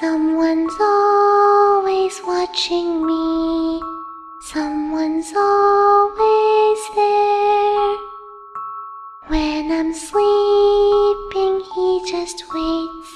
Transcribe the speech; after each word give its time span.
Someone's 0.00 0.72
always 0.80 2.18
watching 2.24 3.04
me. 3.04 3.82
Someone's 4.40 5.30
always 5.36 6.80
there. 6.96 7.96
When 9.28 9.70
I'm 9.70 9.92
sleeping, 9.92 11.60
he 11.74 12.10
just 12.10 12.42
waits 12.54 13.10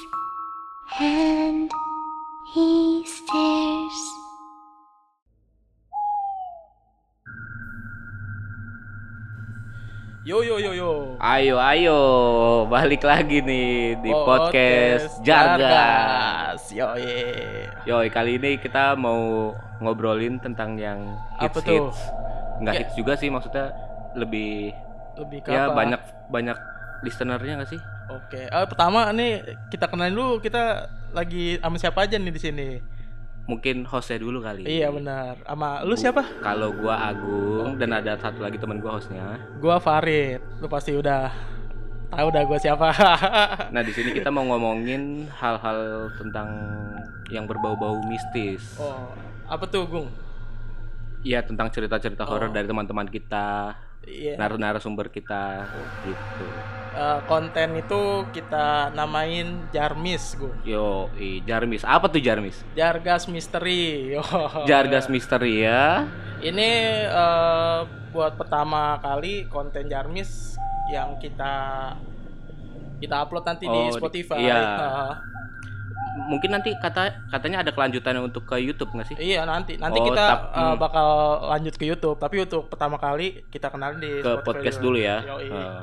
and 1.00 1.72
he 2.52 3.06
stares. 3.08 4.00
Yo 10.26 10.42
yo 10.42 10.58
yo 10.58 10.76
yo. 10.76 11.16
Ayo 11.24 11.56
ayo 11.56 11.98
balik 12.68 13.00
lagi 13.00 13.40
nih 13.40 13.96
di 14.02 14.12
oh, 14.12 14.28
podcast 14.28 15.24
Jargas. 15.24 16.45
Yo 16.68 16.86
Yoi 17.84 18.08
kali 18.08 18.36
ini 18.36 18.56
kita 18.56 18.94
mau 18.94 19.52
ngobrolin 19.78 20.38
tentang 20.38 20.74
yang 20.74 20.98
hits 21.38 21.52
Apa 21.52 21.58
tuh? 21.60 21.88
hits. 21.88 22.00
Nggak 22.58 22.72
Kayak- 22.72 22.80
hits 22.82 22.94
juga 22.94 23.12
sih 23.14 23.28
maksudnya 23.28 23.66
lebih 24.12 24.72
Lebih 25.16 25.38
ke 25.42 25.50
ya 25.50 25.68
apa? 25.68 25.76
banyak 25.76 26.00
banyak 26.28 26.56
listenernya 27.02 27.52
nggak 27.56 27.70
sih? 27.70 27.80
Oke. 28.08 28.48
Ah, 28.48 28.64
pertama 28.64 29.10
nih 29.10 29.40
kita 29.68 29.86
kenalin 29.86 30.14
dulu 30.14 30.38
kita 30.38 30.86
lagi 31.12 31.56
sama 31.58 31.76
siapa 31.76 32.04
aja 32.04 32.16
nih 32.16 32.30
di 32.30 32.40
sini. 32.40 32.68
Mungkin 33.46 33.86
hostnya 33.86 34.18
dulu 34.18 34.42
kali. 34.42 34.66
Iya 34.66 34.90
benar. 34.90 35.38
Sama 35.40 35.80
lu 35.80 35.94
siapa? 35.94 36.26
Kalau 36.40 36.74
gua 36.74 36.98
Agung 37.06 37.78
dan 37.78 37.94
ada 37.94 38.16
satu 38.16 38.42
lagi 38.42 38.58
teman 38.58 38.76
gua 38.76 38.98
hostnya. 38.98 39.38
Gua 39.56 39.78
Farid. 39.78 40.42
Lu 40.58 40.66
pasti 40.66 40.90
udah 40.92 41.30
tahu 42.08 42.28
dah 42.28 42.42
gua 42.42 42.58
siapa. 42.58 42.88
Nah 43.74 43.82
di 43.82 43.92
sini 43.92 44.10
kita 44.10 44.30
mau 44.30 44.46
ngomongin 44.46 45.26
hal-hal 45.32 46.10
tentang 46.16 46.48
yang 47.28 47.44
berbau-bau 47.44 47.98
mistis. 48.04 48.78
oh, 48.78 49.10
apa 49.44 49.66
tuh, 49.66 49.84
Gung? 49.84 50.08
Iya 51.20 51.42
tentang 51.42 51.66
cerita-cerita 51.68 52.22
horor 52.22 52.48
Oh. 52.48 52.54
dari 52.54 52.64
teman-teman 52.64 53.06
kita, 53.06 53.74
Iya. 54.06 54.38
narasumber 54.38 55.10
kita 55.10 55.66
gitu. 56.02 56.46
Eh, 56.96 57.18
konten 57.26 57.76
itu 57.76 58.00
kita 58.30 58.94
namain 58.94 59.66
Jarmis, 59.68 60.38
Gung. 60.38 60.54
Yo, 60.62 61.10
i, 61.18 61.42
Jarmis. 61.42 61.82
Apa 61.82 62.06
tuh 62.06 62.22
Jarmis? 62.22 62.62
Jargas 62.72 63.26
Misteri. 63.26 64.14
Yo. 64.14 64.22
Jargas 64.70 65.10
misteri 65.10 65.66
ya. 65.66 66.06
Ini 66.38 66.70
eh, 67.04 67.80
buat 68.16 68.32
pertama 68.34 68.96
kali 68.98 69.44
konten 69.46 69.86
Jarmis 69.86 70.56
yang 70.88 71.14
kita 71.16 71.52
kita 72.96 73.14
upload 73.20 73.44
nanti 73.44 73.64
di 73.64 73.76
Oh, 73.76 73.86
di- 73.86 73.94
Spotify. 73.94 74.40
iya. 74.40 74.56
Eh, 74.56 75.12
Mungkin 76.16 76.48
nanti 76.48 76.72
kata 76.72 77.28
katanya 77.28 77.60
ada 77.60 77.70
kelanjutannya 77.70 78.24
untuk 78.24 78.48
ke 78.48 78.56
YouTube 78.56 78.88
nggak 78.90 79.04
sih? 79.06 79.16
iya 79.20 79.44
nanti 79.44 79.76
nanti 79.76 80.00
Oh, 80.00 80.08
kita 80.08 80.24
tap- 80.24 80.48
eh, 80.48 80.64
hmm. 80.64 80.76
bakal 80.80 81.08
lanjut 81.46 81.74
ke 81.76 81.84
YouTube. 81.84 82.16
Tapi 82.16 82.40
untuk 82.40 82.66
pertama 82.66 82.96
kali 82.96 83.44
kita 83.46 83.68
kenalin 83.68 84.00
di 84.00 84.08
Ke 84.16 84.32
Spotify 84.32 84.46
podcast 84.46 84.78
dulu 84.80 84.96
ya. 84.96 85.20
Yoi. 85.22 85.44
Eh, 85.46 85.82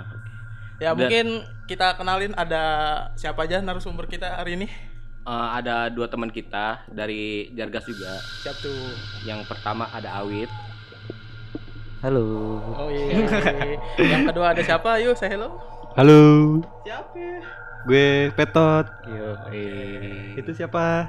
ya 0.82 0.90
Dan- 0.90 0.98
mungkin 0.98 1.26
kita 1.64 1.94
kenalin 1.94 2.34
ada 2.34 2.64
siapa 3.14 3.46
aja 3.46 3.62
narasumber 3.62 4.10
kita 4.10 4.26
hari 4.34 4.58
ini. 4.58 4.68
eh, 5.24 5.48
ada 5.54 5.88
dua 5.88 6.10
teman 6.10 6.28
kita 6.28 6.82
dari 6.90 7.54
Jargas 7.54 7.86
juga. 7.86 8.12
Siap 8.42 8.58
tuh. 8.58 8.90
Yang 9.24 9.46
pertama 9.46 9.86
ada 9.88 10.18
Awit. 10.18 10.50
Halo. 12.04 12.60
Oh 12.76 12.92
iya. 12.92 13.24
yang 13.96 14.28
kedua 14.28 14.52
ada 14.52 14.60
siapa? 14.60 15.00
Yuk, 15.00 15.16
say 15.16 15.32
hello. 15.32 15.56
Halo. 15.96 16.60
Siapa? 16.84 17.16
Gue 17.88 18.28
Petot. 18.36 18.84
Yo, 19.08 19.40
eh. 19.56 20.36
Itu 20.36 20.52
siapa? 20.52 21.08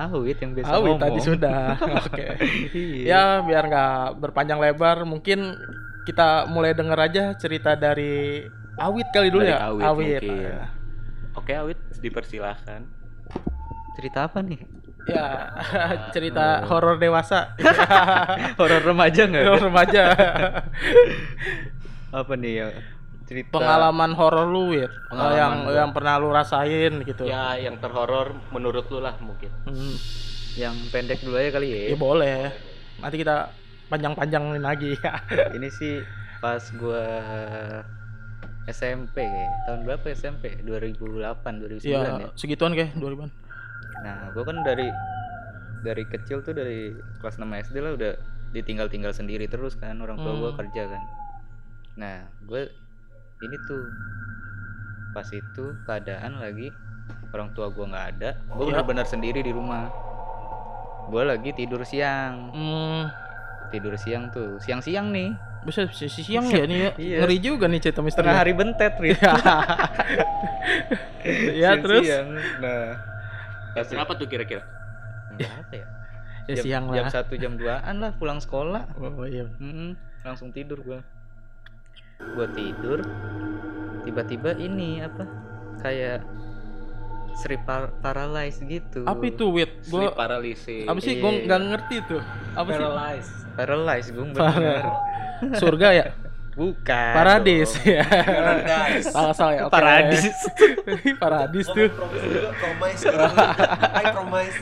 Awit 0.00 0.40
yang 0.40 0.56
biasa 0.56 0.72
Awi 0.80 0.96
ngomong. 0.96 1.02
tadi 1.04 1.20
sudah. 1.20 1.76
Oke. 2.08 2.24
Iya. 2.72 3.04
Ya 3.04 3.22
biar 3.44 3.68
nggak 3.68 4.16
berpanjang 4.16 4.56
lebar, 4.56 5.04
mungkin 5.04 5.60
kita 6.08 6.48
mulai 6.48 6.72
denger 6.72 6.96
aja 6.96 7.24
cerita 7.36 7.76
dari 7.76 8.40
Awit 8.80 9.12
kali 9.12 9.28
dulu 9.28 9.44
Dari 9.44 9.52
ya. 9.52 9.68
Awit 9.68 10.24
mungkin. 10.24 10.56
Oke 11.36 11.52
Awit, 11.52 11.78
dipersilahkan. 12.00 12.80
Cerita 13.92 14.24
apa 14.24 14.40
nih? 14.40 14.56
Ya 15.08 15.48
cerita 16.14 16.64
horor 16.68 17.00
dewasa, 17.00 17.56
Horor 18.60 18.82
remaja 18.84 19.24
nggak? 19.24 19.44
horor 19.48 19.62
remaja, 19.72 20.02
apa 22.20 22.32
nih 22.36 22.52
ya? 22.52 22.66
Cerita. 23.24 23.62
pengalaman 23.62 24.10
horor 24.18 24.50
lu 24.50 24.74
Wit, 24.74 24.90
Pengalaman 25.06 25.38
yang 25.38 25.54
yang 25.70 25.90
pernah 25.94 26.18
lu 26.18 26.34
rasain 26.34 27.06
gitu. 27.06 27.30
Ya, 27.30 27.54
yang 27.54 27.78
terhoror 27.78 28.34
menurut 28.50 28.90
lu 28.90 28.98
lah 28.98 29.14
mungkin. 29.22 29.54
Hmm, 29.70 29.94
Yang 30.58 30.74
pendek 30.90 31.22
dulu 31.22 31.38
aja 31.38 31.54
kali 31.54 31.68
ya. 31.70 31.94
ya 31.94 31.96
boleh. 31.96 32.50
Nanti 32.98 33.16
kita 33.22 33.54
panjang-panjangin 33.86 34.58
lagi 34.58 34.98
ya. 34.98 35.22
Ini 35.54 35.68
sih 35.70 36.02
pas 36.42 36.58
gua 36.74 37.06
SMP 38.66 39.22
kayak. 39.22 39.52
Tahun 39.70 39.80
berapa 39.86 40.06
SMP? 40.10 40.58
2008, 40.66 41.22
2009 41.22 41.86
ya. 41.86 42.02
Ya 42.18 42.28
segituan 42.34 42.74
kayak 42.74 42.98
2000-an. 42.98 43.30
Nah, 44.00 44.30
gue 44.30 44.42
kan 44.42 44.60
dari 44.60 44.88
dari 45.80 46.04
kecil 46.04 46.40
tuh 46.40 46.52
dari 46.52 46.92
kelas 47.18 47.36
6 47.36 47.44
SD 47.62 47.76
lah 47.78 47.92
udah 47.92 48.12
ditinggal-tinggal 48.50 49.10
sendiri 49.10 49.46
terus 49.46 49.74
kan 49.74 49.96
orang 49.96 50.16
tua 50.16 50.34
gue 50.34 50.50
Hmm. 50.50 50.58
kerja 50.58 50.82
kan. 50.86 51.02
Nah, 51.96 52.16
gue 52.42 52.68
ini 53.40 53.56
tuh 53.64 53.82
pas 55.10 55.26
itu 55.26 55.64
keadaan 55.84 56.38
lagi 56.38 56.70
orang 57.30 57.50
tua 57.50 57.68
gue 57.68 57.82
nggak 57.82 58.06
ada, 58.12 58.30
gue 58.36 58.60
Iya. 58.60 58.68
benar-benar 58.70 59.04
sendiri 59.04 59.40
di 59.40 59.50
rumah. 59.50 59.90
Gue 61.06 61.22
lagi 61.22 61.50
tidur 61.50 61.82
siang, 61.82 62.50
Hmm, 62.50 63.10
tidur 63.68 63.94
siang 63.96 64.30
tuh, 64.30 64.58
siang-siang 64.58 65.10
nih, 65.10 65.34
bisa 65.60 65.86
sisi 65.88 66.22
siang 66.22 66.46
ya 66.46 66.62
nih 66.62 66.78
ya. 66.78 66.90
Iya. 67.00 67.16
Ngeri 67.20 67.36
juga 67.38 67.64
nih 67.66 67.80
cerita 67.80 68.00
misteri. 68.00 68.22
tengah 68.24 68.38
hari 68.38 68.52
bentet, 68.52 68.94
Rit. 68.96 69.18
ya 71.56 71.70
terus 71.76 72.04
Siang-siang. 72.04 72.28
Nah, 72.60 72.84
pas 73.70 73.86
Berapa 73.86 74.12
tuh 74.14 74.26
kira-kira? 74.26 74.62
berapa 75.30 75.72
ya? 75.72 75.86
ya 76.46 76.54
jam, 76.54 76.64
siang 76.64 76.84
jam 76.90 77.04
lah. 77.04 77.12
satu 77.12 77.34
jam 77.34 77.54
2an 77.54 77.94
lah 77.96 78.10
pulang 78.12 78.38
sekolah. 78.38 78.82
Oh 78.96 79.22
iya. 79.22 79.46
Mm-mm, 79.56 79.94
langsung 80.20 80.50
tidur 80.50 80.80
gua 80.80 81.00
gua 82.30 82.46
tidur 82.50 83.00
tiba-tiba 84.02 84.52
ini 84.54 85.00
apa 85.00 85.24
kayak 85.78 86.20
sleep 87.32 87.62
par- 87.62 87.94
paralyzed 88.00 88.60
gitu 88.62 89.04
Apa 89.04 89.22
itu 89.24 89.44
wit? 89.48 89.70
Sleep 89.80 90.10
Gua 90.10 90.18
paralysis. 90.18 90.84
apa 90.84 90.98
sih? 90.98 91.14
Iya. 91.14 91.22
Gua 91.22 91.30
nggak 91.40 91.60
ngerti 91.68 91.96
tuh. 92.04 92.22
Apa 92.52 92.68
sih? 92.68 92.76
Paralyzed. 92.76 93.32
paralyzed 93.52 94.10
gua 94.10 94.24
bener 94.26 94.84
Surga 95.56 95.88
ya? 95.90 96.06
bukan 96.52 97.12
Paradis 97.12 97.70
dong. 97.74 97.94
ya. 97.94 98.04
salah 99.04 99.32
salah 99.32 99.52
ya. 99.54 99.62
oke. 99.64 99.72
paradis 99.72 100.24
Paradis 101.22 101.66
tuh. 101.66 101.88
promise 101.88 103.00
gitu. 103.00 103.16
I 103.92 104.04
promise 104.10 104.56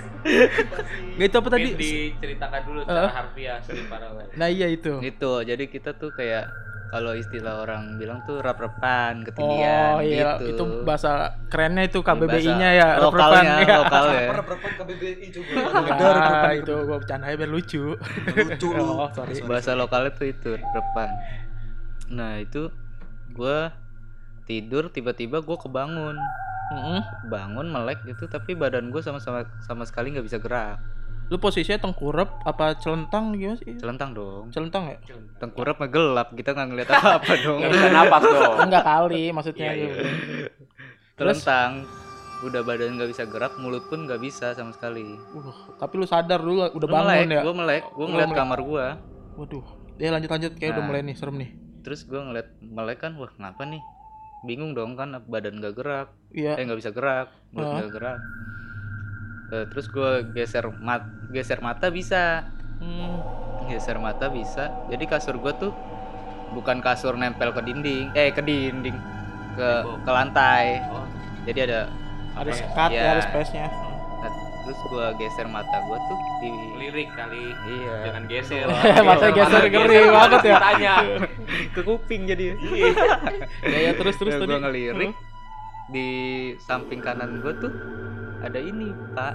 Gak 1.16 1.26
itu 1.26 1.36
apa 1.36 1.48
tadi? 1.48 1.68
Diceritakan 1.72 2.60
dulu 2.62 2.78
secara 2.82 3.08
harfiah 3.08 3.56
sleep 3.60 3.86
paralysis. 3.86 4.34
Nah 4.34 4.48
iya 4.48 4.66
itu. 4.68 5.00
gitu 5.00 5.40
jadi 5.40 5.64
kita 5.64 5.90
tuh 5.92 6.12
kayak 6.12 6.46
kalau 6.88 7.12
istilah 7.12 7.60
orang 7.60 7.96
bilang 7.96 8.24
tuh 8.24 8.40
rap-rapan 8.40 9.20
ketinggian 9.22 9.92
Oh 9.92 10.00
iya, 10.00 10.40
gitu 10.40 10.44
itu 10.50 10.62
bahasa 10.82 11.10
kerennya 11.46 11.84
itu 11.84 12.00
KBBI-nya 12.00 12.70
ya, 12.74 12.88
lokalnya 12.98 13.60
rep-repan. 13.60 13.62
Ya. 13.62 13.76
lokal 13.78 14.04
ya 14.08 14.28
berapa 14.30 14.54
KBBI 14.74 15.26
coba 15.28 15.52
Enggak, 15.84 16.52
itu 16.58 16.74
gua 16.82 16.96
bercanda 16.96 17.28
biar 17.30 17.44
lucu. 17.46 17.84
lucu 18.30 18.68
lu 18.78 18.84
Oh, 18.94 19.08
sorry. 19.10 19.36
bahasa 19.44 19.72
lokalnya 19.74 20.12
tuh 20.12 20.26
itu 20.28 20.56
repan 20.56 21.08
nah 22.08 22.36
itu 22.36 22.72
gua 23.30 23.72
tidur 24.44 24.88
tiba-tiba 24.88 25.38
gua 25.38 25.56
kebangun 25.56 26.16
Mm-mm. 26.68 27.00
bangun 27.26 27.66
melek 27.66 28.04
gitu 28.04 28.24
tapi 28.24 28.52
badan 28.52 28.88
gue 28.88 29.00
sama 29.00 29.16
sama 29.16 29.40
sama 29.58 29.84
sekali 29.84 30.12
nggak 30.12 30.24
bisa 30.24 30.36
gerak 30.36 30.76
Lu 31.28 31.36
posisinya 31.36 31.76
tengkurap 31.78 32.40
apa 32.42 32.72
celentang 32.74 33.32
gimana 33.32 33.56
sih? 33.56 33.76
celentang 33.76 34.12
dong 34.12 34.48
Celentang 34.48 34.84
ya? 34.86 34.96
tengkurap 35.38 35.76
mah 35.76 35.84
gelap 35.86 36.28
kita 36.32 36.52
nggak 36.52 36.66
ngeliat 36.66 36.88
apa 36.90 37.08
apa 37.16 37.32
dong 37.42 37.58
Nggak 37.58 37.70
bisa 37.70 37.88
napas 37.90 38.22
dong. 38.22 38.56
Enggak 38.64 38.80
kali 38.82 39.24
maksudnya. 39.28 39.68
Iya, 39.70 39.86
iya. 39.86 39.92
Terus? 41.14 41.40
telentang 41.40 41.84
udah 42.38 42.60
badan 42.62 42.96
nggak 42.96 43.10
bisa 43.10 43.24
gerak 43.24 43.52
mulut 43.56 43.84
pun 43.86 44.04
nggak 44.04 44.16
bisa 44.18 44.52
sama 44.52 44.70
sekali 44.70 45.20
Uh, 45.30 45.52
tapi 45.76 45.94
lu 45.96 46.04
sadar 46.04 46.38
dulu 46.38 46.64
udah 46.66 46.80
Gua 46.82 46.94
bangun 46.94 47.08
melek 47.10 47.28
ya. 47.30 47.42
gue 47.42 47.54
melek 47.54 47.82
gue 47.86 47.98
Lu 47.98 48.08
ngeliat 48.08 48.28
melek. 48.28 48.38
kamar 48.38 48.58
gue 48.62 48.86
Waduh. 49.36 49.66
Ya 49.96 50.08
lanjut 50.10 50.30
lanjut 50.30 50.52
kayak 50.54 50.70
udah 50.70 50.80
Nah. 50.80 50.86
mulai 50.86 51.00
nih 51.02 51.14
serem 51.14 51.36
nih. 51.38 51.50
Terus 51.88 52.04
gue 52.04 52.20
ngeliat 52.20 52.52
melek 52.60 53.00
kan 53.00 53.16
wah 53.16 53.32
ngapa 53.32 53.64
nih 53.64 53.80
bingung 54.44 54.76
dong 54.76 54.92
kan 54.92 55.16
badan 55.24 55.56
nggak 55.56 55.72
gerak 55.72 56.08
Iya. 56.30 56.52
eh 56.52 56.62
nggak 56.62 56.76
bisa 56.76 56.92
gerak 56.92 57.32
mulut 57.50 57.72
nggak 57.72 57.90
gerak 57.90 58.20
Eh, 59.48 59.64
terus 59.64 59.88
gue 59.88 60.28
geser 60.36 60.68
mat 60.76 61.00
geser 61.32 61.56
mata 61.58 61.88
bisa 61.88 62.44
Hmm. 62.76 63.16
geser 63.64 63.96
mata 63.96 64.28
bisa 64.28 64.68
jadi 64.86 65.00
kasur 65.02 65.40
gue 65.40 65.52
tuh 65.56 65.72
bukan 66.52 66.78
kasur 66.78 67.16
nempel 67.16 67.56
ke 67.56 67.64
dinding 67.64 68.12
eh 68.12 68.28
ke 68.28 68.44
dinding 68.44 68.92
ke 69.56 69.68
ke 70.04 70.10
lantai 70.12 70.84
Oh, 70.86 71.00
jadi 71.42 71.64
ada 71.64 71.80
Ada 72.36 72.44
apa? 72.44 72.58
sekat 72.60 72.90
Iya. 72.92 73.00
ya, 73.00 73.08
ada 73.10 73.22
space-nya. 73.24 73.66
Nah, 73.66 73.87
terus 74.68 74.80
gue 74.84 75.06
geser 75.16 75.48
mata 75.48 75.80
gue 75.80 75.96
tuh 75.98 76.18
di 76.38 76.50
lirik 76.76 77.08
kali. 77.10 77.56
Iya. 77.66 77.94
Jangan 78.04 78.22
geser. 78.30 78.66
Mata 79.00 79.26
geser 79.30 79.62
ngeri 79.66 79.96
banget 80.06 80.40
ya. 80.44 80.56
tanya 80.60 80.94
ke 81.74 81.80
kuping 81.80 82.22
jadi. 82.26 82.52
Ya 83.64 83.78
ya 83.80 83.92
terus 83.94 84.14
terus 84.14 84.28
Nah, 84.30 84.40
tadi. 84.40 84.50
gue 84.50 84.60
ngelirik 84.60 85.10
di 85.88 86.08
samping 86.60 87.00
kanan 87.00 87.40
gue 87.40 87.52
tuh 87.58 87.72
ada 88.38 88.58
ini 88.58 88.92
pak. 89.16 89.34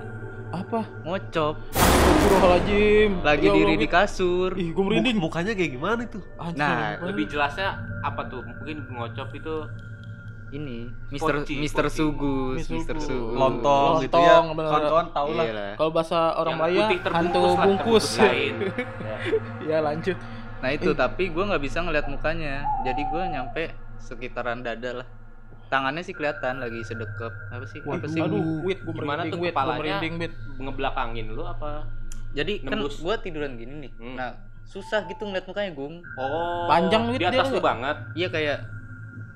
Apa? 0.53 0.85
ngocop. 1.03 1.57
Astagfirullahaladzim. 1.73 3.11
lagi 3.19 3.41
Ya 3.43 3.53
diri 3.53 3.73
di 3.75 3.87
kasur. 3.87 4.53
Ih, 4.53 4.69
gue 4.69 4.83
merinding. 4.83 5.17
Muk- 5.17 5.33
mukanya 5.33 5.51
kayak 5.51 5.71
gimana 5.71 6.01
itu? 6.03 6.21
Anjir, 6.35 6.61
Nah, 6.61 7.01
lebih 7.01 7.25
jelasnya 7.25 7.73
apa 7.99 8.21
tuh? 8.27 8.45
Mungkin 8.45 8.85
ngocop 8.87 9.33
itu 9.33 9.55
ini 10.53 10.85
Mister 11.09 11.33
Poci, 11.41 11.53
Mister 11.57 11.85
poci. 11.89 11.97
Sugus 11.97 12.57
Mister 12.61 12.73
Mister 12.77 12.95
Sugus. 12.95 13.09
Sugus 13.09 13.33
Lontong 13.33 13.93
gitu 13.99 14.15
ya. 14.15 14.37
Lontong. 14.39 14.57
Kawan-kawan 14.61 15.07
tau 15.09 15.29
lah. 15.33 15.43
Iya 15.43 15.53
lah. 15.53 15.71
Kalau 15.73 15.91
bahasa 15.91 16.19
orang 16.37 16.55
Melayu 16.61 16.79
hantu 16.79 16.93
lah, 16.93 17.09
bungkus. 17.09 17.57
terbungkus 17.57 18.05
kain. 18.21 18.55
ya 19.65 19.77
lanjut. 19.81 20.17
Nah 20.61 20.69
itu 20.71 20.89
Eh. 20.89 20.95
tapi 20.95 21.23
gue 21.27 21.43
nggak 21.43 21.63
bisa 21.63 21.77
ngeliat 21.81 22.05
mukanya. 22.05 22.63
Jadi 22.85 23.01
gue 23.03 23.23
nyampe 23.27 23.63
sekitaran 23.97 24.61
dada 24.61 25.01
lah. 25.01 25.07
Tangannya 25.67 26.05
sih 26.05 26.13
kelihatan 26.13 26.61
lagi 26.61 26.85
sedekep. 26.85 27.33
Apa 27.49 27.65
sih? 27.65 27.81
Apa 27.81 28.05
sih? 28.05 28.21
Aduh, 28.21 28.61
wait, 28.61 28.77
gue 28.77 28.93
Gimana 28.93 29.25
tuh 29.25 29.41
wait, 29.41 29.49
gue 29.49 29.57
kepalanya? 29.57 29.79
merinding, 29.97 30.13
wait. 30.21 30.33
ngebelakangin 30.61 31.25
lu 31.33 31.41
apa 31.41 31.89
Jadi 32.33 32.61
kan 32.61 32.77
Nembus. 32.77 33.01
gue 33.01 33.15
tiduran 33.25 33.57
gini 33.57 33.89
nih. 33.89 33.91
Hmm. 33.97 34.15
Nah 34.15 34.29
susah 34.63 35.03
gitu 35.05 35.25
ngeliat 35.25 35.43
mukanya 35.43 35.71
Gung. 35.75 35.99
oh 36.15 36.65
Panjang 36.65 37.09
di 37.09 37.19
gitu 37.19 37.27
atas 37.27 37.49
dia 37.49 37.53
lu 37.53 37.59
banget 37.59 37.97
Iya 38.15 38.27
kayak 38.31 38.57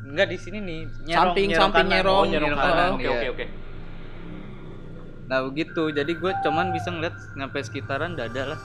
nggak 0.07 0.27
di 0.27 0.37
sini 0.37 0.57
nih. 0.59 0.79
Nyerong, 1.03 1.15
Samping, 1.27 1.47
nyerong 1.47 1.61
samping, 1.61 1.83
kanan. 1.83 1.93
nyerong. 1.93 2.17
Oh, 2.17 2.25
nyerong 2.25 2.51
Oh, 2.51 2.59
kanan. 2.59 2.89
oke 2.89 3.01
iya. 3.01 3.11
oke 3.11 3.27
oke 3.29 3.45
Nah 5.27 5.39
begitu. 5.43 5.83
Jadi 5.89 6.11
gue 6.13 6.31
cuman 6.39 6.65
bisa 6.71 6.87
ngeliat 6.87 7.11
nyampe 7.33 7.59
sekitaran 7.59 8.15
dada 8.15 8.55
lah. 8.55 8.59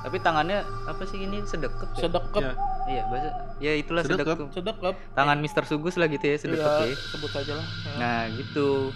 Tapi 0.00 0.16
tangannya 0.18 0.58
apa 0.86 1.02
sih 1.04 1.20
ini 1.20 1.42
sedekep 1.42 1.92
ya? 1.92 2.00
Sedekep, 2.00 2.40
Ya. 2.40 2.52
Iya 2.86 3.02
bahasa. 3.04 3.30
Ya 3.58 3.72
itulah 3.74 4.00
Sedekep. 4.00 4.36
sedekep. 4.38 4.48
sedekep. 4.54 4.94
Tangan 5.12 5.36
Mister 5.36 5.62
Sugus 5.62 5.94
lah 5.94 6.06
gitu 6.06 6.22
ya 6.22 6.36
sedekep 6.36 6.62
Iya, 6.62 6.86
ya. 6.86 6.96
sebut 7.10 7.30
saja 7.30 7.52
lah. 7.52 7.66
Ya. 7.66 7.96
Nah 7.96 8.20
gitu 8.32 8.94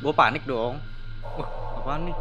Gue 0.00 0.12
panik 0.12 0.42
dong 0.42 0.82
Wah 1.22 1.46
apaan 1.76 2.02
nih 2.04 2.16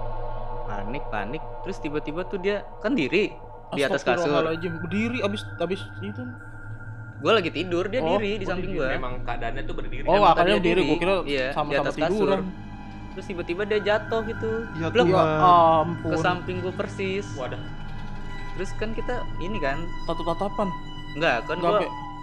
Panik 0.64 1.04
panik 1.08 1.42
Terus 1.64 1.78
tiba-tiba 1.80 2.22
tuh 2.24 2.38
dia 2.38 2.62
Kan 2.78 2.94
diri 2.94 3.32
Di 3.72 3.82
atas 3.82 4.04
kasur. 4.04 4.44
Berdiri 4.52 5.24
abis 5.24 5.42
abis 5.58 5.82
itu. 5.98 6.22
Gue 7.22 7.32
lagi 7.32 7.50
tidur 7.50 7.86
Dia 7.86 8.02
Oh, 8.02 8.18
diri 8.18 8.32
di 8.36 8.46
samping 8.46 8.72
diri. 8.72 8.82
gue 8.82 8.88
memang 8.92 9.14
keadaannya 9.22 9.62
tuh 9.64 9.76
berdiri 9.78 10.04
Oh, 10.04 10.18
Emang 10.18 10.34
tadinya 10.34 10.58
berdiri. 10.58 10.82
Gue 10.82 10.88
diri. 10.90 10.98
kira 10.98 11.14
Iya, 11.22 11.46
di 11.46 11.54
sama-sama 11.54 11.84
atas 11.84 11.96
kasur. 11.96 12.10
tiduran. 12.18 12.42
Terus 13.12 13.26
tiba-tiba 13.28 13.62
dia 13.64 13.80
jatuh 13.80 14.22
gitu 14.24 14.50
Ya 14.74 14.88
Ya 14.90 15.24
ampun. 15.82 16.10
Ke 16.10 16.18
samping 16.18 16.58
gue 16.60 16.74
persis 16.74 17.28
wadah 17.36 17.62
Terus 18.54 18.70
kan 18.76 18.90
kita 18.92 19.16
Ini 19.38 19.58
kan 19.58 19.78
Tatap-tatapan. 20.04 20.68
Enggak 21.14 21.36
kan 21.46 21.58
gue 21.58 21.80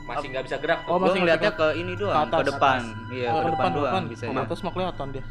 masih 0.09 0.27
nggak 0.33 0.45
bisa 0.45 0.57
gerak 0.57 0.79
tuh 0.83 0.91
Oh, 0.91 0.97
Gue 0.97 1.05
masih 1.07 1.21
ngeliatnya 1.21 1.53
ke 1.53 1.67
ini 1.77 1.93
doang 1.95 2.17
Ke 2.19 2.25
Ke, 2.25 2.35
atas. 2.35 2.47
depan 2.49 2.81
Iya 3.09 3.29
Oh, 3.29 3.39
ke 3.39 3.49
depan, 3.51 3.71
doang 3.71 3.93
depan. 3.95 4.03
bisa 4.09 4.25
Oh, 4.27 4.35
atas 4.35 4.59
mah 4.65 4.73
kelihatan 4.73 5.07
dia. 5.13 5.25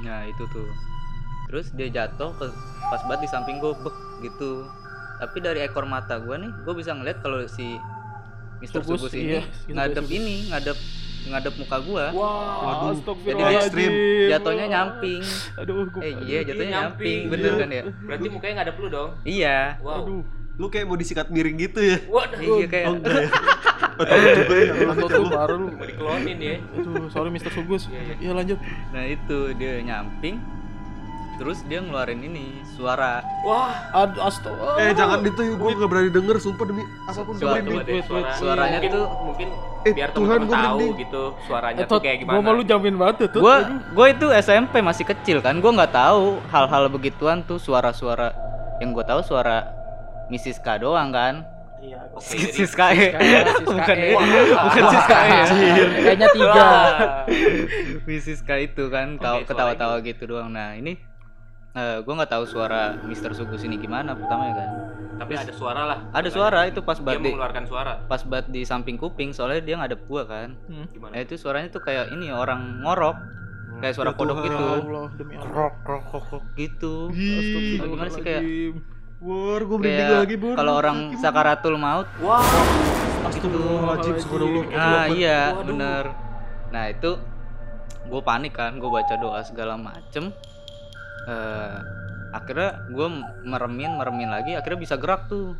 Nah 0.00 0.20
itu 0.24 0.44
tuh 0.48 0.68
Terus 1.46 1.66
dia 1.70 1.88
jatuh 1.88 2.32
ke 2.34 2.46
pas 2.84 3.00
banget 3.04 3.20
di 3.20 3.28
samping 3.28 3.56
gue 3.56 3.72
bek 3.76 3.96
gitu 4.22 4.64
Tapi 5.20 5.36
dari 5.38 5.60
ekor 5.62 5.84
mata 5.84 6.16
gue 6.16 6.34
nih 6.34 6.50
Gue 6.64 6.74
bisa 6.74 6.90
ngeliat 6.90 7.20
kalau 7.20 7.44
si 7.46 7.76
Mister 8.64 8.80
Sugus, 8.80 9.00
Sugus, 9.02 9.12
ini 9.12 9.28
iya, 9.30 9.42
Ngadep 9.68 10.06
ini 10.08 10.48
Ngadep 10.48 10.78
ngadep 11.24 11.54
muka 11.56 11.80
Waduh. 12.12 12.92
astagfirullahaladzim. 12.92 13.40
Jadi 13.40 13.56
ekstrim. 13.56 13.92
Jatuhnya 14.28 14.66
nyamping 14.68 15.20
Aduh, 15.56 15.88
gue. 15.88 16.02
Eh 16.02 16.12
iya 16.22 16.38
jatuhnya 16.44 16.68
Iya, 16.68 16.76
nyamping, 16.76 17.18
nyamping. 17.18 17.32
Bener 17.32 17.48
Iya. 17.48 17.56
kan 17.56 17.68
ya 17.70 17.82
berarti 18.04 18.26
mukanya 18.28 18.52
nggak 18.54 18.66
ada 18.66 18.74
lu 18.76 18.88
dong 18.90 19.10
Iya 19.24 19.58
wow 19.80 19.96
Aduh. 20.00 20.22
Lu 20.54 20.66
kayak 20.68 20.84
mau 20.84 20.94
disikat 20.94 21.26
miring 21.28 21.56
gitu 21.58 21.80
ya? 21.80 21.96
waduh 22.06 22.38
Iya 22.38 22.66
kayak 22.66 22.86
Oh 22.86 22.94
enggak 22.94 23.16
ya? 23.16 23.28
Betul 23.94 24.18
juga 24.36 24.54
ya. 24.54 24.72
Atau 24.86 25.08
tuh 25.08 25.24
baru 25.28 25.54
lu. 25.56 25.66
mau 25.72 25.86
diklonin 25.86 26.38
ya 26.38 26.56
Aduh, 26.74 27.06
sorry 27.08 27.30
Mr. 27.30 27.50
Sugus. 27.50 27.82
Iya, 27.88 28.00
iya. 28.02 28.14
Iya 28.20 28.32
lanjut. 28.34 28.58
Nah 28.92 29.04
itu 29.04 29.38
dia 29.54 29.72
nyamping 29.80 30.34
Terus 31.34 31.66
dia 31.66 31.78
ngeluarin 31.78 32.20
ini 32.20 32.62
Suara 32.70 33.18
wah 33.42 33.74
Aduh, 33.92 34.22
astaga. 34.22 34.78
Eh 34.78 34.92
jangan 34.92 35.18
itu 35.20 35.42
gue 35.50 35.70
gak 35.74 35.88
berani 35.88 36.10
denger 36.10 36.36
sumpah 36.38 36.64
demi 36.64 36.82
apa 37.04 37.20
pun 37.20 37.34
Suara- 37.34 37.58
gue 37.60 37.74
wait, 37.76 38.06
wait. 38.06 38.26
Suaranya 38.34 38.78
mungkin, 38.78 38.90
tuh- 38.92 39.10
mungkin 39.24 39.48
Eh, 39.84 39.92
biar 39.92 40.08
Tuhan, 40.10 40.38
gua 40.42 40.56
tahu 40.64 40.96
gitu 40.96 41.22
suaranya 41.44 41.76
Eh, 41.76 41.86
tuh 41.86 41.98
kayak 41.98 42.16
Gua 42.18 42.32
gimana 42.32 42.46
malu 42.46 42.62
jamin 42.62 42.94
banget 42.96 43.14
tuh. 43.20 43.28
Tot. 43.30 43.40
Gue 43.42 43.56
gue 43.92 44.06
itu 44.10 44.26
SMP 44.32 44.80
masih 44.80 45.04
kecil 45.04 45.38
kan 45.38 45.58
Gue 45.58 45.70
nggak 45.70 45.92
tahu 45.92 46.40
hal-hal 46.48 46.88
begituan 46.88 47.42
tuh 47.42 47.58
Suara-suara 47.58 48.32
Yang 48.78 48.90
gue 48.92 49.04
tahu 49.04 49.20
suara 49.22 49.68
Mrs. 50.26 50.58
K 50.58 50.78
doang 50.78 51.10
kan 51.10 51.44
Iya. 51.76 52.00
Siska 52.16 52.96
E 52.96 53.12
Siska, 53.12 53.60
bukan 53.60 53.96
E. 53.98 54.08
ya 54.08 54.40
bukan. 54.56 54.82
Siska 54.88 55.16
E 55.20 55.28
ya 55.28 55.44
Kayaknya 56.00 56.28
tiga. 56.32 56.64
Mrs. 58.04 58.40
K 58.40 58.50
itu 58.62 58.84
kan 58.88 59.06
ketawa-tawa 59.18 60.00
gitu 60.00 60.22
doang 60.26 60.48
nah 60.48 60.72
ini 60.72 60.96
eh 61.74 61.96
gue 62.00 62.12
nggak 62.14 62.30
tahu 62.30 62.44
suara 62.46 62.94
Mister 63.02 63.34
Sugus 63.34 63.66
ini 63.66 63.74
gimana 63.74 64.14
pertama 64.14 64.46
ya 64.46 64.54
kan? 64.54 64.68
Tapi 65.14 65.32
ada 65.34 65.50
suara 65.50 65.82
lah. 65.84 65.98
Ada 66.10 66.28
suara 66.30 66.60
itu 66.66 66.78
pas 66.80 66.94
dia 66.94 67.04
bat 67.04 67.18
di 67.18 67.30
mengeluarkan 67.30 67.64
suara. 67.66 67.92
pas 68.06 68.22
bat 68.22 68.46
di 68.46 68.62
samping 68.62 68.94
kuping 68.94 69.30
soalnya 69.30 69.58
dia 69.58 69.74
ngadep 69.76 70.06
gua 70.06 70.22
kan? 70.22 70.54
Hmm. 70.66 70.86
gimana? 70.88 71.14
Nah 71.14 71.20
itu 71.20 71.34
suaranya 71.34 71.70
tuh 71.70 71.82
kayak 71.82 72.10
ini 72.10 72.30
orang 72.30 72.78
ngorok. 72.80 73.18
Kayak 73.74 73.94
suara 73.98 74.10
Ya 74.10 74.16
kodok 74.16 74.36
Tuhan. 74.38 74.46
gitu. 74.46 74.64
Ya 74.64 74.78
Allah 74.78 75.06
demi 75.18 75.34
Allah. 75.34 75.70
gitu. 76.54 76.94
Ih, 77.10 77.78
gimana 77.82 78.08
sih 78.08 78.22
kayak 78.22 78.42
War, 79.18 79.60
gue 79.64 79.76
merinding 79.80 80.04
kayak 80.04 80.20
lagi, 80.20 80.36
Bor. 80.36 80.52
kalau 80.54 80.72
orang 80.76 80.98
sakaratul 81.16 81.74
maut. 81.74 82.04
Wah. 82.20 82.44
Astagfirullahaladzim, 83.24 84.14
subhanallah. 84.20 84.64
nah 84.68 85.06
iya 85.08 85.40
Waduh. 85.50 85.64
bener. 85.64 86.04
Nah 86.70 86.84
itu 86.86 87.10
gue 88.04 88.20
panik 88.22 88.52
kan? 88.52 88.76
Gue 88.76 88.90
baca 88.92 89.14
doa 89.16 89.40
segala 89.42 89.74
macem 89.74 90.30
eh 91.24 91.78
akhirnya 92.34 92.82
gue 92.90 93.08
meremin 93.46 93.94
meremin 93.94 94.26
lagi 94.28 94.58
akhirnya 94.58 94.80
bisa 94.82 94.94
gerak 94.98 95.30
tuh 95.30 95.54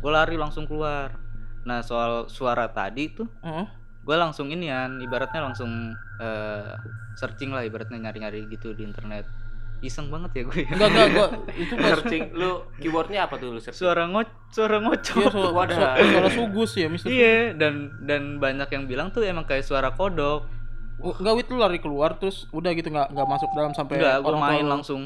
gue 0.00 0.10
lari 0.12 0.36
langsung 0.36 0.68
keluar 0.68 1.16
nah 1.64 1.80
soal 1.80 2.28
suara 2.28 2.68
tadi 2.68 3.08
tuh 3.12 3.28
Heeh. 3.40 3.66
gue 4.04 4.16
langsung 4.16 4.52
ini 4.52 4.68
ya 4.68 4.88
ibaratnya 4.88 5.40
langsung 5.44 5.92
eh, 6.20 6.72
searching 7.16 7.52
lah 7.52 7.64
ibaratnya 7.64 7.96
nyari-nyari 8.00 8.48
gitu 8.48 8.76
di 8.76 8.84
internet 8.84 9.24
iseng 9.80 10.12
banget 10.12 10.30
ya 10.36 10.42
gue 10.44 10.60
ya. 10.60 10.68
Enggak 10.76 10.88
enggak 10.92 11.08
gua 11.16 11.26
itu 11.64 11.72
searching 11.72 12.22
lu 12.36 12.68
keywordnya 12.76 13.24
apa 13.24 13.40
tuh 13.40 13.48
lu 13.56 13.60
searching 13.64 13.80
suara 13.80 14.04
ngo 14.04 14.20
suara 14.52 14.76
Iya, 14.76 14.84
ngocok 14.84 15.32
so, 15.32 15.40
Wadah. 15.56 15.76
so, 15.96 16.04
suara 16.04 16.28
sugus 16.28 16.70
ya, 16.76 16.86
Mr. 16.92 17.08
iya 17.08 17.56
dan 17.56 17.88
dan 18.04 18.36
banyak 18.36 18.68
yang 18.68 18.84
bilang 18.84 19.08
tuh 19.08 19.24
emang 19.24 19.48
kayak 19.48 19.64
suara 19.64 19.88
kodok. 19.96 20.44
Enggak, 21.02 21.34
wit 21.34 21.46
lu 21.46 21.56
lari 21.56 21.78
keluar 21.78 22.10
terus 22.14 22.44
udah 22.50 22.70
gitu 22.70 22.88
enggak 22.88 23.08
enggak 23.08 23.26
masuk 23.26 23.48
dalam 23.50 23.72
sampai 23.72 23.94
enggak 23.96 24.16
gue 24.16 24.26
orang 24.26 24.38
tua 24.38 24.48
main 24.48 24.62
lu. 24.62 24.70
langsung 24.70 25.02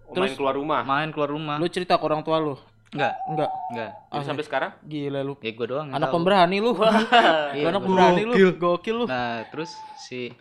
Oh, 0.00 0.14
Terus- 0.14 0.24
main 0.26 0.36
keluar 0.36 0.54
rumah 0.54 0.80
main 0.82 1.08
keluar 1.10 1.28
rumah 1.28 1.56
Lu 1.56 1.66
cerita 1.66 1.94
ke 1.94 2.02
orang 2.02 2.22
tua 2.22 2.36
lu? 2.38 2.56
enggak 2.88 3.12
Enggak. 3.28 3.50
enggak 3.68 3.90
Jadi 4.08 4.24
sampai 4.24 4.42
sekarang 4.42 4.70
Gila 4.82 5.20
lu. 5.22 5.34
ya 5.38 5.50
gue 5.50 5.66
doang 5.68 5.88
Anak 5.88 6.08
tahu. 6.08 6.14
pemberani 6.16 6.56
lu. 6.58 6.72
Iya, 7.52 7.64
anak 7.66 7.80
pemberani 7.82 8.22
lu. 8.22 8.32
Gokil. 8.32 8.50
Gokil 8.56 8.94
lu. 8.94 9.04
nah 9.06 9.44
terus 9.46 9.70
si 9.98 10.32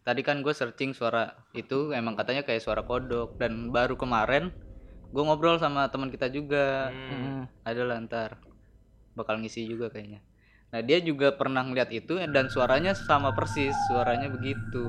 tadi 0.00 0.20
kan 0.20 0.38
gue 0.38 0.52
searching 0.52 0.92
suara 0.92 1.24
itu 1.52 1.90
emang 1.90 2.12
katanya 2.12 2.42
kayak 2.42 2.60
suara 2.60 2.82
kodok 2.82 3.34
dan 3.34 3.70
baru 3.70 3.96
kemarin 3.96 4.52
gue 5.06 5.22
ngobrol 5.22 5.56
sama 5.56 5.88
teman 5.88 6.10
kita 6.10 6.28
juga 6.28 6.90
Hmm. 6.90 7.48
ada 7.62 7.82
lah 7.82 7.96
ntar 8.00 8.36
bakal 9.12 9.38
ngisi 9.38 9.64
juga 9.64 9.88
kayaknya 9.88 10.20
nah 10.74 10.82
dia 10.82 10.98
juga 10.98 11.30
pernah 11.30 11.62
ngeliat 11.62 11.86
itu 11.88 12.18
dan 12.18 12.50
suaranya 12.50 12.98
sama 12.98 13.30
persis 13.30 13.70
suaranya 13.86 14.26
begitu 14.26 14.82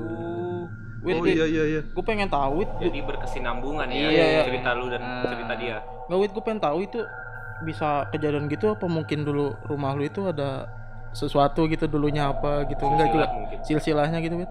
Wit, 0.98 1.14
Oh 1.14 1.22
wit. 1.22 1.38
iya 1.38 1.46
iya 1.46 1.64
iya. 1.68 1.80
Gue 1.86 2.02
pengen 2.02 2.26
tahu 2.26 2.58
wit. 2.58 2.70
jadi 2.82 2.98
berkesinambungan 3.00 3.86
ya 3.86 3.94
Iya, 3.94 4.10
iya. 4.10 4.42
cerita 4.42 4.74
lu 4.74 4.90
dan 4.90 4.98
Nah. 4.98 5.22
cerita 5.22 5.54
dia 5.54 5.76
Enggak 6.04 6.18
wit, 6.18 6.30
gue 6.34 6.42
pengen 6.42 6.58
tahu 6.60 6.78
itu 6.82 6.98
bisa 7.62 7.88
kejadian 8.10 8.50
gitu 8.50 8.66
apa 8.68 8.84
mungkin 8.84 9.22
dulu 9.22 9.54
rumah 9.62 9.94
lu 9.94 10.02
itu 10.02 10.26
ada 10.26 10.66
sesuatu 11.12 11.64
gitu 11.64 11.86
dulunya 11.86 12.28
apa 12.28 12.66
gitu 12.66 12.82
enggak 12.84 13.08
juga 13.08 13.26
silsilahnya 13.62 14.18
gitu 14.18 14.36
wit 14.36 14.50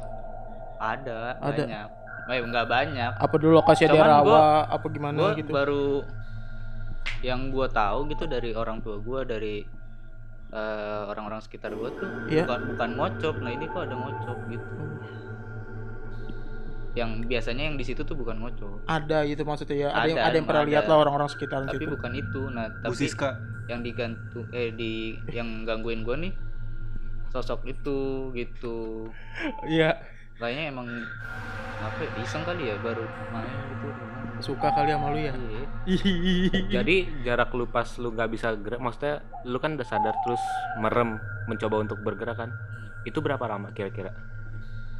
ada, 0.78 1.36
Ada. 1.38 1.52
banyak 1.62 1.88
eh 2.26 2.40
enggak 2.40 2.66
banyak 2.66 3.12
apa 3.14 3.36
dulu 3.36 3.52
lokasi 3.56 3.86
gua- 3.86 4.08
rawa 4.08 4.44
apa 4.66 4.86
gimana 4.88 5.20
gue 5.20 5.44
gitu 5.44 5.52
baru 5.52 6.02
yang 7.22 7.52
gua 7.52 7.68
tahu 7.68 8.10
gitu 8.10 8.26
dari 8.26 8.50
orang 8.52 8.80
tua 8.80 8.98
gua 8.98 9.22
dari 9.22 9.62
eh, 10.48 11.02
orang-orang 11.06 11.40
sekitar 11.40 11.72
gua 11.72 11.90
tuh 11.92 12.10
Iya. 12.26 12.46
bukan 12.46 12.60
bukan 12.70 12.90
ngocop 12.96 13.36
nah 13.40 13.50
ini 13.50 13.66
kok 13.66 13.82
ada 13.84 13.96
ngocop 13.96 14.38
gitu. 14.48 14.84
Yang 16.96 17.28
biasanya 17.28 17.64
yang 17.68 17.76
di 17.76 17.84
situ 17.84 18.02
tuh 18.02 18.16
bukan 18.16 18.40
ngocop 18.40 18.80
ada 18.88 19.28
gitu 19.28 19.44
maksudnya 19.44 19.76
ya? 19.78 19.90
Ada, 19.92 20.08
yang 20.08 20.18
Ada, 20.18 20.26
ada 20.26 20.36
yang 20.38 20.48
pernah 20.48 20.64
ada. 20.64 20.72
lihat 20.72 20.86
lah 20.86 20.98
orang-orang 20.98 21.28
sekitar 21.28 21.60
tapi 21.66 21.76
situ. 21.78 21.92
bukan 21.92 22.12
itu. 22.14 22.42
Nah 22.50 22.66
tapi 22.80 22.96
Siska. 22.96 23.30
yang 23.66 23.82
digantu 23.82 24.46
eh 24.52 24.72
di 24.72 24.94
yang 25.30 25.64
gangguin 25.64 26.02
gua 26.02 26.16
nih 26.16 26.32
sosok 27.30 27.68
itu 27.68 28.32
gitu. 28.32 29.10
Iya. 29.68 30.00
Kayaknya 30.36 30.64
emang 30.70 30.88
apa 31.76 32.00
ya, 32.00 32.12
iseng 32.16 32.44
kali 32.44 32.64
ya 32.66 32.76
baru 32.78 33.04
main 33.28 33.52
gitu 33.68 33.92
Suka 34.44 34.68
kali 34.72 34.92
sama 34.92 35.10
lu 35.16 35.20
ya. 35.20 35.34
Iya. 35.86 36.82
Jadi 36.82 36.96
jarak 37.24 37.54
lu 37.56 37.66
pas 37.66 37.88
lu 37.98 38.12
nggak 38.12 38.30
bisa 38.30 38.54
gerak, 38.58 38.80
maksudnya 38.80 39.24
lu 39.44 39.58
kan 39.58 39.74
udah 39.74 39.88
sadar 39.88 40.14
terus 40.22 40.42
merem 40.78 41.18
mencoba 41.46 41.82
untuk 41.82 41.98
bergerak 42.02 42.38
kan? 42.38 42.50
Itu 43.04 43.22
berapa 43.22 43.42
lama 43.46 43.72
kira-kira? 43.72 44.12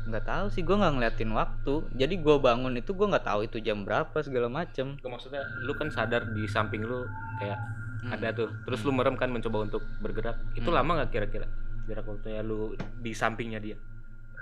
nggak 0.06 0.22
tahu 0.22 0.46
sih 0.54 0.62
gue 0.62 0.78
nggak 0.78 0.94
ngeliatin 1.02 1.34
waktu 1.34 1.82
jadi 1.98 2.14
gue 2.22 2.38
bangun 2.38 2.78
itu 2.78 2.94
gue 2.94 3.10
nggak 3.10 3.26
tahu 3.26 3.50
itu 3.50 3.58
jam 3.58 3.82
berapa 3.82 4.14
segala 4.22 4.54
macem 4.54 5.02
Gak 5.02 5.10
maksudnya 5.10 5.42
lu 5.66 5.74
kan 5.74 5.90
sadar 5.90 6.30
di 6.30 6.46
samping 6.46 6.86
lu 6.86 7.10
kayak 7.42 7.58
Hmm. 8.06 8.14
ada 8.14 8.30
tuh, 8.38 8.54
terus 8.70 8.86
lu 8.86 8.94
merem 8.94 9.18
kan 9.18 9.34
mencoba 9.34 9.66
untuk 9.66 9.82
bergerak. 9.98 10.38
Itu 10.54 10.70
Hmm. 10.70 10.78
lama 10.78 11.02
nggak 11.02 11.10
kira-kira 11.10 11.50
jarak 11.90 12.06
waktunya 12.06 12.46
lu 12.46 12.78
di 13.02 13.18
sampingnya 13.18 13.58
dia? 13.58 13.82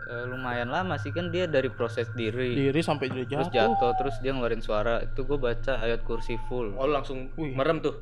Eh, 0.05 0.25
lumayan 0.25 0.67
lama 0.67 0.95
sih 0.95 1.09
kan 1.09 1.27
dia 1.27 1.45
dari 1.45 1.67
proses 1.67 2.11
diri 2.11 2.51
Diri 2.53 2.79
sampai 2.79 3.07
dia 3.07 3.23
terus 3.23 3.47
jatuh. 3.47 3.71
jatuh 3.71 3.91
terus 3.95 4.15
dia 4.19 4.31
ngeluarin 4.31 4.59
suara 4.59 4.99
itu 4.99 5.21
gue 5.21 5.37
baca 5.37 5.79
ayat 5.79 6.01
kursi 6.01 6.35
full 6.45 6.75
Oh 6.75 6.85
langsung 6.85 7.31
Wih. 7.33 7.51
merem 7.51 7.79
tuh? 7.79 7.95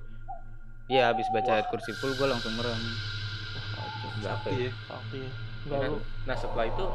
iya 0.88 1.08
habis 1.08 1.30
baca 1.30 1.52
ayat 1.54 1.68
kursi 1.68 1.94
full 1.94 2.12
gue 2.12 2.26
langsung 2.26 2.52
merem 2.54 2.74
Iya. 4.18 4.34
ya? 4.60 4.72
Sakti 4.84 5.18
ya. 5.20 5.32
Enggak 5.64 5.80
Nah, 5.80 5.90
nah 6.26 6.36
setelah 6.36 6.66
itu 6.68 6.86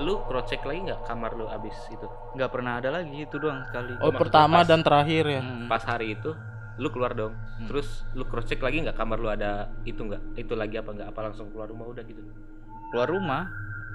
lu 0.00 0.14
cross 0.24 0.46
check 0.46 0.62
lagi 0.62 0.80
nggak 0.82 1.02
kamar 1.02 1.34
lu 1.34 1.44
abis 1.46 1.76
itu? 1.88 2.06
nggak 2.32 2.46
pernah 2.48 2.78
ada 2.78 2.88
lagi 2.90 3.12
itu 3.20 3.36
doang 3.36 3.60
sekali 3.64 3.90
Oh, 3.92 4.08
maksudnya 4.08 4.16
pertama 4.18 4.56
pas- 4.56 4.68
dan 4.68 4.80
terakhir 4.80 5.24
ya. 5.28 5.40
Hmm. 5.40 5.66
Pas 5.66 5.82
hari 5.84 6.14
itu 6.14 6.30
lu 6.76 6.88
keluar 6.88 7.12
dong. 7.12 7.34
Hmm. 7.34 7.66
Terus 7.66 7.88
lu 8.12 8.24
cross 8.24 8.46
check 8.46 8.58
lagi 8.58 8.80
nggak 8.80 8.94
kamar 8.94 9.18
lu 9.18 9.28
ada 9.28 9.66
itu 9.84 10.00
nggak? 10.00 10.22
Itu 10.36 10.54
lagi 10.54 10.74
apa 10.76 10.90
nggak? 10.90 11.08
Apa 11.10 11.20
langsung 11.22 11.50
keluar 11.50 11.66
rumah 11.66 11.86
udah 11.86 12.02
gitu? 12.02 12.22
keluar 12.90 13.06
rumah 13.06 13.46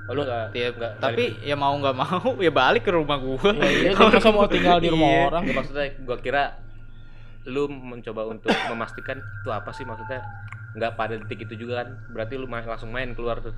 lu 0.08 0.22
nggak? 0.22 0.48
Iya, 0.52 0.68
nggak 0.72 0.92
tapi 1.00 1.24
ya 1.42 1.56
mau 1.56 1.74
nggak 1.74 1.96
mau 1.96 2.30
ya 2.46 2.52
balik 2.52 2.84
ke 2.84 2.92
rumah 2.92 3.18
gue 3.18 3.50
Ya, 3.54 3.66
iya, 3.66 3.90
kan 3.92 4.12
masa 4.12 4.30
mau 4.30 4.46
tinggal 4.46 4.78
di 4.78 4.88
rumah 4.88 5.10
Iya. 5.10 5.22
orang. 5.26 5.42
Nggak, 5.44 5.56
maksudnya 5.56 5.86
gua 6.00 6.18
kira 6.20 6.44
lu 7.46 7.66
mencoba 7.68 8.22
untuk 8.26 8.50
memastikan 8.70 9.18
itu 9.18 9.50
apa 9.50 9.70
sih 9.70 9.82
maksudnya 9.82 10.22
nggak 10.74 10.92
pada 10.94 11.14
detik 11.16 11.40
itu 11.42 11.56
juga 11.58 11.82
kan 11.82 11.94
berarti 12.10 12.36
lu 12.36 12.46
main, 12.46 12.62
langsung 12.64 12.90
main 12.90 13.10
keluar 13.12 13.40
tuh 13.40 13.54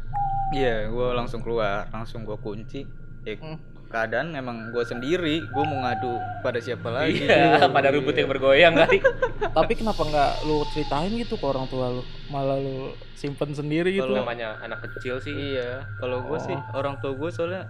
Iya, 0.48 0.88
gue 0.88 1.08
langsung 1.12 1.44
keluar, 1.44 1.92
langsung 1.92 2.24
gue 2.24 2.40
kunci. 2.40 2.88
Ya, 3.22 3.36
Hmm. 3.36 3.60
Keadaan 3.88 4.30
memang 4.30 4.70
gue 4.70 4.84
sendiri, 4.84 5.42
gue 5.42 5.64
mau 5.64 5.80
ngadu 5.80 6.12
pada 6.40 6.60
siapa 6.60 6.88
lagi? 6.88 7.24
iya 7.24 7.64
pada 7.76 7.88
rumput 7.88 8.14
yang 8.14 8.28
bergoyang 8.28 8.74
kali 8.74 9.00
Tapi 9.58 9.74
kenapa 9.74 10.02
nggak 10.02 10.32
lu 10.44 10.62
ceritain 10.70 11.10
gitu 11.10 11.34
ke 11.34 11.46
orang 11.46 11.66
tua 11.66 11.90
lu? 11.90 12.04
Malah 12.28 12.56
lu 12.56 12.78
simpen 13.14 13.52
sendiri 13.52 13.90
gitu. 13.92 14.06
Kalau 14.06 14.22
namanya 14.22 14.60
anak 14.60 14.84
kecil 14.84 15.18
sih 15.18 15.34
Iya, 15.56 15.88
kalau 15.98 16.22
gue 16.24 16.38
sih 16.38 16.54
Oh. 16.54 16.78
orang 16.78 17.00
tua 17.00 17.14
gue 17.14 17.30
soalnya 17.30 17.64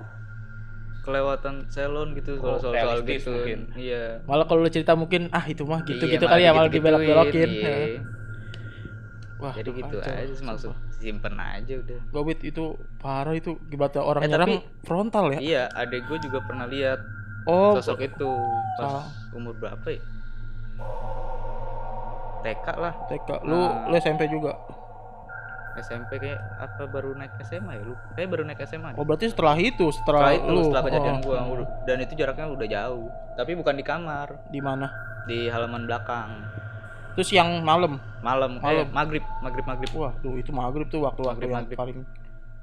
kelewatan 1.01 1.63
salon 1.67 2.12
gitu 2.13 2.36
Oh, 2.36 2.43
kalau 2.43 2.57
soal 2.59 2.74
soal 2.74 3.00
realistis 3.00 3.24
gitu. 3.24 3.31
mungkin. 3.31 3.59
Iya. 3.74 4.03
Malah 4.24 4.43
kalau 4.43 4.59
lu 4.59 4.69
cerita 4.69 4.91
mungkin 4.93 5.31
ah 5.31 5.45
itu 5.45 5.63
mah 5.63 5.79
gitu 5.81 6.01
Iya, 6.01 6.13
gitu 6.13 6.25
kali 6.25 6.43
ya 6.43 6.51
malah 6.51 6.67
gitu-gituin, 6.67 6.83
dibelok-belokin. 7.00 7.50
iya. 7.50 7.75
Wah, 9.39 9.53
Jadi 9.53 9.69
gitu 9.71 9.95
aja 10.01 10.25
sih, 10.27 10.41
maksud. 10.41 10.74
Simpen 10.98 11.36
aja 11.36 11.74
udah. 11.77 12.00
Gobit 12.10 12.42
itu 12.42 12.74
parah 12.98 13.32
itu 13.32 13.58
gimana 13.68 14.00
orang 14.00 14.22
Eh, 14.24 14.30
nyerang 14.30 14.50
tapi- 14.51 14.66
frontal 14.82 15.25
ya? 15.34 15.39
Iya, 15.39 15.63
adek 15.72 16.06
gue 16.06 16.18
juga 16.20 16.39
pernah 16.42 16.66
lihat 16.66 17.00
Oh, 17.46 17.77
sosok 17.77 18.04
itu 18.04 18.27
pas 18.75 18.89
salah. 19.01 19.06
umur 19.32 19.56
berapa 19.56 19.88
ya? 19.88 20.01
TK 22.39 22.68
lah, 22.75 22.94
TK. 23.08 23.30
Lu 23.44 23.56
Nah. 23.56 23.88
lu 23.88 23.96
SMP 23.96 24.27
juga. 24.27 24.54
SMP 25.77 26.18
kayak 26.18 26.42
apa 26.58 26.89
baru 26.89 27.13
naik 27.13 27.38
SMA 27.39 27.77
ya 27.77 27.84
lu? 27.86 27.94
Kayak 28.18 28.30
baru 28.34 28.44
naik 28.44 28.62
SMA. 28.66 28.98
Oh, 28.98 29.06
berarti 29.06 29.30
setelah 29.30 29.54
itu, 29.56 29.86
setelah 29.94 30.34
setelah, 30.34 30.34
itu 30.34 30.50
lu 30.50 30.62
setelah 30.66 30.84
kejadian 30.84 31.16
oh, 31.16 31.22
gua 31.22 31.38
dan 31.86 31.98
itu 32.01 32.13
jaraknya 32.18 32.46
udah 32.50 32.68
jauh 32.68 33.06
tapi 33.38 33.51
bukan 33.54 33.75
di 33.77 33.86
kamar 33.86 34.27
di 34.50 34.58
mana? 34.58 34.89
di 35.27 35.46
halaman 35.46 35.84
belakang 35.86 36.30
Terus 37.17 37.29
yang 37.33 37.50
malam. 37.62 37.97
malam 38.21 38.62
Malam. 38.62 38.77
eh 38.77 38.86
maghrib 38.93 39.24
maghrib 39.41 39.65
maghrib 39.65 39.89
Wah, 39.93 40.13
tuh 40.21 40.38
itu 40.38 40.53
maghrib 40.53 40.86
tuh 40.86 41.01
waktu-waktu 41.01 41.41
Maghrib, 41.41 41.50
yang 41.50 41.65
maghrib. 41.65 41.77
paling 41.77 41.97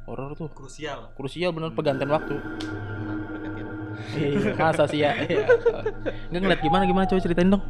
horor 0.04 0.30
tuh. 0.32 0.48
Krusial. 0.48 1.10
Krusial 1.12 1.50
bener 1.50 1.74
pergantian 1.74 2.06
waktu. 2.06 2.34
Pergantian. 2.38 3.66
Iya, 4.14 4.52
masa 4.54 4.84
sih 4.86 5.00
ya? 5.00 5.10
Iya. 5.24 5.42
Nggak 6.30 6.40
ngeliat 6.40 6.60
gimana 6.62 6.82
gimana 6.84 7.04
coba 7.04 7.20
ceritain 7.20 7.50
dong. 7.50 7.64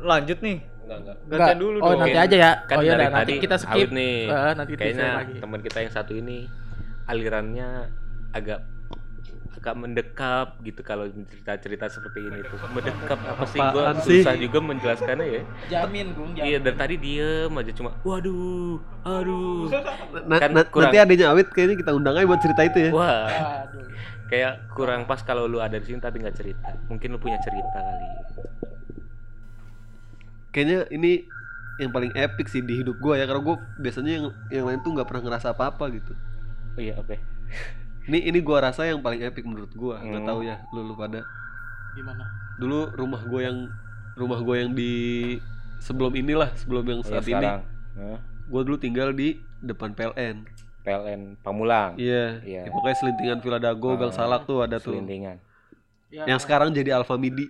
Lanjut 0.00 0.38
nih 0.38 0.58
enggak 0.88 0.98
enggak 1.04 1.16
gantian 1.28 1.58
dulu 1.60 1.76
oh, 1.78 1.88
dong 1.92 2.00
nanti 2.00 2.16
aja 2.16 2.36
ya. 2.38 2.50
kan 2.64 2.76
oh 2.78 2.82
iya 2.82 2.94
dari 2.96 3.04
nanti 3.04 3.18
tadi 3.20 3.32
kita 3.44 3.56
skip. 3.60 3.88
nih 3.92 4.16
Eh, 4.24 4.52
nanti 4.56 4.70
kita 4.72 4.80
kayaknya 4.80 5.08
teman 5.36 5.60
kita 5.60 5.78
yang 5.84 5.92
satu 5.92 6.12
ini 6.16 6.38
alirannya 7.04 7.68
agak 8.32 8.64
agak 9.58 9.74
mendekap 9.74 10.54
gitu 10.62 10.80
kalau 10.86 11.10
cerita-cerita 11.10 11.90
seperti 11.90 12.30
ini 12.30 12.46
tuh 12.46 12.58
mendekap 12.70 13.18
apa 13.26 13.42
sih 13.44 13.58
sih? 14.06 14.22
susah 14.22 14.38
juga 14.38 14.58
menjelaskannya 14.62 15.26
ya 15.26 15.42
Jamin, 15.66 16.14
Gung. 16.14 16.30
iya 16.38 16.62
dari 16.62 16.78
tadi 16.78 16.94
diem 16.94 17.50
aja 17.50 17.72
cuma 17.74 17.90
waduh 18.06 18.78
aduh 19.02 19.66
Na- 20.30 20.38
Kan 20.38 20.50
na- 20.54 20.64
kurang. 20.64 20.94
nanti 20.94 20.98
adanya 21.02 21.34
Awit 21.34 21.50
kayaknya 21.50 21.76
kita 21.76 21.90
undang 21.92 22.14
aja 22.14 22.24
buat 22.24 22.38
cerita 22.38 22.62
itu 22.62 22.78
ya. 22.78 22.90
wah 22.94 23.66
Aduh. 23.66 23.82
kayak 24.30 24.70
kurang 24.70 25.04
pas 25.04 25.20
kalau 25.20 25.44
lu 25.44 25.58
ada 25.58 25.74
di 25.76 25.84
sini 25.84 25.98
tapi 25.98 26.22
nggak 26.22 26.36
cerita 26.38 26.70
mungkin 26.86 27.12
lu 27.12 27.18
punya 27.18 27.36
cerita 27.42 27.82
kali 27.82 28.06
Kayaknya 30.48 30.88
ini 30.90 31.28
yang 31.78 31.90
paling 31.92 32.10
epic 32.16 32.48
sih 32.48 32.58
di 32.58 32.80
hidup 32.80 32.98
gua 32.98 33.14
ya 33.14 33.26
karena 33.26 33.42
gua 33.42 33.56
biasanya 33.76 34.10
yang 34.18 34.24
yang 34.48 34.64
lain 34.66 34.80
tuh 34.80 34.90
nggak 34.90 35.06
pernah 35.06 35.22
ngerasa 35.24 35.52
apa-apa 35.52 35.84
gitu. 35.92 36.12
oh 36.74 36.80
iya 36.80 36.94
oke 36.98 37.14
Ini 38.08 38.24
ini 38.24 38.38
gua 38.40 38.64
rasa 38.64 38.82
yang 38.82 38.98
paling 38.98 39.20
epic 39.20 39.44
menurut 39.44 39.68
gua. 39.70 40.00
Nggak 40.00 40.22
Hmm. 40.22 40.28
tahu 40.28 40.40
ya 40.42 40.56
lu, 40.72 40.80
lu 40.82 40.94
pada. 40.94 41.20
Gimana? 41.92 42.24
Dulu 42.56 42.78
rumah 42.94 43.20
gua 43.22 43.40
yang 43.42 43.58
rumah 44.14 44.40
gua 44.40 44.56
yang 44.58 44.72
di 44.72 44.92
sebelum 45.78 46.10
inilah 46.12 46.50
sebelum 46.56 46.84
yang 46.84 47.00
Oh, 47.00 47.06
saat 47.06 47.22
yang 47.22 47.38
ini 47.38 47.48
Hah? 47.94 48.18
gua 48.48 48.60
dulu 48.62 48.76
tinggal 48.76 49.12
di 49.12 49.36
depan 49.60 49.92
PLN. 49.92 50.48
PLN 50.80 51.36
Pamulang 51.38 52.00
Iya. 52.00 52.40
Iya. 52.40 52.62
Ya, 52.64 52.70
pokoknya 52.70 52.96
selintingan 52.96 53.38
Villa 53.38 53.60
Dago, 53.60 53.92
Gang 53.94 54.08
Ah, 54.08 54.16
Salak 54.16 54.42
tuh 54.42 54.64
ada 54.64 54.80
tuh. 54.80 54.96
Selintingan. 54.96 55.36
Ya, 56.08 56.24
Yang 56.24 56.48
sekarang 56.48 56.72
jadi 56.72 56.96
Alfa 56.96 57.14
Midi. 57.14 57.44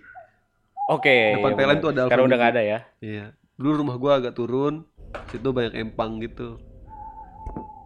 Oke. 0.89 1.39
Depan 1.39 1.47
iya 1.47 1.57
PLN 1.57 1.69
benar. 1.71 1.79
tuh 1.79 1.89
ada 1.89 2.01
Sekarang 2.03 2.25
udah 2.25 2.35
Alfamidi. 2.35 2.35
nggak 2.35 2.51
ada 2.51 2.61
ya. 2.61 2.79
Iya. 2.99 3.25
Dulu 3.55 3.71
rumah 3.77 3.95
gua 3.95 4.11
agak 4.17 4.33
turun, 4.33 4.83
situ 5.29 5.47
banyak 5.49 5.71
empang 5.73 6.19
gitu. 6.19 6.59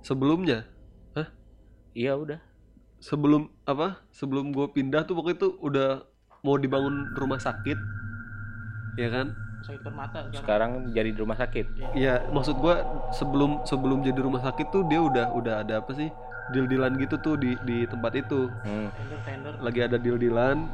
Sebelumnya, 0.02 0.66
Iya 1.94 2.18
udah. 2.18 2.42
Sebelum 3.04 3.52
apa? 3.68 4.00
Sebelum 4.16 4.56
gua 4.56 4.72
pindah 4.72 5.04
tuh 5.04 5.20
pokoknya 5.20 5.38
tuh 5.44 5.52
udah 5.60 6.08
mau 6.48 6.56
dibangun 6.56 7.12
rumah 7.20 7.44
sakit. 7.44 7.76
Ya 8.96 9.12
kan? 9.12 9.36
sakit 9.64 9.80
permata 9.80 10.28
sekarang. 10.28 10.44
Sekarang 10.44 10.72
jadi 10.92 11.10
di 11.16 11.20
rumah 11.24 11.40
sakit. 11.40 11.96
Iya, 11.96 12.28
maksud 12.36 12.60
gua 12.60 12.84
sebelum 13.16 13.64
sebelum 13.64 14.04
jadi 14.04 14.20
rumah 14.20 14.44
sakit 14.44 14.68
tuh 14.76 14.84
dia 14.92 15.00
udah 15.00 15.32
udah 15.32 15.64
ada 15.64 15.80
apa 15.80 15.92
sih? 15.96 16.12
Deal-dealan 16.52 17.00
gitu 17.00 17.16
tuh 17.24 17.40
di 17.40 17.56
di 17.64 17.88
tempat 17.88 18.12
itu. 18.20 18.52
Hmm. 18.68 18.92
Tender 18.92 19.20
tender. 19.24 19.54
Lagi 19.64 19.80
ada 19.80 19.96
deal-dealan. 19.96 20.68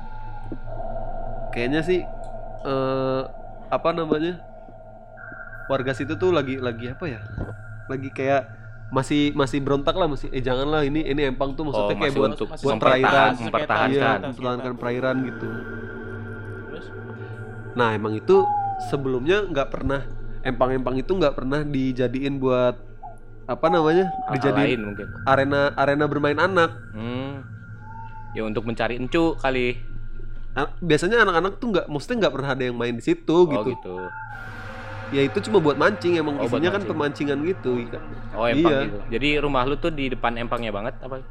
Kayaknya 1.54 1.82
sih 1.86 2.02
eh 2.66 3.24
apa 3.70 3.90
namanya? 3.94 4.42
Warga 5.70 5.94
situ 5.94 6.18
tuh 6.18 6.34
lagi 6.34 6.58
lagi 6.58 6.90
apa 6.90 7.06
ya? 7.06 7.22
Lagi 7.86 8.10
kayak 8.10 8.59
masih 8.90 9.32
masih 9.32 9.60
berontak 9.60 9.94
lah 9.94 10.06
masih 10.06 10.28
eh 10.30 10.40
janganlah 10.40 10.82
ini 10.82 11.04
ini 11.04 11.22
empang 11.24 11.54
tuh 11.54 11.62
maksudnya 11.64 11.94
Oh, 11.94 12.00
kayak 12.00 12.14
buat 12.16 12.30
untuk 12.32 12.48
buat 12.50 12.76
perairan 12.76 13.32
mempertahankan. 13.38 13.92
iya, 13.92 14.12
mempertahankan 14.24 14.74
perairan 14.76 15.16
gitu 15.24 15.48
Terus 16.66 16.86
nah 17.72 17.90
emang 17.92 18.14
itu 18.14 18.36
sebelumnya 18.84 19.46
nggak 19.46 19.70
pernah 19.70 20.02
empang-empang 20.42 20.96
itu 20.98 21.12
nggak 21.12 21.36
pernah 21.36 21.62
dijadiin 21.62 22.38
buat 22.38 22.76
apa 23.46 23.66
namanya 23.68 24.10
Hal-hal 24.10 24.34
dijadiin 24.36 24.66
lain 24.68 24.80
mungkin. 24.84 25.08
arena 25.24 25.62
arena 25.74 26.06
bermain 26.06 26.38
anak 26.38 26.72
Hmm. 26.92 27.46
Ya 28.30 28.42
untuk 28.44 28.62
mencari 28.64 28.94
encu 28.96 29.34
kali. 29.36 29.74
A- 30.52 30.74
biasanya 30.80 31.22
anak-anak 31.24 31.58
tuh 31.58 31.68
nggak 31.72 31.86
maksudnya 31.88 32.18
nggak 32.20 32.34
pernah 32.34 32.50
ada 32.52 32.64
yang 32.64 32.74
main 32.74 32.94
di 32.94 33.02
situ 33.02 33.26
Oh 33.36 33.46
gitu 33.48 33.70
gitu. 33.72 33.98
Ya 35.10 35.22
itu 35.22 35.38
cuma 35.42 35.58
buat 35.58 35.76
mancing 35.76 36.16
emang 36.16 36.38
Oh, 36.38 36.46
isinya 36.46 36.70
kan 36.70 36.80
mancing. 36.80 36.90
pemancingan 36.90 37.38
gitu 37.44 37.72
Oh 38.32 38.46
empang 38.46 38.72
Iya. 38.72 38.86
gitu. 38.86 38.98
Jadi 39.10 39.30
rumah 39.38 39.64
lu 39.64 39.76
tuh 39.76 39.90
di 39.90 40.06
depan 40.08 40.36
empangnya 40.36 40.70
banget 40.70 40.94
apa? 41.00 41.22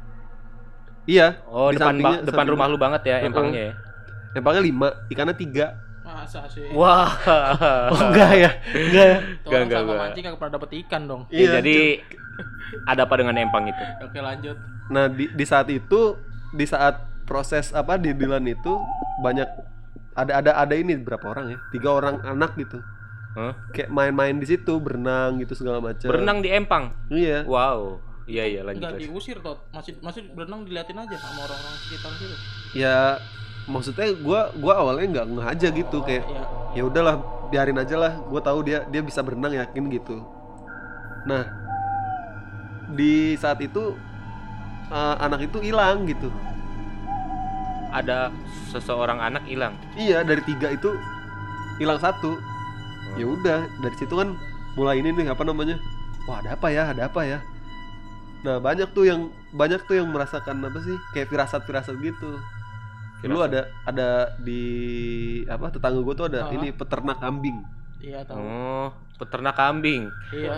iya 1.05 1.39
Oh 1.45 1.69
Di 1.69 1.75
depan 1.75 1.95
sampingnya- 1.95 2.03
ba- 2.03 2.21
depan 2.21 2.27
sampingnya. 2.37 2.51
rumah 2.53 2.65
lu 2.67 2.77
banget 2.77 3.01
ya 3.03 3.15
empangnya 3.23 3.61
ya. 3.63 3.73
empangnya 4.31 4.61
lima 4.61 4.87
ikannya 5.07 5.35
tiga 5.35 5.65
masa 6.01 6.41
sih? 6.45 6.65
Wah. 6.71 7.05
oh 7.93 7.99
enggak 8.03 8.31
ya 8.35 8.51
enggak 8.71 9.05
ya 9.05 9.17
Enggak, 9.39 9.59
enggak, 9.59 9.77
sama 9.77 9.85
enggak. 9.85 9.99
mancing 10.03 10.23
kagak 10.23 10.39
pernah 10.39 10.53
dapet 10.55 10.69
ikan 10.79 11.01
dong. 11.05 11.21
Ya, 11.29 11.45
jadi 11.55 11.77
ada 12.83 13.01
apa 13.03 13.15
dengan 13.15 13.35
empang 13.35 13.65
itu? 13.65 13.83
Oke 14.01 14.19
lanjut. 14.19 14.57
Nah 14.89 15.05
di, 15.07 15.29
di 15.29 15.45
saat 15.45 15.67
itu 15.67 16.17
di 16.49 16.65
saat 16.65 16.97
proses 17.23 17.69
apa 17.71 17.95
di 17.95 18.09
Dilan 18.11 18.41
itu 18.43 18.73
banyak 19.19 19.45
ada 20.13 20.31
ada 20.35 20.51
ada 20.57 20.73
ini 20.73 20.97
berapa 20.97 21.21
orang 21.23 21.45
ya 21.47 21.57
tiga 21.69 21.89
orang 21.93 22.17
anak 22.21 22.57
gitu 22.57 22.81
Hah? 23.39 23.53
kayak 23.71 23.87
main-main 23.87 24.35
di 24.35 24.43
situ 24.45 24.73
berenang 24.77 25.39
gitu 25.39 25.55
segala 25.55 25.79
macam 25.79 26.05
Berenang 26.05 26.39
di 26.39 26.49
empang. 26.49 26.91
iya 27.07 27.47
Wow. 27.47 28.03
Iya 28.25 28.43
iya 28.45 28.61
lanjut. 28.61 28.83
nggak 28.83 28.93
lanjut. 28.93 29.09
diusir 29.09 29.37
tot 29.39 29.57
masih 29.69 29.95
masih 29.99 30.21
berenang 30.29 30.61
diliatin 30.61 30.97
aja 30.97 31.15
sama 31.17 31.39
orang-orang 31.41 31.75
sekitar 31.81 32.11
situ 32.13 32.35
ya 32.75 33.17
maksudnya 33.65 34.07
gua 34.19 34.41
gua 34.53 34.73
awalnya 34.77 35.05
nggak 35.09 35.27
ngeh 35.29 35.47
aja 35.47 35.67
gitu 35.71 35.97
kayak 36.01 36.25
ya 36.27 36.43
ya 36.71 36.83
udahlah 36.83 37.15
biarin 37.47 37.77
aja 37.77 37.95
lah 37.95 38.13
gue 38.19 38.37
tahu 38.39 38.61
dia 38.61 38.85
dia 38.85 39.01
bisa 39.01 39.25
berenang 39.25 39.49
yakin 39.51 39.89
gitu 39.89 40.21
nah 41.25 41.41
di 42.91 43.33
saat 43.35 43.57
itu 43.59 43.97
eh, 44.87 45.15
anak 45.17 45.49
itu 45.49 45.57
hilang 45.59 46.05
gitu 46.05 46.29
Ada 47.89 48.29
seseorang 48.69 49.17
anak 49.17 49.49
hilang. 49.49 49.73
iya 49.97 50.21
dari 50.21 50.45
tiga 50.45 50.69
itu 50.69 50.93
hilang 51.77 51.97
satu 51.97 52.37
ya 53.15 53.25
udah 53.25 53.59
dari 53.77 53.95
situ 53.95 54.13
kan 54.13 54.35
mulai 54.73 54.97
ini 54.97 55.09
nih 55.11 55.27
apa 55.27 55.41
namanya 55.41 55.77
wah 56.23 56.37
ada 56.37 56.53
apa 56.53 56.67
ya 56.67 56.83
ada 56.87 57.05
apa 57.05 57.21
ya 57.23 57.39
nah 58.39 58.55
banyak 58.57 58.87
tuh 58.89 59.03
yang 59.03 59.21
banyak 59.51 59.81
tuh 59.83 59.95
yang 59.95 60.07
merasakan 60.07 60.61
apa 60.61 60.79
sih 60.79 60.95
kayak 61.11 61.27
firasat 61.27 61.61
firasat 61.63 61.95
gitu 61.97 62.37
Firasat. 63.19 63.51
ada 63.51 63.61
ada 63.83 64.09
di 64.37 64.63
apa 65.45 65.67
tetangga 65.67 65.99
gue 65.99 66.15
tuh 66.15 66.25
ada 66.25 66.39
Ah. 66.41 66.53
ini 66.53 66.71
peternak 66.71 67.17
kambing 67.17 67.59
iya 67.99 68.23
tahu 68.23 68.39
Oh, 68.39 68.87
peternak 69.17 69.51
kambing. 69.53 70.07
iya 70.31 70.55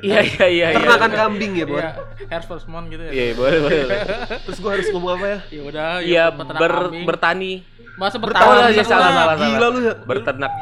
Iya 0.00 0.20
iya 0.24 0.46
iya 0.46 0.46
iya. 0.48 0.66
peternakan 0.72 1.12
kambing 1.12 1.52
ya 1.54 1.64
Bon 1.66 1.76
iya 1.76 1.92
Air 2.30 2.42
Force 2.42 2.64
One 2.64 2.88
gitu 2.88 3.02
ya 3.02 3.12
Iya, 3.12 3.36
boleh 3.36 3.58
boleh. 3.60 3.80
boleh. 3.84 4.00
terus 4.42 4.58
gue 4.58 4.70
harus 4.72 4.88
ngomong 4.88 5.12
apa 5.12 5.26
ya 5.26 5.38
ya 5.50 5.62
udah 5.62 5.88
Iya, 6.00 6.24
peternak 6.32 6.56
ber, 6.58 6.72
kambing. 6.78 7.04
bertani, 7.04 7.52
masa 7.94 8.16
Oh, 8.16 8.22
bertani 8.22 8.48
iya, 8.48 8.68
bisa 8.72 8.84
salah, 8.86 9.10
salah, 9.12 9.24
salah. 9.28 9.36
gila 9.44 9.66
lu 9.68 9.78
ya 9.82 9.94
berternak. 10.00 10.52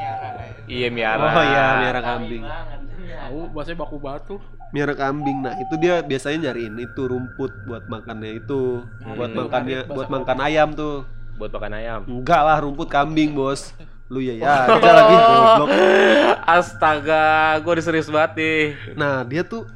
Iya, 0.66 0.88
miara. 0.88 1.22
oh 1.24 1.44
iya 1.44 1.64
miara 1.80 2.00
kambing 2.00 2.42
tahu 3.16 3.40
bahasanya 3.50 3.78
baku 3.78 3.96
batu 3.96 4.34
miara 4.68 4.92
kambing 4.92 5.38
nah 5.40 5.54
itu 5.56 5.74
dia 5.76 6.00
biasanya 6.00 6.50
nyariin 6.50 6.74
itu 6.76 7.02
rumput 7.02 7.54
buat 7.64 7.86
makannya 7.86 8.36
itu 8.36 8.82
buat 9.08 9.30
Hmm. 9.30 9.38
makannya 9.40 9.78
Bahasa 9.80 9.94
buat 9.94 10.06
apa? 10.06 10.14
makan 10.16 10.38
ayam 10.42 10.68
tuh 10.72 10.96
Buat 11.36 11.52
makan 11.52 11.72
ayam. 11.74 12.00
enggak 12.02 12.40
lah 12.40 12.58
rumput 12.58 12.88
kambing 12.88 13.30
bos 13.32 13.70
lu 14.06 14.18
ya 14.18 14.34
ya 14.34 14.54
aja 14.68 14.90
lagi 14.92 15.16
goblok 15.16 15.68
Astaga, 16.48 17.26
gua 17.60 17.72
udah 17.72 17.84
serius 17.84 18.06
banget 18.06 18.32
nih. 18.36 18.62
nah 18.94 19.22
dia 19.22 19.42
tuh 19.42 19.66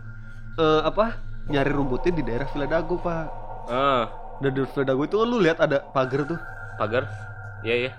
eh, 0.54 0.80
apa 0.82 1.18
nyari 1.46 1.68
rumputnya 1.68 2.12
di 2.12 2.22
daerah 2.22 2.46
Villa 2.46 2.66
Dago 2.68 2.96
pak 2.96 3.26
Eh, 3.66 4.02
dan 4.40 4.50
di 4.50 4.62
Villa 4.64 4.84
Dago 4.84 5.02
itu 5.02 5.14
kan 5.14 5.26
lu 5.26 5.38
lihat 5.38 5.58
ada 5.58 5.82
pagar 5.84 6.24
tuh 6.24 6.38
pagar. 6.74 7.06
Iya 7.60 7.74
iya. 7.76 7.92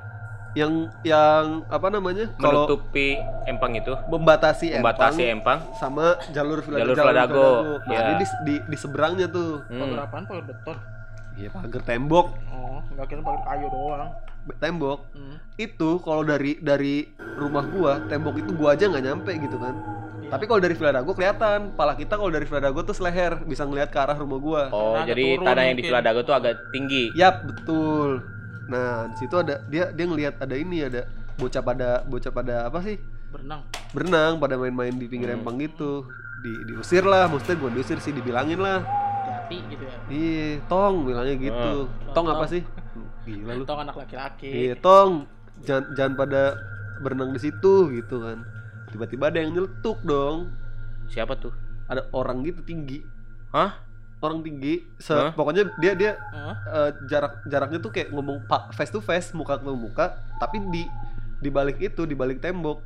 Yang 0.51 0.91
yang 1.07 1.63
apa 1.71 1.87
namanya 1.87 2.27
kalau 2.35 2.67
Menutupi 2.67 3.15
empang 3.47 3.71
itu, 3.75 3.93
membatasi 4.11 4.75
membatasi 4.75 5.23
empang 5.31 5.63
empang. 5.63 5.79
sama 5.79 6.19
jalur 6.35 6.59
Jalur 6.59 6.95
jalan 6.95 7.13
Villa 7.15 7.23
Dago, 7.23 7.49
Nah, 7.87 7.99
dia 8.03 8.15
di, 8.19 8.25
di, 8.43 8.55
di 8.67 8.77
seberangnya 8.77 9.31
tuh. 9.31 9.63
Hmm. 9.71 9.79
pagar 9.87 9.99
apaan 10.11 10.23
pagar 10.27 10.45
beton 10.51 10.77
Iya, 11.39 11.47
pagar 11.55 11.81
tembok, 11.87 12.27
oh 12.51 12.83
nggak 12.91 13.07
kira 13.07 13.21
pagar 13.23 13.41
kayu 13.47 13.67
doang 13.71 14.11
tembok. 14.59 14.99
hmm. 15.13 15.37
Itu 15.55 16.01
kalau 16.01 16.25
dari 16.25 16.57
dari 16.59 17.05
rumah 17.37 17.63
gua, 17.69 18.01
tembok 18.09 18.41
itu 18.41 18.51
gua 18.57 18.73
aja 18.73 18.89
nggak 18.89 19.03
nyampe 19.05 19.31
gitu 19.37 19.55
kan. 19.61 19.75
Tapi 20.31 20.47
kalau 20.47 20.63
dari 20.63 20.73
Villa 20.79 20.95
Dago 20.95 21.11
kelihatan, 21.11 21.75
pala 21.75 21.93
kita 21.93 22.15
kalau 22.15 22.31
dari 22.31 22.47
Villa 22.47 22.71
Dago 22.71 22.87
tuh 22.87 22.95
seleher, 22.95 23.35
bisa 23.43 23.67
ngelihat 23.67 23.91
ke 23.91 23.99
arah 23.99 24.15
rumah 24.15 24.39
gua. 24.39 24.61
Oh, 24.71 24.95
Karena 24.95 25.11
jadi 25.11 25.25
tanah 25.43 25.63
yang 25.67 25.75
di 25.75 25.83
mungkin. 25.83 25.91
Villa 25.91 26.01
Dago 26.01 26.21
tuh 26.23 26.35
agak 26.35 26.55
tinggi. 26.71 27.11
Yap, 27.19 27.35
betul. 27.45 28.23
Nah, 28.71 29.11
di 29.11 29.15
situ 29.17 29.35
ada 29.35 29.59
dia 29.67 29.91
dia 29.91 30.05
ngelihat 30.05 30.39
ada 30.39 30.55
ini 30.55 30.81
ada 30.81 31.03
bocah 31.35 31.59
pada 31.59 31.89
bocah 32.03 32.31
pada 32.31 32.55
apa 32.65 32.79
sih? 32.79 32.95
berenang 33.27 33.63
Berenang 33.91 34.33
pada 34.37 34.55
main-main 34.55 34.91
di 34.91 35.07
pinggir 35.07 35.27
Hmm. 35.29 35.39
empang 35.39 35.55
gitu. 35.57 36.07
Di 36.41 36.51
diusir 36.65 37.03
lah, 37.03 37.27
maksudnya 37.27 37.59
bukan 37.59 37.73
diusir 37.73 37.99
sih, 37.99 38.11
dibilangin 38.11 38.57
lah. 38.57 38.81
hati 39.21 39.59
gitu 39.67 39.83
ya 39.83 39.95
Iya, 40.07 40.47
tong 40.65 41.03
bilangnya 41.03 41.35
gitu. 41.37 41.71
Ah. 42.01 42.11
Tong 42.11 42.25
apa 42.25 42.43
Tong. 42.43 42.49
sih? 42.49 42.61
Gila 43.21 43.53
lu. 43.53 43.63
itu 43.63 43.73
anak 43.73 43.95
laki-laki 43.95 44.47
Iya, 44.49 44.73
tong. 44.75 45.27
Jangan 45.61 45.83
jangan 45.93 46.13
pada 46.17 46.41
berenang 46.99 47.31
di 47.31 47.39
situ 47.39 47.73
gitu 47.91 48.15
kan. 48.19 48.41
Tiba-tiba 48.89 49.29
ada 49.29 49.37
yang 49.37 49.53
nyeletuk 49.53 49.99
dong. 50.01 50.49
Siapa 51.07 51.35
tuh? 51.35 51.53
Ada 51.85 52.07
orang 52.11 52.41
gitu 52.41 52.63
tinggi. 52.63 53.03
Hah? 53.51 53.75
Orang 54.21 54.39
tinggi. 54.39 54.85
Se 54.95 55.11
Hah? 55.11 55.33
pokoknya 55.33 55.73
dia 55.75 55.93
dia 55.93 56.11
Hah? 56.29 56.55
eh, 56.63 56.89
jarak 57.05 57.41
jaraknya 57.43 57.77
tuh 57.77 57.89
kayak 57.89 58.09
ngomong 58.09 58.45
pak 58.45 58.69
face 58.71 58.89
to 58.89 59.01
face, 59.01 59.33
muka 59.33 59.57
ke 59.57 59.65
muka, 59.67 60.05
tapi 60.37 60.61
di 60.69 60.85
di 61.37 61.49
balik 61.49 61.77
itu, 61.77 62.05
di 62.05 62.13
balik 62.13 62.37
tembok. 62.37 62.77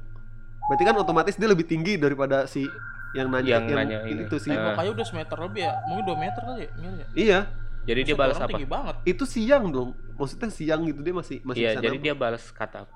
Berarti 0.66 0.84
kan 0.84 0.96
otomatis 0.96 1.36
dia 1.36 1.46
lebih 1.46 1.64
tinggi 1.64 1.96
daripada 1.96 2.48
si 2.48 2.64
yang 3.12 3.28
nanya 3.30 3.60
Yang 3.60 3.64
nanya 3.70 4.00
ini. 4.04 4.24
itu 4.24 4.36
sih. 4.38 4.48
Eh. 4.48 4.56
Tembok 4.56 4.76
kayu 4.76 4.92
udah 4.92 5.06
semeter 5.06 5.38
lebih 5.38 5.62
ya 5.62 5.74
mungkin 5.86 6.04
2 6.06 6.16
meter 6.18 6.42
kali 6.42 6.60
ya 6.60 6.70
Iya 6.74 6.90
ya? 6.90 7.06
Iya, 7.16 7.40
Jadi 7.86 8.00
dia 8.02 8.08
Buset, 8.08 8.22
balas 8.24 8.38
apa? 8.38 8.50
tinggi 8.50 8.66
banget 8.66 8.96
itu 9.06 9.24
siang 9.26 9.66
dong. 9.70 9.90
Maksudnya 10.16 10.50
siang 10.50 10.82
gitu 10.84 11.00
dia 11.00 11.14
masih 11.14 11.38
masih 11.44 11.62
Iya, 11.62 11.72
jadi 11.78 11.98
dia 12.02 12.14
balas 12.14 12.44
kata 12.50 12.84
apa? 12.84 12.94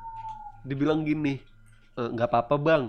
dibilang 0.62 1.04
gini 1.04 1.40
"E, 1.94 2.02
nggak 2.06 2.26
apa-apa 2.26 2.56
bang 2.56 2.84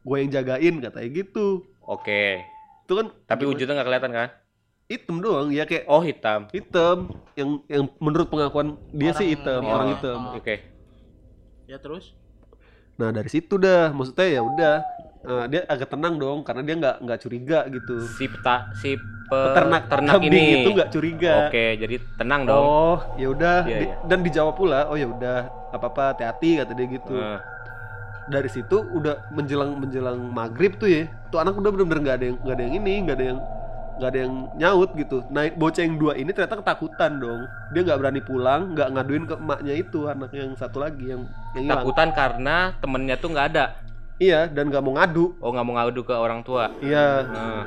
gue 0.00 0.16
yang 0.18 0.28
jagain 0.30 0.74
katanya 0.80 1.08
gitu 1.14 1.64
Oke. 1.80 2.44
itu 2.82 2.92
kan 2.92 3.08
Tapi 3.24 3.40
gimana? 3.40 3.50
wujudnya 3.50 3.72
nggak 3.74 3.88
kelihatan 3.88 4.12
kan? 4.12 4.28
Hitam 4.86 5.16
doang 5.18 5.48
ya 5.48 5.64
kayak 5.64 5.84
Oh, 5.86 5.98
hitam. 5.98 6.44
hitam 6.50 7.08
yang 7.34 7.64
yang 7.66 7.88
menurut 7.98 8.28
pengakuan 8.28 8.76
dia 8.90 9.10
sih 9.12 9.24
Orang- 9.24 9.32
hitam 9.32 9.60
iya. 9.60 9.72
orang 9.72 9.88
hitam 9.90 10.18
Ah. 10.22 10.36
Oke. 10.36 10.56
ya 11.64 11.76
terus 11.78 12.12
nah 12.94 13.08
dari 13.08 13.26
situ 13.26 13.56
dah 13.56 13.90
maksudnya 13.90 14.28
ya 14.28 14.40
udah 14.40 14.74
eh, 15.24 15.44
dia 15.48 15.60
agak 15.64 15.88
tenang 15.88 16.14
dong 16.14 16.44
karena 16.44 16.62
dia 16.62 16.74
nggak 16.76 16.96
nggak 17.00 17.18
curiga 17.18 17.58
gitu 17.66 17.96
Si 18.06 18.28
peta 18.28 18.68
si 18.74 18.94
pe- 18.94 19.00
peternak 19.50 19.88
ternak 19.88 20.14
kambing 20.14 20.30
ini. 20.30 20.60
itu 20.60 20.68
nggak 20.70 20.90
curiga 20.90 21.48
Oke, 21.48 21.64
jadi 21.76 21.96
tenang 22.14 22.44
dong. 22.44 22.60
oh 22.60 22.96
ya 23.16 23.26
udah 23.30 23.58
Iya, 23.64 23.78
Di- 23.78 23.88
iya. 23.88 23.96
dan 24.04 24.18
dijawab 24.20 24.54
pula 24.54 24.80
oh 24.84 24.94
ya 24.94 25.08
udah 25.08 25.36
apa 25.70 25.86
apa 25.88 26.02
hati-hati 26.12 26.60
kata 26.60 26.72
dia 26.72 26.86
gitu 26.92 27.16
Eh, 27.16 27.38
dari 28.26 28.48
situ 28.48 28.76
udah 28.78 29.26
menjelang 29.30 29.74
menjelang 29.74 30.20
maghrib 30.22 30.76
tuh 30.76 30.86
ya 30.86 31.02
tuh 31.28 31.40
anak 31.40 31.56
udah 31.56 31.70
bener-bener 31.70 32.00
nggak 32.00 32.16
ada 32.16 32.24
yang 32.26 32.36
nggak 32.38 32.54
ada 32.54 32.62
yang 32.62 32.74
ini 32.78 32.94
nggak 33.02 33.16
ada 33.16 33.26
yang 33.26 33.38
nggak 33.94 34.10
ada 34.10 34.20
yang 34.26 34.34
nyaut 34.54 34.90
gitu. 34.94 35.22
Nah 35.30 35.46
bocah 35.50 35.82
yang 35.82 35.96
dua 35.96 36.12
ini 36.14 36.30
ternyata 36.30 36.58
ketakutan 36.58 37.18
dong. 37.18 37.46
Dia 37.70 37.80
nggak 37.82 37.98
berani 37.98 38.20
pulang 38.20 38.74
nggak 38.74 38.88
ngaduin 38.90 39.24
ke 39.24 39.34
emaknya 39.34 39.74
itu 39.74 40.00
anak 40.06 40.30
yang 40.34 40.50
satu 40.54 40.82
lagi 40.82 41.14
yang 41.14 41.22
yang 41.54 41.70
hilang. 41.70 41.78
Takutan 41.82 42.08
karena 42.10 42.56
temennya 42.78 43.16
tuh 43.16 43.30
nggak 43.30 43.48
ada. 43.54 43.66
iya 44.16 44.46
dan 44.46 44.70
nggak 44.70 44.82
mau 44.82 44.94
ngadu. 44.94 45.34
Oh, 45.42 45.50
nggak 45.50 45.66
mau 45.66 45.74
ngadu 45.74 46.00
ke 46.02 46.14
orang 46.14 46.40
tua. 46.42 46.70
iya. 46.78 47.26
Nah, 47.26 47.66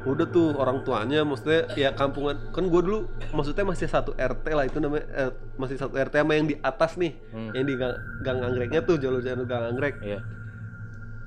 udah 0.00 0.26
tuh 0.30 0.54
orang 0.56 0.80
tuanya 0.80 1.26
maksudnya 1.26 1.66
ya 1.74 1.90
kampungan. 1.92 2.38
Kan 2.50 2.70
gue 2.70 2.80
dulu 2.80 3.04
maksudnya 3.30 3.66
masih 3.66 3.90
satu 3.90 4.14
RT 4.14 4.46
lah 4.48 4.64
itu 4.64 4.78
namanya 4.78 5.04
eh, 5.12 5.30
masih 5.58 5.76
satu 5.76 5.98
RT 5.98 6.22
sama 6.22 6.38
yang 6.38 6.46
di 6.46 6.56
atas 6.56 6.94
nih. 6.96 7.18
Hmm, 7.30 7.50
yang 7.52 7.66
di 7.66 7.74
gang, 7.74 7.94
gang 8.22 8.38
anggreknya 8.40 8.80
tuh 8.80 8.96
jalur 8.96 9.20
jalur 9.20 9.44
gang 9.44 9.74
anggrek 9.74 9.98
iya. 10.00 10.22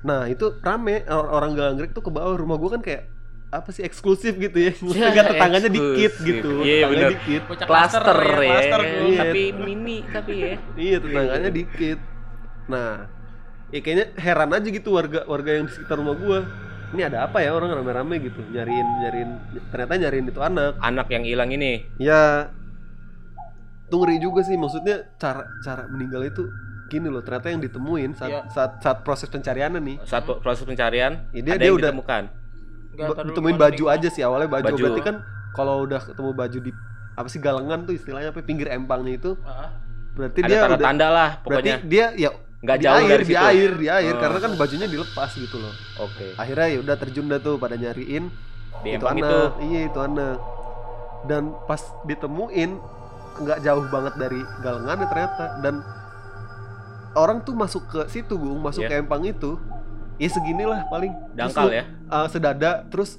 Nah 0.04 0.26
itu 0.26 0.56
rame 0.60 1.04
or- 1.06 1.30
orang 1.30 1.52
gang 1.52 1.68
anggrek 1.76 1.92
tuh 1.92 2.02
ke 2.02 2.10
bawah. 2.10 2.34
Rumah 2.34 2.56
gua 2.56 2.70
kan 2.74 2.82
kayak 2.82 3.13
apa 3.54 3.70
sih 3.70 3.80
eksklusif 3.80 4.34
gitu 4.34 4.58
ya, 4.58 4.72
Ya, 4.74 5.08
Nggak 5.12 5.26
tetangganya 5.30 5.68
eksklusif. 5.68 5.92
dikit 5.94 6.12
gitu, 6.20 6.50
Iya, 6.60 6.74
tetangganya 6.80 6.90
bener. 6.90 7.12
dikit, 7.14 7.42
Cluster 7.60 8.02
ya, 8.04 8.34
cluster 8.34 8.80
dulu. 8.82 9.06
Iya. 9.06 9.18
tapi 9.20 9.42
mini 9.56 9.96
tapi 10.06 10.32
ya. 10.34 10.54
iya 10.74 10.96
tetangganya 10.98 11.50
dikit. 11.50 11.98
Nah, 12.64 12.90
ya 13.68 13.78
kayaknya 13.78 14.06
heran 14.16 14.50
aja 14.50 14.68
gitu 14.68 14.88
warga 14.90 15.20
warga 15.24 15.50
yang 15.52 15.64
di 15.64 15.72
sekitar 15.72 15.96
rumah 15.96 16.14
gua. 16.14 16.38
Ini 16.90 17.02
ada 17.04 17.24
apa 17.24 17.38
ya 17.38 17.50
orang 17.50 17.74
rame-rame 17.74 18.22
gitu 18.22 18.38
nyariin 18.46 18.86
nyariin 19.00 19.30
ternyata 19.68 19.94
nyariin 19.96 20.26
itu 20.26 20.40
anak. 20.40 20.78
Anak 20.78 21.06
yang 21.08 21.22
hilang 21.22 21.50
ini. 21.50 21.82
Ya 21.96 22.50
tuh 23.84 24.00
ngeri 24.00 24.16
juga 24.18 24.40
sih 24.40 24.54
maksudnya 24.54 25.10
cara 25.14 25.44
cara 25.60 25.84
meninggal 25.86 26.24
itu 26.24 26.46
gini 26.86 27.06
loh 27.06 27.20
ternyata 27.20 27.48
yang 27.48 27.60
ditemuin 27.60 28.14
saat 28.14 28.30
Iya. 28.30 28.40
saat, 28.48 28.72
saat 28.78 28.98
proses 29.02 29.26
pencariannya 29.26 29.76
nih 29.78 29.96
Satu 30.04 30.38
proses 30.38 30.62
pencarian 30.62 31.26
Ya, 31.30 31.40
dia- 31.42 31.52
ada 31.52 31.58
dia 31.58 31.66
yang 31.66 31.76
udah- 31.76 31.90
ditemukan. 31.90 32.22
Gua 32.96 33.52
baju 33.58 33.84
aja 33.88 34.08
sih 34.08 34.20
awalnya 34.20 34.48
baju. 34.48 34.64
Baju. 34.64 34.80
berarti 34.80 35.02
kan 35.02 35.16
kalau 35.50 35.82
udah 35.82 36.00
ketemu 36.00 36.30
baju 36.32 36.58
di 36.60 36.72
apa 37.14 37.28
sih 37.28 37.38
galengan 37.38 37.78
tuh 37.82 37.94
istilahnya 37.94 38.30
apa 38.30 38.40
pinggir 38.40 38.66
empangnya 38.68 39.14
itu 39.14 39.30
Ah, 39.40 39.70
berarti 40.12 40.38
Ada 40.40 40.46
dia 40.46 40.56
udah 40.56 40.64
tanda-tanda 40.68 41.08
lah 41.08 41.30
berarti 41.40 41.70
pokoknya. 41.70 41.76
dia 41.84 42.06
ya 42.16 42.30
Nggak 42.58 42.76
di 42.76 42.82
jauh 42.82 42.96
air 42.96 43.06
dari 43.06 43.20
di 43.20 43.28
situ. 43.30 43.44
air 43.44 43.70
di 43.76 43.86
air 43.88 44.14
Oh. 44.14 44.20
karena 44.20 44.38
kan 44.40 44.52
bajunya 44.56 44.86
dilepas 44.86 45.30
gitu 45.32 45.56
loh 45.58 45.74
Oke. 46.00 46.26
akhirnya 46.34 46.66
ya 46.66 46.78
udah 46.80 46.96
terjun 46.96 47.26
dah 47.28 47.38
tuh 47.38 47.54
pada 47.54 47.74
nyariin 47.74 48.24
Di 48.80 48.88
itu 48.88 48.98
empang 48.98 49.14
anak 49.14 49.28
itu. 49.28 49.40
iya 49.64 49.80
itu 49.84 49.98
anak 50.00 50.36
dan 51.24 51.42
pas 51.64 51.78
ditemuin 52.02 52.70
nggak 53.36 53.58
jauh 53.60 53.84
banget 53.86 54.14
dari 54.16 54.40
galengannya 54.58 55.06
ternyata 55.06 55.44
dan 55.60 55.74
orang 57.14 57.38
tuh 57.40 57.52
masuk 57.52 57.82
ke 57.84 58.00
situ 58.08 58.34
gung 58.34 58.58
masuk 58.58 58.82
Iya. 58.82 58.90
ke 58.90 59.02
empang 59.02 59.22
itu 59.22 59.54
ya 60.16 60.28
seginilah 60.28 60.86
paling 60.86 61.12
Terus 61.12 61.34
Dangkal 61.34 61.64
lu- 61.64 61.74
ya. 61.74 61.84
uh, 62.08 62.26
sedada 62.26 62.70
terus 62.86 63.18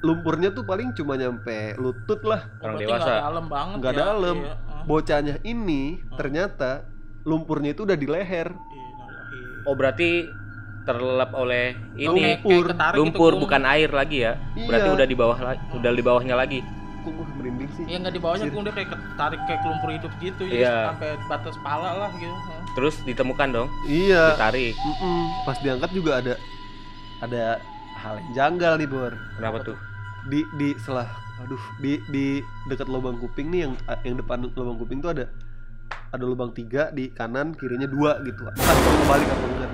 lumpurnya 0.00 0.48
tuh 0.50 0.62
paling 0.62 0.92
cuma 0.92 1.14
nyampe 1.14 1.76
lutut 1.76 2.20
lah 2.22 2.48
Orang 2.58 2.74
berarti 2.74 2.84
dewasa. 2.86 3.04
nggak 3.04 3.20
dalam 3.22 3.46
banget 3.46 3.76
Nggak 3.76 3.92
ya. 3.92 4.00
dalam. 4.00 4.36
Iya, 4.38 4.52
ah. 4.52 4.82
bocahnya 4.82 5.34
ini 5.42 5.82
Hmm. 5.92 6.16
ternyata 6.16 6.70
lumpurnya 7.22 7.70
itu 7.70 7.82
udah 7.82 7.94
di 7.94 8.06
leher 8.06 8.48
Innalillahi. 8.48 9.40
Oh 9.62 9.74
berarti 9.74 10.10
terlelap 10.82 11.30
oleh 11.32 11.76
ini 11.94 12.08
kayak 12.16 12.40
Lumpur. 12.40 12.64
ketarik 12.66 12.94
gitu, 12.94 13.00
lumpur 13.02 13.30
Gung. 13.30 13.42
bukan 13.44 13.62
air 13.66 13.90
lagi 13.90 14.18
ya 14.18 14.32
berarti 14.58 14.86
Iya. 14.86 14.96
udah 14.96 15.06
di 15.06 15.14
bawah 15.14 15.38
lagi 15.38 15.62
udah 15.70 15.90
di 15.90 16.02
bawahnya 16.02 16.34
lagi 16.34 16.60
Kok 17.00 17.10
gue 17.10 17.26
merinding 17.34 17.70
sih? 17.70 17.84
Iya 17.86 17.96
nggak 17.98 18.12
di 18.12 18.20
bawahnya 18.20 18.46
gue 18.46 18.60
udah 18.60 18.74
kayak 18.74 18.88
ketarik 18.90 19.40
kayak 19.42 19.60
lumpur 19.62 19.88
hidup 19.90 20.12
gitu 20.18 20.42
jadi 20.42 20.60
Iya. 20.62 20.76
sampai 20.86 21.08
batas 21.26 21.56
pala 21.58 21.90
lah 21.94 22.10
gitu. 22.14 22.36
Terus 22.72 23.02
ditemukan 23.02 23.48
dong 23.50 23.68
Iya. 23.84 24.34
ditarik 24.34 24.74
Mm-mm. 24.76 25.20
Pas 25.42 25.56
diangkat 25.58 25.90
juga 25.90 26.12
ada 26.18 26.34
ada 27.20 27.42
hal 27.96 28.14
yang 28.16 28.30
janggal 28.32 28.72
nih 28.76 28.88
Bor. 28.88 29.12
kenapa 29.36 29.58
tuh 29.62 29.76
Di 30.22 30.44
di 30.54 30.76
selah 30.76 31.08
aduh 31.40 31.60
di 31.78 31.96
di 32.12 32.44
dekat 32.68 32.84
lubang 32.84 33.16
kuping 33.16 33.48
nih 33.48 33.64
yang 33.64 33.72
yang 34.04 34.16
depan 34.16 34.44
lubang 34.52 34.76
kuping 34.76 35.00
tuh 35.00 35.16
ada 35.16 35.24
ada 36.12 36.20
lubang 36.20 36.52
tiga 36.52 36.92
di 36.92 37.08
kanan 37.08 37.56
kirinya 37.56 37.88
dua 37.88 38.20
gitu. 38.20 38.44
Entah 38.44 38.76
kalau 38.76 39.04
balik 39.08 39.26
apa 39.26 39.46
enggak. 39.46 39.70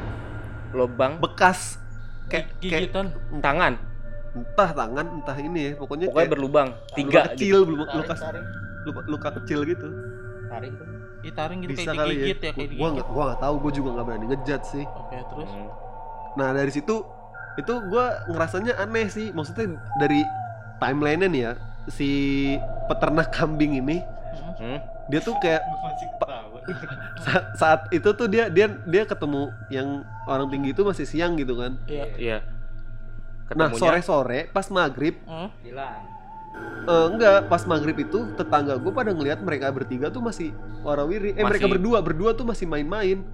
lubang 0.71 1.13
Bekas 1.19 1.83
kayak 2.27 2.47
kayak 2.61 2.91
tangan 3.39 3.75
entah 4.37 4.71
tangan 4.71 5.07
entah 5.17 5.37
ini 5.39 5.61
ya 5.63 5.73
pokoknya 5.75 6.07
pokoknya 6.07 6.23
kayak 6.23 6.31
berlubang 6.31 6.69
luka 6.77 6.95
tiga 6.95 7.21
kecil 7.33 7.57
gitu. 7.57 7.67
belum 7.67 7.79
luka, 7.81 8.15
luka 8.85 9.01
luka 9.09 9.29
kecil 9.41 9.59
gitu 9.65 9.89
tarik 10.47 10.73
tuh 11.17 11.27
Ih, 11.27 11.33
taring 11.33 11.59
gitu 11.65 11.71
bisa 11.73 11.91
kayak 11.91 11.99
kali 11.99 12.15
digigit 12.15 12.39
ya, 12.39 12.47
ya, 12.47 12.53
kayak 12.53 12.71
gua 12.77 12.89
nggak 12.93 13.09
gua 13.09 13.25
nggak 13.27 13.41
tahu 13.41 13.55
gua 13.59 13.73
juga 13.73 13.89
nggak 13.97 14.07
berani 14.07 14.27
ngejat 14.29 14.63
sih. 14.65 14.85
Oke, 14.85 15.17
terus? 15.17 15.51
Hmm. 15.51 15.69
nah 16.37 16.49
dari 16.53 16.69
situ 16.69 16.95
itu 17.57 17.73
gua 17.89 18.05
ngerasanya 18.29 18.73
aneh 18.77 19.07
sih. 19.09 19.33
Maksudnya 19.33 19.67
dari 19.97 20.21
timeline-nya 20.77 21.29
nih 21.33 21.43
ya 21.43 21.53
si 21.89 22.11
peternak 22.87 23.33
kambing 23.33 23.81
ini 23.81 23.99
Hmm? 24.57 24.81
dia 25.09 25.21
tuh 25.21 25.37
kayak 25.37 25.61
saat, 27.25 27.45
saat 27.57 27.81
itu 27.93 28.09
tuh 28.17 28.25
dia 28.27 28.49
dia 28.49 28.73
dia 28.89 29.05
ketemu 29.05 29.53
yang 29.69 30.01
orang 30.25 30.49
tinggi 30.49 30.73
itu 30.73 30.81
masih 30.81 31.05
siang 31.05 31.37
gitu 31.37 31.57
kan. 31.61 31.77
Iya. 31.85 32.07
iya. 32.17 32.39
Nah 33.53 33.71
ketemunya? 33.71 33.79
sore 33.79 34.01
sore 34.03 34.41
pas 34.51 34.67
maghrib 34.73 35.15
Hmm? 35.29 35.49
Eh, 36.87 37.07
enggak 37.11 37.47
pas 37.47 37.63
maghrib 37.67 37.97
itu 37.99 38.31
tetangga 38.35 38.79
gue 38.79 38.93
pada 38.93 39.11
ngelihat 39.11 39.43
mereka 39.43 39.71
bertiga 39.71 40.07
tuh 40.09 40.23
masih 40.23 40.55
warawiri 40.81 41.35
eh 41.35 41.43
mereka 41.43 41.67
Masih- 41.67 41.75
berdua 41.77 41.99
berdua 42.01 42.31
tuh 42.33 42.47
masih 42.47 42.65
main-main. 42.65 43.27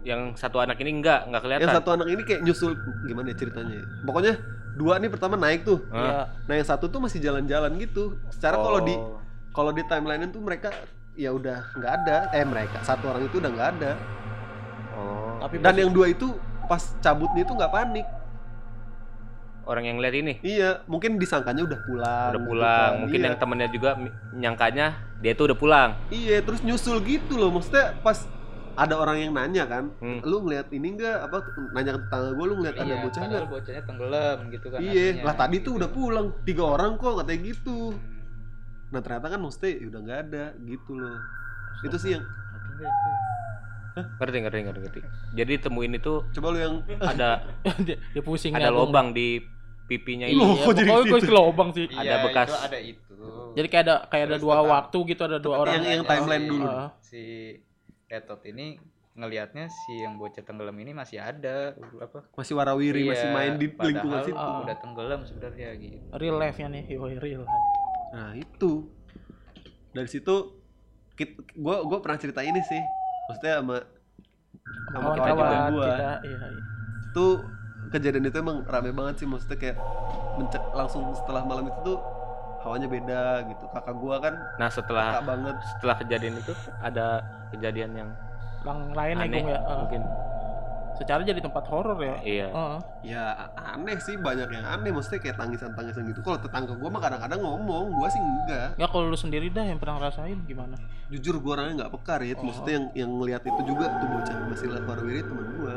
Yang 0.00 0.40
satu 0.40 0.60
anak 0.60 0.80
ini 0.80 1.00
enggak 1.00 1.28
enggak 1.28 1.42
kelihatan. 1.44 1.62
Yang 1.64 1.76
satu 1.76 1.90
anak 1.92 2.08
ini 2.08 2.22
kayak 2.24 2.40
nyusul 2.40 2.72
gimana 3.04 3.26
ya 3.32 3.36
ceritanya 3.36 3.74
ya? 3.76 3.84
pokoknya 4.04 4.32
dua 4.70 4.96
nih 4.96 5.10
pertama 5.12 5.34
naik 5.36 5.60
tuh. 5.62 5.84
Ah. 5.88 5.96
Iya. 5.96 6.12
nah 6.48 6.54
yang 6.56 6.68
satu 6.68 6.88
tuh 6.88 7.00
masih 7.00 7.20
jalan-jalan 7.20 7.72
gitu. 7.76 8.16
Secara 8.32 8.56
kalau 8.56 8.80
di 8.80 8.94
Oh. 8.96 9.20
kalau 9.52 9.72
di 9.72 9.82
timeline 9.84 10.24
tuh 10.28 10.40
mereka 10.40 10.72
ya 11.12 11.32
udah 11.32 11.68
nggak 11.76 11.92
ada. 12.00 12.18
Eh 12.32 12.44
mereka 12.44 12.80
satu 12.80 13.12
orang 13.12 13.28
itu 13.28 13.36
udah 13.36 13.50
nggak 13.50 13.68
ada. 13.76 13.92
Oh. 14.96 15.36
Tapi 15.40 15.60
dan 15.60 15.76
yang 15.76 15.92
dua 15.92 16.08
itu 16.08 16.32
pas 16.64 16.80
cabutnya 17.00 17.42
itu 17.42 17.52
nggak 17.52 17.72
panik 17.72 18.06
orang 19.62 19.84
yang 19.84 19.98
lihat 19.98 20.14
ini. 20.14 20.34
Iya 20.40 20.82
mungkin 20.84 21.16
disangkanya 21.16 21.62
udah 21.62 21.80
pulang 21.82 22.30
udah 22.30 22.36
gitu 22.36 22.48
pulang. 22.48 22.90
kan. 22.90 23.00
mungkin 23.00 23.18
Iya. 23.18 23.26
yang 23.26 23.36
temennya 23.36 23.68
juga 23.68 23.90
nyangkanya 24.32 24.86
dia 25.18 25.32
tuh 25.32 25.44
udah 25.46 25.58
pulang. 25.58 25.90
Iya 26.08 26.40
terus 26.40 26.60
nyusul 26.60 27.00
gitu 27.02 27.34
loh. 27.34 27.50
Maksudnya 27.50 27.98
pas 28.00 28.24
ada 28.72 28.94
orang 28.94 29.18
yang 29.18 29.32
nanya 29.32 29.66
kan 29.66 29.92
Hmm. 29.98 30.22
lu 30.22 30.40
ngeliat 30.40 30.70
ini 30.70 30.94
enggak 30.94 31.20
apa 31.20 31.42
nanya 31.70 31.90
ke 31.92 32.00
tetangga 32.00 32.30
gue 32.30 32.46
lu 32.46 32.54
ngeliat 32.56 32.76
ada 32.76 32.86
Iya, 32.86 32.96
bocah 32.98 33.20
padahal 33.20 33.28
nggak? 33.36 33.52
bocahnya 33.52 33.82
tenggelam 33.84 34.38
gitu 34.48 34.66
kan 34.66 34.78
iya 34.80 34.88
artinya. 35.10 35.22
lah 35.22 35.34
tadi 35.36 35.56
tuh 35.58 35.72
udah 35.76 35.90
pulang. 35.90 36.26
Tiga 36.42 36.64
orang 36.64 36.90
kok 36.94 37.12
katanya 37.18 37.40
gitu. 37.44 37.78
Nah 38.88 39.00
ternyata 39.00 39.26
kan 39.28 39.38
maksudnya 39.38 39.70
ya 39.72 39.84
udah 39.86 40.00
nggak 40.00 40.20
ada 40.24 40.44
gitu 40.60 40.92
loh. 40.94 41.18
Itu 41.82 41.96
sih 41.96 42.10
yang 42.12 42.24
ngerti 43.92 44.36
ngerti 44.40 44.58
ngerti 44.62 44.80
ngerti 44.82 45.00
jadi 45.34 45.52
temuin 45.58 45.92
itu 45.92 46.12
coba 46.30 46.46
lu 46.48 46.58
yang 46.58 46.74
ada 47.00 47.42
dia, 47.86 47.96
dia 47.98 48.22
pusing 48.22 48.52
ada 48.52 48.66
ya, 48.66 48.72
lobang 48.72 49.10
di 49.10 49.42
pipinya 49.84 50.22
Iya, 50.22 50.32
ini 50.32 50.38
Loh, 50.38 50.54
kok 50.56 50.72
jadi 50.72 50.86
pokoknya 50.88 51.02
gue 51.04 51.18
gitu? 51.18 51.26
ke 51.26 51.34
lobang 51.34 51.68
sih. 51.72 51.84
Iya, 51.84 51.98
Ada 52.00 52.16
bekas. 52.22 52.46
itu 52.46 52.58
ada 52.62 52.78
itu 52.78 53.14
Jadi 53.50 53.66
kayak 53.66 53.82
ada 53.82 53.96
kayak 54.06 54.24
ada 54.24 54.36
dua 54.38 54.54
tetap- 54.54 54.70
waktu 54.70 54.98
gitu, 55.04 55.22
ada 55.24 55.38
dua 55.38 55.54
orang. 55.58 55.74
yang 55.74 55.86
yang 55.90 56.04
timeline 56.04 56.46
dulu 56.46 56.62
Heeh. 56.64 56.88
si 57.00 57.22
Retot 58.06 58.38
ini 58.44 58.66
ngelihatnya 59.12 59.66
si 59.66 59.92
yang 59.98 60.14
bocah 60.14 60.40
tenggelam 60.40 60.72
ini 60.76 60.92
masih 60.92 61.18
ada 61.18 61.74
apa 61.98 62.22
masih 62.32 62.54
warawiri 62.54 63.02
Iya, 63.02 63.10
masih 63.10 63.28
main 63.28 63.52
di 63.56 63.66
lingkungan 63.66 64.22
situ 64.22 64.38
Ah. 64.38 64.62
udah 64.62 64.76
tenggelam 64.76 65.20
sebenarnya 65.22 65.68
gitu 65.76 65.98
real 66.12 66.36
life-nya 66.36 66.68
nih, 66.70 66.84
yoi, 66.88 67.14
real. 67.16 67.42
nah 68.08 68.30
itu 68.32 68.86
dari 69.88 70.06
situ 70.06 70.34
gue 71.52 71.76
gue 71.82 71.98
pernah 71.98 72.16
cerita 72.16 72.40
ini 72.40 72.62
sih 72.62 72.78
maksudnya 73.30 73.54
sama 73.62 73.76
sama 74.90 75.06
kawan-kawan 75.14 75.38
Kawan-kawan 75.38 75.70
gue 75.70 75.86
kita, 75.86 76.10
iya, 76.26 76.38
iya. 76.50 76.62
tuh 77.14 77.32
kejadian 77.90 78.24
itu 78.26 78.38
emang 78.38 78.58
rame 78.66 78.90
banget 78.90 79.14
sih 79.22 79.26
maksudnya 79.26 79.58
kayak 79.58 79.76
mencek 80.38 80.62
langsung 80.74 81.10
setelah 81.14 81.42
malam 81.42 81.66
itu 81.66 81.78
tuh 81.82 81.98
hawanya 82.60 82.86
beda 82.86 83.22
gitu 83.48 83.64
kakak 83.72 83.94
gua 83.96 84.16
kan 84.20 84.34
nah 84.60 84.68
setelah 84.68 85.16
kakak 85.16 85.24
banget 85.26 85.56
setelah 85.74 85.94
kejadian 85.96 86.34
itu 86.38 86.52
ada 86.84 87.06
kejadian 87.56 87.90
yang 87.96 88.10
Yang 88.60 88.80
lain 88.92 89.14
ya, 89.16 89.24
aneh 89.24 89.42
ya. 89.48 89.58
Heeh. 89.58 89.78
mungkin 89.80 90.02
Secara 91.00 91.24
jadi 91.24 91.40
tempat 91.40 91.64
horor 91.64 91.96
ya. 91.98 92.16
iya 92.20 92.46
Heeh. 92.46 92.78
ya 93.08 93.24
a- 93.32 93.72
aneh 93.72 93.96
sih 93.98 94.14
banyak 94.14 94.46
yang 94.46 94.62
aneh 94.62 94.90
maksudnya 94.90 95.16
kayak 95.18 95.34
tangisan-tangisan 95.34 96.04
gitu 96.06 96.20
kalau 96.20 96.36
tetangga 96.36 96.72
gua 96.72 96.88
mah 96.88 97.00
kadang-kadang 97.00 97.40
ngomong 97.40 97.88
gua 97.90 98.06
sih 98.06 98.20
enggak 98.20 98.76
Ya 98.76 98.84
kalau 98.84 99.08
lu 99.08 99.16
sendiri 99.16 99.48
dah 99.48 99.64
yang 99.64 99.76
pernah 99.76 99.96
ngerasain 99.96 100.36
gimana? 100.44 100.76
jujur 101.08 101.40
gua 101.40 101.56
orangnya 101.56 101.74
nggak 101.80 101.92
pekar 101.94 102.20
ya 102.20 102.34
Oh. 102.34 102.44
maksudnya 102.44 102.72
yang 102.74 102.86
yang 102.94 103.10
ngelihat 103.12 103.42
itu 103.42 103.60
juga 103.64 103.88
tuh 103.96 104.08
bocah 104.08 104.36
masih 104.46 104.66
lihat 104.68 104.84
warawiri 104.84 105.20
teman 105.22 105.46
gua 105.56 105.74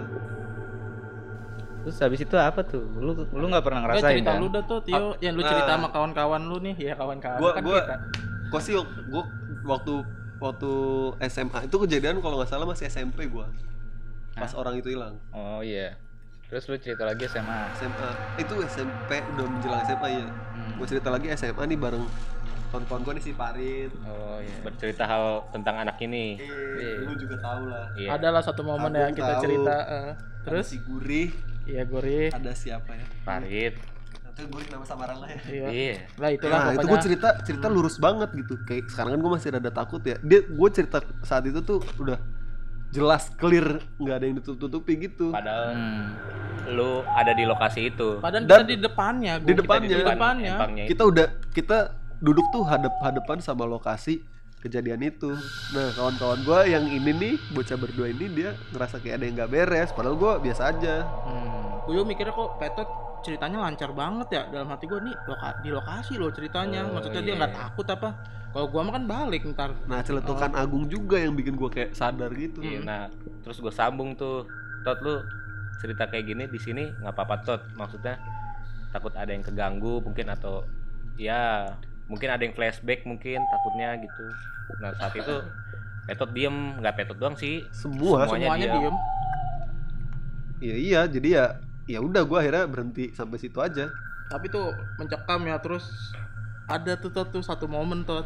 terus 1.79 1.97
habis 1.97 2.19
itu 2.21 2.35
apa 2.37 2.59
tuh 2.61 2.83
lu 2.93 3.11
lu 3.25 3.45
nggak 3.45 3.59
pernah 3.61 3.79
Nggak, 3.81 3.99
ngerasain 3.99 4.15
cerita 4.17 4.29
kan 4.29 4.39
lu 4.39 4.47
dah 4.49 4.63
tuh, 4.63 4.79
Tio, 4.81 4.95
Ah, 4.95 5.15
yang 5.19 5.33
lu 5.33 5.41
cerita 5.41 5.65
nah. 5.65 5.75
sama 5.77 5.87
kawan-kawan 5.89 6.41
lu 6.41 6.57
nih, 6.61 6.75
ya 6.77 6.93
kawan-kawan 6.93 7.39
Gua- 7.39 7.53
kan 7.53 7.61
gua- 7.61 7.79
kita. 7.81 7.95
kok 8.49 8.61
sih 8.61 8.73
gua 9.05 9.23
waktu 9.65 9.93
waktu 10.37 10.71
SMA 11.25 11.59
itu 11.63 11.75
kejadian 11.77 12.19
kalau 12.19 12.35
nggak 12.37 12.47
salah 12.49 12.63
masih 12.63 12.85
SMP 12.85 13.27
gua 13.27 13.47
pas 14.35 14.51
orang 14.53 14.75
itu 14.75 14.89
hilang. 14.89 15.15
Oh 15.29 15.59
iya. 15.59 15.93
Terus 16.45 16.67
lu 16.67 16.77
cerita 16.77 17.03
lagi 17.03 17.25
sama 17.25 17.65
SMA 17.73 18.09
itu 18.37 18.53
SMP 18.63 19.09
udah 19.27 19.45
menjelang 19.47 19.81
SMA 19.83 20.09
ya 20.11 20.25
Hmm. 20.53 20.77
gue 20.77 20.87
cerita 20.87 21.09
lagi 21.09 21.27
SMA 21.33 21.63
nih 21.65 21.75
bareng 21.75 22.05
kawan-kawan 22.69 23.01
gue 23.03 23.13
nih 23.13 23.23
si 23.23 23.33
Parit 23.33 23.91
oh 24.01 24.37
iya. 24.37 24.55
Bercerita 24.61 25.03
hal 25.03 25.25
tentang 25.49 25.75
anak 25.77 25.97
ini. 25.99 26.37
Eh, 26.39 27.01
lu 27.01 27.13
juga 27.13 27.35
tahu 27.37 27.67
lah. 27.67 27.89
Iya. 27.93 28.09
Adalah 28.13 28.39
satu 28.39 28.61
momen 28.61 28.89
ya 28.91 29.07
Agung 29.07 29.17
kita 29.17 29.33
tahu. 29.33 29.43
cerita. 29.43 29.75
eh. 29.83 30.13
terus 30.41 30.43
terus, 30.43 30.65
si 30.69 30.77
Gurih 30.79 31.29
iya 31.63 31.83
Gori. 31.83 32.29
ada 32.29 32.51
siapa 32.53 32.91
ya? 32.91 33.05
Farid. 33.21 33.73
Atau 34.23 34.45
Gurih 34.47 34.67
nama 34.67 34.85
samaran 34.85 35.17
lah 35.19 35.29
ya. 35.29 35.41
Iya. 35.43 35.67
iya. 35.69 35.95
Lah 36.15 36.29
itulah 36.29 36.57
nah 36.59 36.71
itu 36.71 36.85
gue 36.85 36.99
cerita 37.01 37.29
cerita 37.41 37.67
lurus 37.67 37.97
banget 37.97 38.29
gitu. 38.33 38.53
Kayak 38.63 38.87
sekarang 38.87 39.11
kan 39.13 39.19
gue 39.19 39.31
masih 39.33 39.49
rada 39.51 39.71
takut 39.73 40.01
ya. 40.01 40.15
Dia 40.21 40.39
gue 40.43 40.69
cerita 40.69 40.97
saat 41.21 41.43
itu 41.43 41.59
tuh 41.59 41.81
udah 41.97 42.17
jelas 42.93 43.33
clear 43.33 43.67
nggak 43.97 44.15
ada 44.15 44.25
yang 44.25 44.37
ditutup-tutupi 44.37 44.93
gitu 45.01 45.29
padahal 45.29 45.73
Hmm. 45.73 46.05
lu 46.69 46.89
ada 47.03 47.33
di 47.33 47.43
lokasi 47.43 47.89
itu 47.89 48.21
Padahal 48.21 48.45
Dan- 48.45 48.61
kita 48.61 48.69
di 48.69 48.77
depannya, 48.79 49.33
di 49.35 49.43
Gung. 49.43 49.49
Kita 49.49 49.61
depannya. 49.63 49.89
di 49.89 49.95
depannya. 49.99 50.85
kita 50.85 51.03
udah 51.03 51.25
kita 51.49 51.77
duduk 52.19 52.45
tuh 52.49 52.63
hadap 52.63 52.93
hadapan 53.01 53.37
sama 53.39 53.65
lokasi 53.65 54.21
kejadian 54.63 55.03
itu. 55.03 55.35
Nah 55.75 55.91
kawan-kawan 55.91 56.39
gue 56.47 56.59
yang 56.71 56.87
ini 56.87 57.11
nih 57.11 57.35
bocah 57.51 57.75
berdua 57.75 58.07
ini 58.07 58.31
dia 58.31 58.55
ngerasa 58.71 59.03
kayak 59.03 59.19
ada 59.19 59.25
yang 59.27 59.35
nggak 59.35 59.51
beres. 59.51 59.89
Padahal 59.91 60.15
gue 60.15 60.33
biasa 60.47 60.71
aja. 60.71 61.03
Hmm. 61.27 61.83
Gue 61.83 62.07
mikirnya 62.07 62.31
kok 62.31 62.55
Petot 62.63 62.89
ceritanya 63.27 63.59
lancar 63.59 63.91
banget 63.91 64.27
ya. 64.31 64.43
Dalam 64.47 64.71
hati 64.71 64.87
gue 64.87 64.99
nih 65.03 65.15
loka- 65.27 65.59
di 65.59 65.69
lokasi 65.69 66.13
loh 66.15 66.31
ceritanya. 66.31 66.87
Oh, 66.87 66.95
maksudnya 66.95 67.21
dia 67.21 67.35
iya. 67.35 67.39
nggak 67.43 67.53
takut 67.53 67.87
apa. 67.91 68.09
Kalau 68.53 68.69
gua 68.69 68.85
mah 68.85 68.93
kan 69.01 69.05
balik 69.09 69.41
ntar. 69.49 69.73
Nah 69.89 70.05
celetukan 70.05 70.53
agung 70.53 70.85
juga 70.85 71.17
yang 71.17 71.33
bikin 71.33 71.57
gue 71.57 71.69
kayak 71.73 71.91
sadar 71.97 72.29
gitu. 72.37 72.61
Iya, 72.61 72.85
nah 72.85 73.09
terus 73.43 73.57
gue 73.59 73.73
sambung 73.73 74.13
tuh. 74.13 74.45
Tot 74.85 74.99
lu 75.01 75.17
cerita 75.81 76.05
kayak 76.05 76.25
gini 76.27 76.43
di 76.45 76.59
sini 76.61 76.85
nggak 77.01 77.17
apa-apa 77.17 77.35
tot. 77.41 77.61
Maksudnya 77.73 78.15
takut 78.93 79.09
ada 79.17 79.33
yang 79.33 79.41
keganggu 79.41 80.05
mungkin 80.05 80.29
atau 80.29 80.61
ya 81.17 81.65
mungkin 82.11 82.29
ada 82.29 82.41
yang 82.43 82.55
flashback 82.55 83.07
mungkin 83.07 83.39
takutnya 83.39 83.95
gitu. 83.99 84.25
Nah 84.83 84.91
saat 84.99 85.13
itu 85.15 85.35
petot 86.07 86.29
diem. 86.35 86.79
Nggak 86.79 86.93
petot 87.03 87.17
doang 87.19 87.35
sih. 87.35 87.63
Semua 87.71 88.27
Semuanya 88.27 88.47
semuanya 88.47 88.67
diam. 88.67 88.75
diem. 88.79 88.95
Iya 90.63 90.75
iya 90.79 91.01
jadi 91.07 91.29
ya 91.29 91.45
ya 91.83 91.99
udah 91.99 92.23
gue 92.23 92.37
akhirnya 92.39 92.63
berhenti 92.67 93.11
sampai 93.11 93.37
situ 93.39 93.59
aja. 93.59 93.91
Tapi 94.31 94.47
tuh 94.47 94.71
mencekam 94.97 95.43
ya 95.45 95.59
terus 95.59 95.83
ada 96.67 96.95
tuh 96.95 97.11
tuh, 97.11 97.27
tuh 97.27 97.43
satu 97.43 97.67
momen 97.67 98.07
tuh 98.07 98.23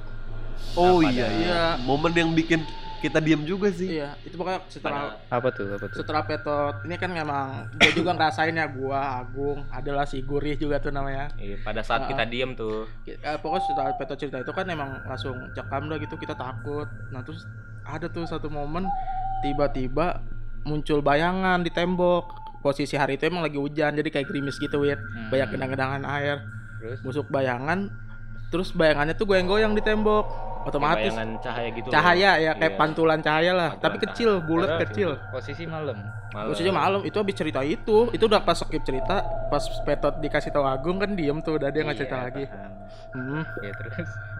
oh 0.77 1.01
iya 1.01 1.27
iya. 1.41 1.61
Momen 1.81 2.13
yang 2.13 2.31
bikin 2.33 2.61
kita 2.97 3.19
diam 3.19 3.41
juga 3.41 3.69
sih. 3.69 3.97
Iya 3.97 4.17
itu 4.21 4.33
pokoknya 4.33 4.60
setelah 4.67 5.15
apa 5.27 5.47
tuh 5.49 5.69
apa 5.69 5.86
tuh? 5.86 5.97
setelah 5.97 6.21
Petot 6.21 6.75
ini 6.83 6.95
kan 6.95 7.10
memang 7.10 7.69
gue 7.73 7.91
juga 7.93 8.12
ngerasain 8.12 8.51
ya 8.51 8.65
gua 8.65 9.21
Agung 9.21 9.62
adalah 9.69 10.03
si 10.03 10.19
Gurih 10.19 10.53
juga 10.53 10.77
tuh 10.77 10.89
namanya. 10.89 11.29
Iya, 11.38 11.62
pada 11.62 11.81
saat 11.81 12.03
Ah. 12.03 12.07
kita 12.10 12.23
diem 12.25 12.53
tuh. 12.53 12.89
Eh, 13.05 13.15
pokoknya 13.38 13.63
setelah 13.63 13.91
Petot 13.93 14.17
cerita 14.17 14.38
itu 14.39 14.49
kan 14.49 14.65
emang 14.65 14.97
langsung 15.03 15.38
cekam 15.51 15.86
dah 15.86 15.97
gitu 15.97 16.15
kita 16.15 16.33
takut. 16.33 16.88
Nah 17.10 17.21
terus 17.21 17.45
ada 17.83 18.05
tuh 18.05 18.25
satu 18.25 18.47
momen 18.47 18.89
tiba-tiba 19.41 20.19
muncul 20.63 20.99
bayangan 20.99 21.62
di 21.62 21.69
tembok. 21.69 22.33
Posisi 22.57 22.97
hari 22.97 23.15
itu 23.15 23.25
emang 23.25 23.41
lagi 23.41 23.55
hujan 23.55 23.93
jadi 23.93 24.10
kayak 24.10 24.27
gerimis 24.27 24.57
gitu 24.57 24.81
wit. 24.81 24.97
Hmm. 24.97 25.29
banyak 25.29 25.53
genang-genangan 25.53 26.03
air. 26.10 26.41
Terus? 26.77 26.99
Busuk 27.01 27.27
bayangan 27.27 27.89
terus 28.47 28.71
bayangannya 28.71 29.12
tuh 29.12 29.27
goyang-goyang 29.27 29.71
di 29.71 29.83
tembok 29.83 30.23
Kayak 30.67 30.73
otomatis 30.73 31.03
bayangan 31.10 31.30
cahaya 31.39 31.69
gitu 31.69 31.88
loh. 31.88 31.93
cahaya 31.93 32.32
ya 32.38 32.51
kayak 32.53 32.67
Iya. 32.67 32.77
pantulan 32.77 33.19
cahaya 33.19 33.51
lah 33.51 33.69
Pantulan 33.69 33.84
tapi 33.84 33.97
kecil 34.03 34.30
bulat 34.41 34.67
Padahal 34.67 34.84
kecil 34.84 35.10
posisi 35.30 35.63
malam. 35.65 35.97
Malam. 36.30 36.73
Malam 36.75 37.01
itu 37.01 37.15
habis 37.15 37.34
cerita 37.34 37.62
itu 37.62 37.97
itu 38.10 38.23
udah 38.23 38.41
pas 38.41 38.53
skip 38.53 38.82
cerita 38.82 39.15
pas 39.47 39.63
Petot 39.82 40.13
dikasih 40.17 40.49
tahu 40.49 40.63
Agung 40.63 40.97
kan 40.97 41.12
diem 41.12 41.39
tuh 41.39 41.56
udah 41.56 41.67
dia 41.67 41.82
nggak 41.82 41.97
cerita 41.97 42.15
Iya, 42.15 42.23
lagi 42.23 42.43
paham. 42.45 42.71
Hmm. 43.10 43.43
Ya 43.58 43.71
terus. 43.73 43.95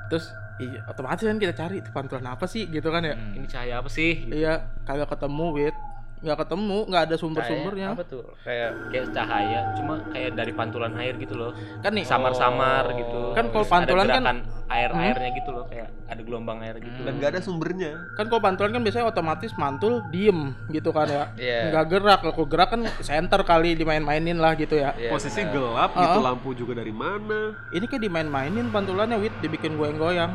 terus 0.08 0.26
iya 0.58 0.80
otomatis 0.86 1.20
kan 1.22 1.36
kita 1.36 1.54
cari 1.54 1.76
itu 1.78 1.90
pantulan 1.90 2.28
apa 2.30 2.46
sih 2.46 2.64
gitu 2.66 2.88
kan 2.88 3.02
ya 3.02 3.14
Hmm. 3.14 3.34
Ini 3.34 3.46
cahaya 3.46 3.74
apa 3.78 3.88
sih? 3.88 4.12
Gitu. 4.22 4.36
iya 4.38 4.54
kagak 4.84 5.10
ketemu 5.10 5.46
wit 5.54 5.76
nggak 6.18 6.38
ketemu 6.40 6.78
nggak 6.86 7.04
ada 7.04 7.16
sumber-sumbernya 7.16 7.88
Kayak 7.88 7.98
Apa 7.98 8.04
tuh? 8.06 8.22
Kayak 8.42 8.70
Kayak 8.90 9.06
cahaya, 9.12 9.60
cuma 9.74 9.94
kayak 10.10 10.32
dari 10.34 10.52
pantulan 10.52 10.92
air 10.96 11.14
gitu 11.16 11.34
loh. 11.34 11.52
kan 11.80 11.92
nih 11.92 12.02
Samar-samar 12.04 12.84
Oh. 12.86 12.96
gitu. 12.96 13.22
Kan 13.32 13.46
kalau 13.48 13.62
Terus 13.62 13.72
pantulan 13.72 14.04
ada 14.04 14.14
kan- 14.14 14.24
gerakan 14.24 14.38
air-airnya 14.68 15.30
gitu 15.34 15.50
loh, 15.50 15.64
kayak 15.66 15.88
ada 16.08 16.22
gelombang 16.22 16.60
air 16.60 16.76
gitu. 16.78 17.00
dan 17.00 17.14
gak 17.18 17.30
ada 17.30 17.42
sumbernya 17.42 17.92
kan 18.16 18.26
kalau 18.26 18.40
pantulan 18.40 18.72
kan 18.72 18.82
biasanya 18.82 19.06
otomatis 19.06 19.52
mantul 19.54 20.04
diem 20.08 20.40
gitu 20.70 20.90
kan 20.90 21.06
ya 21.06 21.24
Iya. 21.36 21.60
nggak 21.70 21.86
gerak 21.90 22.20
kalau 22.26 22.46
gerak 22.46 22.70
kan 22.70 22.82
center 23.00 23.42
kali 23.44 23.76
dimain-mainin 23.76 24.36
lah 24.36 24.56
gitu 24.56 24.76
ya 24.76 24.92
Iya, 24.94 25.08
posisi 25.10 25.44
gelap 25.46 25.92
gitu 25.94 26.18
Ah. 26.18 26.24
lampu 26.26 26.52
juga 26.52 26.74
dari 26.74 26.92
mana 26.92 27.56
ini 27.70 27.86
kayak 27.86 28.02
dimain-mainin 28.02 28.68
pantulannya 28.68 29.20
wit 29.20 29.36
dibikin 29.38 29.76
goyang-goyang 29.76 30.32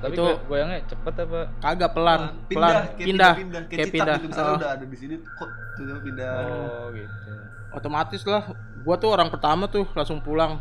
tapi 0.00 0.14
Itu- 0.14 0.24
go- 0.24 0.40
goyangnya 0.46 0.78
cepet 0.86 1.14
apa? 1.20 1.40
kagak 1.58 1.90
pelan 1.92 2.20
Ah, 2.20 2.30
pelan 2.46 2.72
kayak 2.72 2.88
pindah 2.98 3.32
pindah 3.32 3.60
kayak 3.62 3.68
kayak 3.70 3.86
pindah 3.86 3.90
pindah 3.92 4.16
gitu 4.16 4.26
misalnya 4.26 4.50
Ah. 4.50 4.58
udah 4.58 4.70
ada 4.72 4.84
di 4.84 4.96
sini 4.96 5.14
kok 5.20 5.48
tiba 5.76 5.94
pindah 6.00 6.32
Oh, 6.40 6.86
gitu. 6.90 7.30
otomatis 7.70 8.22
lah 8.24 8.42
gua 8.78 8.96
tuh 8.96 9.08
orang 9.08 9.28
pertama 9.28 9.64
tuh 9.66 9.84
langsung 9.90 10.18
pulang 10.18 10.58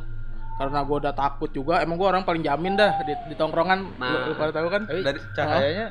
karena 0.56 0.80
gua 0.82 0.97
udah 0.99 1.13
takut 1.13 1.49
juga 1.49 1.80
emang 1.80 1.95
gua 1.95 2.12
orang 2.12 2.23
paling 2.23 2.41
jamin 2.41 2.75
dah 2.75 2.99
di, 3.02 3.15
di 3.25 3.36
tongkrongan 3.36 3.80
Nah. 3.95 4.08
lu, 4.08 4.17
lu 4.28 4.34
pada 4.36 4.52
tahu 4.54 4.67
kan 4.67 4.84
Tapi 4.84 5.02
Dari- 5.02 5.23
cahayanya 5.32 5.88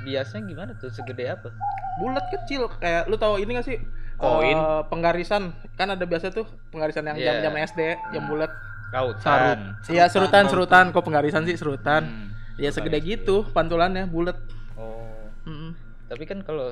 biasanya 0.00 0.42
gimana 0.44 0.70
tuh? 0.74 0.90
Segede 0.90 1.24
apa? 1.28 1.48
bulat 1.96 2.26
kecil 2.28 2.70
kayak 2.74 3.06
lu 3.06 3.14
tahu 3.14 3.38
ini 3.38 3.54
gak 3.54 3.66
sih 3.66 3.78
Koin. 4.16 4.50
Eh, 4.50 4.82
penggarisan 4.86 5.50
kan 5.72 5.88
ada 5.88 6.02
biasa 6.02 6.30
tuh 6.30 6.42
penggarisan 6.68 7.02
yang 7.04 7.14
jam-jam 7.16 7.54
SD 7.56 7.80
yang 8.12 8.22
Hmm. 8.22 8.30
bulat 8.32 8.50
Rautan. 8.88 9.20
Sarut. 9.20 9.58
iya 9.88 10.04
serutan 10.06 10.44
serutan 10.46 10.84
kok 10.88 11.02
penggarisan 11.02 11.42
sih 11.44 11.54
serutan 11.54 12.02
Hmm. 12.02 12.26
Ya 12.58 12.68
segede 12.68 12.98
gitu 13.00 13.46
pantulannya 13.48 14.04
bulat 14.04 14.36
Oh. 14.74 15.02
Mm-mm. 15.42 15.74
Tapi 16.06 16.22
kan 16.22 16.38
kalau 16.40 16.70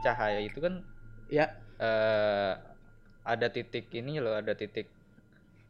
cahaya 0.00 0.40
itu 0.40 0.58
kan 0.58 0.82
ya 1.26 1.46
eh 1.76 2.52
ada 3.22 3.46
titik 3.48 3.86
ini 3.92 4.18
loh, 4.18 4.32
ada 4.32 4.50
titik 4.52 4.90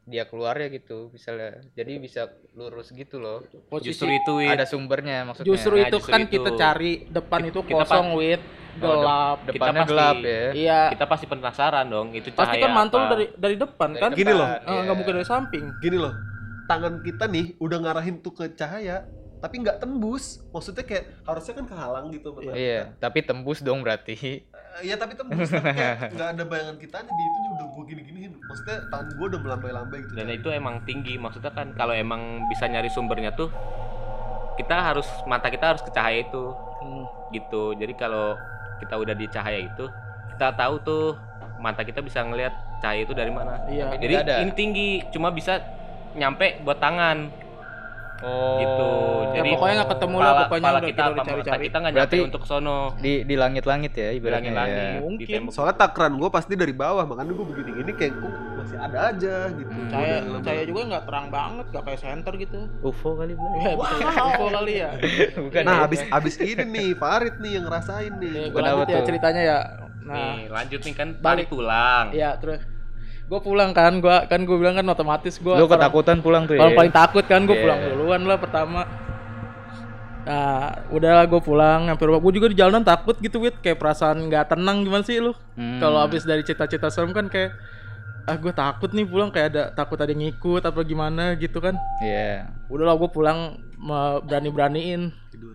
dia 0.03 0.25
keluar 0.25 0.57
ya 0.57 0.69
gitu 0.69 1.09
misalnya. 1.11 1.61
Jadi 1.71 1.99
bisa 1.99 2.27
lurus 2.55 2.91
gitu 2.91 3.17
loh. 3.17 3.45
posisi 3.67 3.93
Justru 3.93 4.09
itu 4.11 4.33
Wit. 4.39 4.49
Ada 4.51 4.65
sumbernya 4.65 5.23
maksudnya. 5.23 5.47
justru 5.47 5.75
Nah, 5.75 5.85
itu 5.85 5.97
justru 5.99 6.11
kan 6.11 6.21
itu. 6.23 6.33
kita 6.33 6.51
cari 6.55 6.93
depan 7.07 7.41
itu 7.45 7.61
Kita 7.61 7.77
kosong 7.79 8.09
wit 8.15 8.43
Oh, 8.73 8.97
gelap 8.97 9.39
dep- 9.43 9.53
depannya 9.53 9.83
pasti- 9.83 9.91
gelap 9.93 10.17
ya. 10.23 10.43
iya 10.55 10.81
Kita 10.89 11.05
pasti 11.05 11.27
penasaran 11.27 11.87
dong, 11.87 12.09
itu 12.15 12.31
cahaya 12.31 12.41
pasti 12.41 12.57
kan 12.57 12.71
mantul 12.71 13.01
apa. 13.01 13.11
dari 13.13 13.27
dari 13.37 13.57
depan 13.57 13.89
Dari 13.91 14.01
kan 14.01 14.09
depan, 14.09 14.17
Gini 14.17 14.33
loh. 14.33 14.47
Eh, 14.47 14.59
nggak 14.65 14.81
iya. 14.81 14.93
mungkin 14.95 15.13
dari 15.13 15.27
samping 15.27 15.65
gini 15.77 15.99
loh 15.99 16.15
tangan 16.65 16.95
kita 17.01 17.25
nih 17.27 17.59
udah 17.59 17.79
ngarahin 17.79 18.17
tuh 18.19 18.33
ke 18.33 18.47
cahaya 18.51 19.03
tapi 19.41 19.55
nggak 19.59 19.77
tembus 19.79 20.45
maksudnya 20.49 20.85
kayak 20.85 21.05
harusnya 21.23 21.53
kan 21.55 21.67
kehalang 21.67 22.07
gitu 22.09 22.29
tangan 22.31 22.53
Iya, 22.53 22.93
tapi 22.97 23.21
tembus 23.21 23.59
dong 23.61 23.81
berarti. 23.81 24.13
Eh, 24.13 24.39
Iya 24.83 24.95
tapi 24.95 25.13
tembus 25.13 25.49
tapi 25.49 25.73
kayak 25.73 25.97
nggak 26.15 26.29
ada 26.31 26.45
bayangan 26.45 26.77
kita 26.77 26.97
aja 26.99 27.11
di 27.11 27.25
itu 27.27 27.49
udah 27.51 27.67
gue 27.67 27.85
gini 27.87 28.03
giniin 28.03 28.33
maksudnya 28.39 28.77
tangan 28.87 29.09
gue 29.11 29.27
udah 29.27 29.41
melambai-lambai 29.41 29.99
gitu 30.01 30.15
Dan 30.15 30.29
itu 30.31 30.49
emang 30.51 30.85
tinggi, 30.85 31.17
maksudnya 31.17 31.51
kan 31.51 31.73
kalau 31.75 31.91
emang 31.93 32.21
bisa 32.47 32.65
nyari 32.65 32.87
sumbernya 32.87 33.33
tuh 33.33 33.51
kita 34.55 34.77
harus 34.77 35.09
mata 35.25 35.49
kita 35.49 35.73
harus 35.73 35.81
ke 35.81 35.91
cahaya 35.91 36.21
itu 36.23 36.45
Hmm. 36.81 37.05
gitu. 37.31 37.73
Jadi 37.75 37.93
kalau 37.93 38.41
kita 38.79 38.95
udah 38.95 39.13
di 39.13 39.29
cahaya 39.29 39.61
itu, 39.63 39.85
kita 40.31 40.49
tahu 40.55 40.81
tuh 40.81 41.13
mata 41.57 41.81
kita 41.81 42.01
bisa 42.01 42.21
ngelihat 42.21 42.53
cahaya 42.79 43.05
itu 43.05 43.13
dari 43.13 43.29
mana. 43.29 43.61
iya 43.67 43.93
Jadi 43.93 44.15
ada. 44.17 44.41
ini 44.41 44.53
tinggi, 44.53 44.89
cuma 45.11 45.29
bisa 45.29 45.61
nyampe 46.13 46.57
buat 46.61 46.77
tangan 46.77 47.29
Oh. 48.21 48.59
gitu. 48.59 48.91
Ya, 49.31 49.33
Jadi 49.37 49.49
pokoknya 49.53 49.75
nggak 49.77 49.91
ketemu 49.91 50.17
lah, 50.17 50.33
pokoknya 50.43 50.69
udah 50.71 50.83
kita 50.83 51.03
udah 51.07 51.25
cari-cari. 51.25 51.63
kita 51.65 51.77
nggak 51.77 51.93
nyampe 51.93 52.05
Berarti- 52.07 52.21
untuk 52.23 52.43
sono. 52.45 52.79
di 52.97 53.13
di 53.23 53.35
langit-langit 53.35 53.93
ya 53.93 54.09
ibaratnya. 54.11 54.53
Langit-langit, 54.53 54.77
ya. 54.77 55.01
Mungkin. 55.01 55.41
soalnya 55.51 55.77
takran 55.79 56.13
gue 56.15 56.29
pasti 56.29 56.53
dari 56.53 56.73
bawah 56.73 57.05
makanya 57.05 57.33
gue 57.33 57.47
begini 57.47 57.71
gini 57.75 57.93
kayak 57.93 58.13
gue 58.15 58.31
masih 58.57 58.77
ada 58.79 58.99
aja 59.09 59.35
gitu 59.51 59.71
Hmm. 59.71 59.89
Gua 60.27 60.41
cahaya 60.41 60.65
juga 60.65 60.81
nggak 60.87 61.05
terang 61.05 61.27
banget 61.29 61.65
nggak 61.71 61.83
kayak 61.83 62.01
center 62.01 62.33
gitu 62.37 62.61
UFO 62.83 63.11
kali 63.15 63.33
Bro. 63.33 63.49
ya 63.57 63.73
UFO 63.75 64.47
kali 64.51 64.73
ya 64.77 64.91
Bukan. 65.41 65.63
nah 65.63 65.75
ya? 65.75 65.87
abis 65.87 66.01
abis 66.07 66.35
ini 66.39 66.63
nih 66.63 66.89
Farid 66.95 67.37
nih 67.39 67.53
yang 67.57 67.65
ngerasain 67.67 68.13
nih 68.15 68.31
Nih, 68.31 68.47
Kenapa 68.47 68.53
gue 68.53 68.63
lanjut 68.63 68.89
ya 68.91 69.01
ceritanya 69.03 69.43
ya 69.43 69.59
nah 70.01 70.17
Nih, 70.35 70.49
lanjut 70.49 70.81
nih 70.83 70.95
kan 70.95 71.09
Balik. 71.13 71.23
balik 71.23 71.47
tulang. 71.49 72.07
ya 72.13 72.31
terus 72.37 72.61
gue 73.31 73.39
pulang 73.39 73.71
kan 73.71 74.03
gue 74.03 74.17
kan 74.27 74.43
gue 74.43 74.57
bilang 74.59 74.75
kan 74.75 74.87
otomatis 74.91 75.39
gue 75.39 75.55
Lu 75.55 75.71
ketakutan 75.71 76.19
pulang 76.19 76.51
tuh 76.51 76.59
ya. 76.59 76.75
Paling 76.75 76.91
takut 76.91 77.23
kan 77.23 77.47
gue 77.47 77.55
Iya. 77.55 77.63
pulang 77.63 77.79
duluan 77.95 78.23
lah 78.27 78.39
pertama. 78.43 78.83
Nah, 80.21 80.75
udah 80.91 81.25
gue 81.31 81.41
pulang 81.41 81.87
nyampe 81.87 82.03
rumah. 82.05 82.19
Gue 82.19 82.33
juga 82.37 82.51
di 82.51 82.59
jalanan 82.59 82.85
takut 82.85 83.17
gitu, 83.23 83.41
Wit. 83.41 83.63
Kayak 83.65 83.79
perasaan 83.81 84.27
nggak 84.29 84.53
tenang 84.53 84.83
gimana 84.85 85.07
sih 85.07 85.23
lu? 85.23 85.33
Hmm. 85.55 85.79
Kalau 85.79 86.03
habis 86.03 86.27
dari 86.27 86.43
cita-cita 86.43 86.91
serem 86.91 87.15
kan 87.15 87.31
kayak 87.31 87.55
ah 88.29 88.37
gue 88.37 88.53
takut 88.53 88.93
nih 88.93 89.09
pulang 89.09 89.33
kayak 89.33 89.47
ada 89.57 89.63
takut 89.73 89.97
ada 89.97 90.13
yang 90.13 90.27
ngikut 90.27 90.67
apa 90.67 90.81
gimana 90.83 91.39
gitu 91.39 91.63
kan. 91.63 91.79
Iya. 92.03 92.51
Udahlah 92.67 92.99
gue 92.99 93.11
pulang 93.15 93.39
berani-beraniin. 94.27 95.15
tidur 95.31 95.55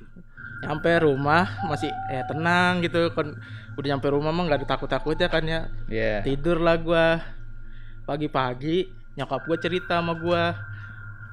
Nyampe 0.63 0.91
rumah 1.03 1.59
masih 1.67 1.91
eh 2.07 2.23
tenang 2.25 2.79
gitu 2.81 3.11
kan. 3.11 3.35
Udah 3.75 3.88
nyampe 3.91 4.07
rumah 4.07 4.31
mah 4.31 4.43
nggak 4.47 4.63
ditakut-takutnya 4.63 5.27
kan 5.27 5.43
ya. 5.43 5.67
Iya. 5.91 6.23
Tidur 6.23 6.63
lah 6.63 6.79
gua. 6.79 7.35
Pagi-pagi 8.05 8.85
nyokap 9.15 9.41
gue 9.43 9.57
cerita 9.57 9.97
sama 9.97 10.13
gua 10.13 10.53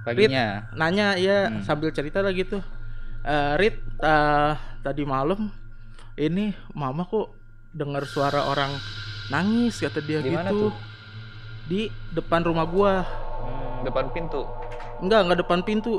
Paginya. 0.03 0.67
nanya 0.73 1.15
ya 1.15 1.47
Hmm. 1.47 1.63
sambil 1.63 1.91
cerita 1.91 2.19
lagi 2.19 2.43
tuh 2.43 2.63
eh 3.23 3.55
Rit 3.55 3.77
eh, 3.99 4.53
tadi 4.81 5.03
malam 5.03 5.47
ini 6.17 6.51
mama 6.73 7.05
kok 7.05 7.31
dengar 7.71 8.03
suara 8.03 8.45
orang 8.45 8.71
nangis 9.29 9.79
kata 9.79 10.01
dia 10.01 10.19
Di 10.19 10.29
mana 10.29 10.49
gitu 10.49 10.69
tuh? 10.69 10.73
di 11.65 11.81
depan 12.11 12.43
rumah 12.43 12.65
gua 12.65 13.07
Depan 13.83 14.11
pintu. 14.11 14.43
enggak 14.99 15.21
enggak 15.23 15.39
depan 15.41 15.61
pintu 15.61 15.99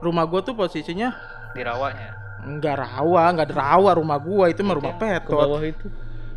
rumah 0.00 0.24
gua 0.24 0.40
tuh 0.40 0.54
posisinya 0.54 1.14
Di 1.50 1.62
rawanya. 1.62 2.10
enggak 2.44 2.74
rawa 2.76 3.22
enggak 3.28 3.46
ada 3.48 3.56
rawa 3.56 3.90
rumah 3.92 4.18
gua 4.18 4.48
itu 4.48 4.60
mah 4.60 4.74
rumah 4.74 4.94
Ke 4.94 5.02
petot 5.20 5.38
bawah 5.40 5.62
itu. 5.62 5.86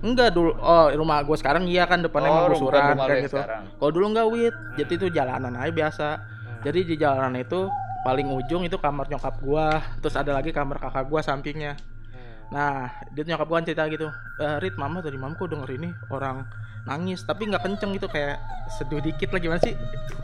Enggak 0.05 0.29
dulu 0.33 0.53
oh 0.61 0.93
rumah 0.93 1.25
gua 1.25 1.37
sekarang 1.37 1.65
iya 1.65 1.89
kan 1.89 2.05
depannya 2.05 2.29
emang 2.29 2.53
gusuran 2.53 2.81
rumah 2.93 3.05
lu 3.05 3.09
kan 3.09 3.17
yang 3.17 3.25
gitu. 3.25 3.37
kalau 3.81 3.91
dulu 3.91 4.05
enggak 4.13 4.27
wit. 4.29 4.55
Jadi 4.77 4.91
itu 4.93 5.07
jalanan 5.09 5.53
aja 5.57 5.71
biasa. 5.73 6.07
Jadi 6.61 6.79
di 6.85 6.95
jalanan 6.97 7.33
itu 7.37 7.69
paling 8.05 8.27
ujung 8.29 8.61
itu 8.65 8.77
kamar 8.77 9.09
nyokap 9.09 9.35
gua. 9.41 9.81
Terus 9.99 10.15
ada 10.17 10.37
lagi 10.37 10.53
kamar 10.53 10.77
kakak 10.77 11.05
gua 11.09 11.21
sampingnya 11.25 11.77
nah 12.47 12.87
dia 13.11 13.23
nyokap 13.23 13.45
gua 13.45 13.57
kan 13.59 13.65
cerita 13.67 13.83
gitu 13.87 14.07
"Eh, 14.39 14.57
Rit 14.59 14.75
mama 14.75 15.03
tadi 15.03 15.15
mama 15.15 15.35
kok 15.35 15.51
denger 15.51 15.67
ini 15.73 15.89
orang 16.07 16.47
nangis 16.87 17.19
tapi 17.19 17.43
nggak 17.43 17.59
kenceng 17.59 17.91
gitu 17.91 18.07
kayak 18.07 18.39
seduh 18.71 19.03
dikit 19.03 19.27
lah 19.27 19.39
gimana 19.39 19.59
sih? 19.59 19.75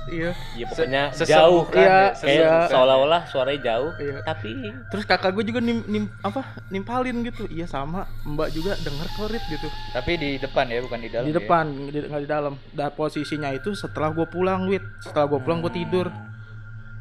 Iya. 0.07 0.31
Iya 0.55 0.65
pokoknya 0.67 1.03
Se- 1.11 1.27
jauh 1.27 1.67
sesembuhkan 1.67 1.83
Iya, 1.83 1.91
ya, 1.91 1.99
kayak 1.99 2.15
sesembuhkan. 2.15 2.69
seolah-olah 2.71 3.21
suaranya 3.27 3.59
jauh, 3.61 3.91
iya. 3.99 4.17
tapi 4.23 4.51
terus 4.87 5.03
kakak 5.03 5.31
gue 5.31 5.43
juga 5.43 5.59
nim, 5.59 5.83
nim 5.85 6.07
apa 6.19 6.39
nimpalin 6.67 7.19
gitu. 7.23 7.47
Iya 7.47 7.67
sama 7.67 8.07
mbak 8.23 8.51
juga 8.51 8.79
denger 8.79 9.07
kok 9.11 9.27
Rit 9.27 9.43
gitu. 9.51 9.67
Tapi 9.91 10.11
di 10.15 10.29
depan 10.39 10.65
ya, 10.67 10.79
bukan 10.79 10.99
di 10.99 11.09
dalam. 11.11 11.25
di 11.27 11.31
ya? 11.31 11.37
depan 11.43 11.65
di, 11.91 11.99
nggak 11.99 12.21
di 12.23 12.29
dalam. 12.31 12.53
Dan 12.71 12.89
posisinya 12.95 13.51
itu 13.51 13.75
setelah 13.75 14.11
gue 14.11 14.23
pulang 14.23 14.63
wit. 14.63 14.83
Setelah 14.99 15.27
gue 15.27 15.39
pulang 15.43 15.59
gue 15.59 15.71
tidur 15.73 16.07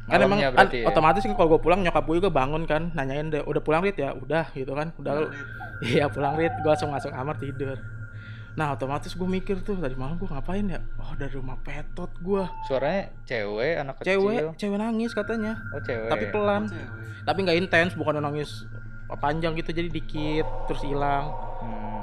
kan 0.03 0.19
emang 0.19 0.39
kan 0.51 0.67
ya? 0.67 0.83
otomatis 0.83 1.23
kan 1.23 1.33
kalau 1.39 1.55
gue 1.55 1.61
pulang 1.63 1.79
nyokap 1.79 2.03
gue 2.03 2.15
juga 2.19 2.31
bangun 2.31 2.67
kan 2.67 2.91
nanyain 2.91 3.31
deh 3.31 3.39
udah 3.43 3.61
pulang 3.63 3.81
rit? 3.85 3.95
Ya 3.95 4.11
udah 4.11 4.51
gitu 4.51 4.75
kan. 4.75 4.91
Udah 4.99 5.31
iya 5.95 6.11
pulang 6.11 6.35
rit. 6.35 6.51
Gue 6.59 6.71
langsung 6.71 6.91
masuk 6.91 7.11
kamar 7.15 7.39
tidur. 7.39 7.79
Nah 8.53 8.75
otomatis 8.77 9.15
gue 9.15 9.25
mikir 9.25 9.63
tuh 9.65 9.79
tadi 9.79 9.95
malam 9.95 10.19
gue 10.19 10.27
ngapain 10.27 10.65
ya? 10.67 10.83
Oh 10.99 11.15
dari 11.15 11.33
rumah 11.33 11.57
petot 11.63 12.11
gue 12.19 12.43
Suaranya 12.67 13.09
cewek, 13.25 13.73
anak 13.79 13.95
kecil. 14.03 14.11
cewek 14.19 14.41
cewek 14.59 14.77
nangis 14.77 15.11
katanya. 15.15 15.57
Oh, 15.71 15.81
cewek. 15.81 16.09
tapi 16.11 16.25
pelan. 16.29 16.67
Tapi 17.23 17.37
nggak 17.47 17.57
intens 17.57 17.91
bukan 17.95 18.19
nangis 18.19 18.67
panjang 19.13 19.53
gitu 19.57 19.71
jadi 19.71 19.89
dikit 19.89 20.45
terus 20.67 20.81
hilang. 20.83 21.31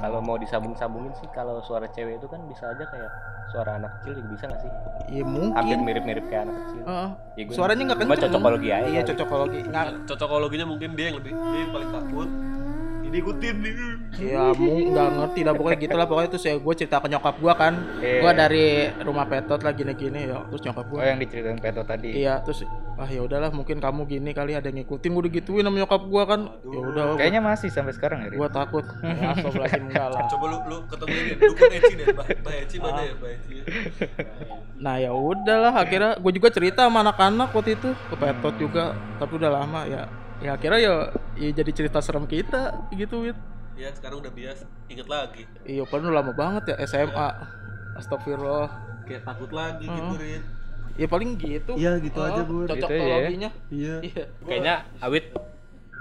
Kalau 0.01 0.19
mau 0.19 0.35
disambung-sambungin 0.35 1.13
sih 1.15 1.29
kalau 1.29 1.61
suara 1.61 1.85
cewek 1.87 2.17
itu 2.17 2.25
kan 2.25 2.41
bisa 2.43 2.67
aja 2.67 2.83
kayak 2.83 3.11
suara 3.47 3.77
anak 3.77 3.91
kecil 3.99 4.17
juga 4.17 4.27
bisa 4.31 4.43
nggak 4.47 4.59
sih? 4.59 4.71
iya 5.11 5.23
Hampir 5.23 5.33
mungkin 5.53 5.77
mirip-mirip 5.83 6.25
kayak 6.25 6.43
anak 6.45 6.55
kecil. 6.57 6.81
Heeh. 6.83 7.09
Ya, 7.31 7.43
gua- 7.43 7.55
suaranya 7.55 7.83
nggak 7.83 7.97
cuma 7.97 8.09
kenceng 8.09 8.23
cocokologi 8.25 8.69
aja. 8.69 8.87
iya 8.87 9.01
cocokologi 9.03 9.59
nggak 9.63 9.85
cocokologinya 10.07 10.65
mungkin 10.65 10.89
dia 10.95 11.05
yang 11.05 11.17
lebih 11.19 11.31
dia 11.31 11.59
yang 11.59 11.71
paling 11.71 11.89
takut 11.91 12.29
diikutin. 13.11 13.55
Nih 13.59 13.73
ya 14.21 14.55
mau 14.55 14.75
nggak 14.79 15.09
ngerti 15.19 15.41
lah 15.43 15.53
pokoknya 15.53 15.77
gitu 15.83 15.95
lah. 15.99 16.07
Pokoknya 16.07 16.29
terus 16.31 16.45
ya 16.47 16.53
gue 16.55 16.73
cerita 16.79 16.97
ke 17.03 17.07
nyokap 17.11 17.35
gue 17.37 17.53
kan. 17.53 17.73
Iya. 17.99 18.19
gue 18.23 18.31
dari 18.33 18.65
rumah 19.03 19.25
petot 19.27 19.59
lah 19.61 19.73
gini-gini 19.75 20.19
ya. 20.31 20.39
Terus 20.47 20.61
nyokap 20.65 20.85
gue 20.87 20.99
Oh 21.01 21.07
yang 21.07 21.19
diceritain 21.19 21.59
Peto 21.59 21.81
tadi. 21.83 22.09
iya 22.13 22.39
terus 22.45 22.63
ah 23.01 23.09
ya 23.09 23.25
udahlah 23.25 23.49
mungkin 23.49 23.81
kamu 23.81 24.05
gini 24.05 24.31
kali 24.31 24.55
ada 24.55 24.71
yang 24.71 24.81
ngikutin. 24.81 25.09
Gue 25.11 25.23
digituin 25.27 25.65
sama 25.67 25.77
nyokap 25.77 26.01
gue 26.07 26.23
kan. 26.23 26.41
Ya 26.63 26.79
udah 26.79 27.03
Kayaknya 27.19 27.41
masih 27.43 27.69
sampai 27.73 27.93
sekarang 27.93 28.19
ya. 28.25 28.29
Gue 28.31 28.49
takut. 28.49 28.85
Ya 29.61 29.77
enggak 29.77 30.07
lah. 30.11 30.25
Coba 30.31 30.45
lu 30.51 30.57
lu 30.67 30.77
ketemu 30.89 31.13
ini 31.13 31.33
dukun 31.37 31.71
Eci 31.71 31.93
deh 31.95 32.05
Mbak. 32.11 32.27
Mbak 32.41 32.55
Eci 32.65 32.77
mana 32.81 33.01
ya 33.05 33.13
Mbak 33.15 33.31
Eci? 33.35 33.55
Nah 34.81 34.95
ya 34.97 35.11
udahlah 35.13 35.73
akhirnya 35.77 36.11
gue 36.17 36.31
juga 36.33 36.49
cerita 36.49 36.89
sama 36.89 37.05
anak-anak 37.05 37.53
waktu 37.53 37.77
itu 37.77 37.89
ke 37.93 38.15
petot 38.17 38.55
juga. 38.57 38.97
Tapi 39.21 39.33
udah 39.37 39.51
lama 39.51 39.81
ya 39.85 40.03
ya 40.41 40.57
akhirnya 40.57 40.79
ya, 40.79 40.93
ya 41.37 41.49
jadi 41.53 41.71
cerita 41.71 41.99
serem 41.99 42.25
kita 42.25 42.73
gitu 42.91 43.23
Wit. 43.23 43.37
ya 43.73 43.89
sekarang 43.91 44.19
udah 44.19 44.29
biasa 44.29 44.63
inget 44.87 45.07
lagi 45.07 45.43
iya 45.63 45.83
padahal 45.83 46.09
udah 46.09 46.17
lama 46.19 46.33
banget 46.33 46.63
ya 46.67 46.75
SMA 46.83 47.27
astagfirullah 47.95 48.69
kayak 49.05 49.21
takut 49.23 49.51
lagi 49.51 49.85
gitu 49.85 50.13
Rin 50.15 50.41
ya 50.93 51.07
paling 51.07 51.29
gitu 51.35 51.71
Iya, 51.73 51.97
gitu 51.99 52.19
Oh, 52.19 52.27
aja, 52.27 52.41
Bur. 52.43 52.65
cocok 52.65 52.75
Gitu 52.77 52.93
ya. 52.93 52.99
teologinya 52.99 53.49
iya 53.69 53.95
iya 54.01 54.23
Kayaknya 54.41 54.75
Awit 54.99 55.25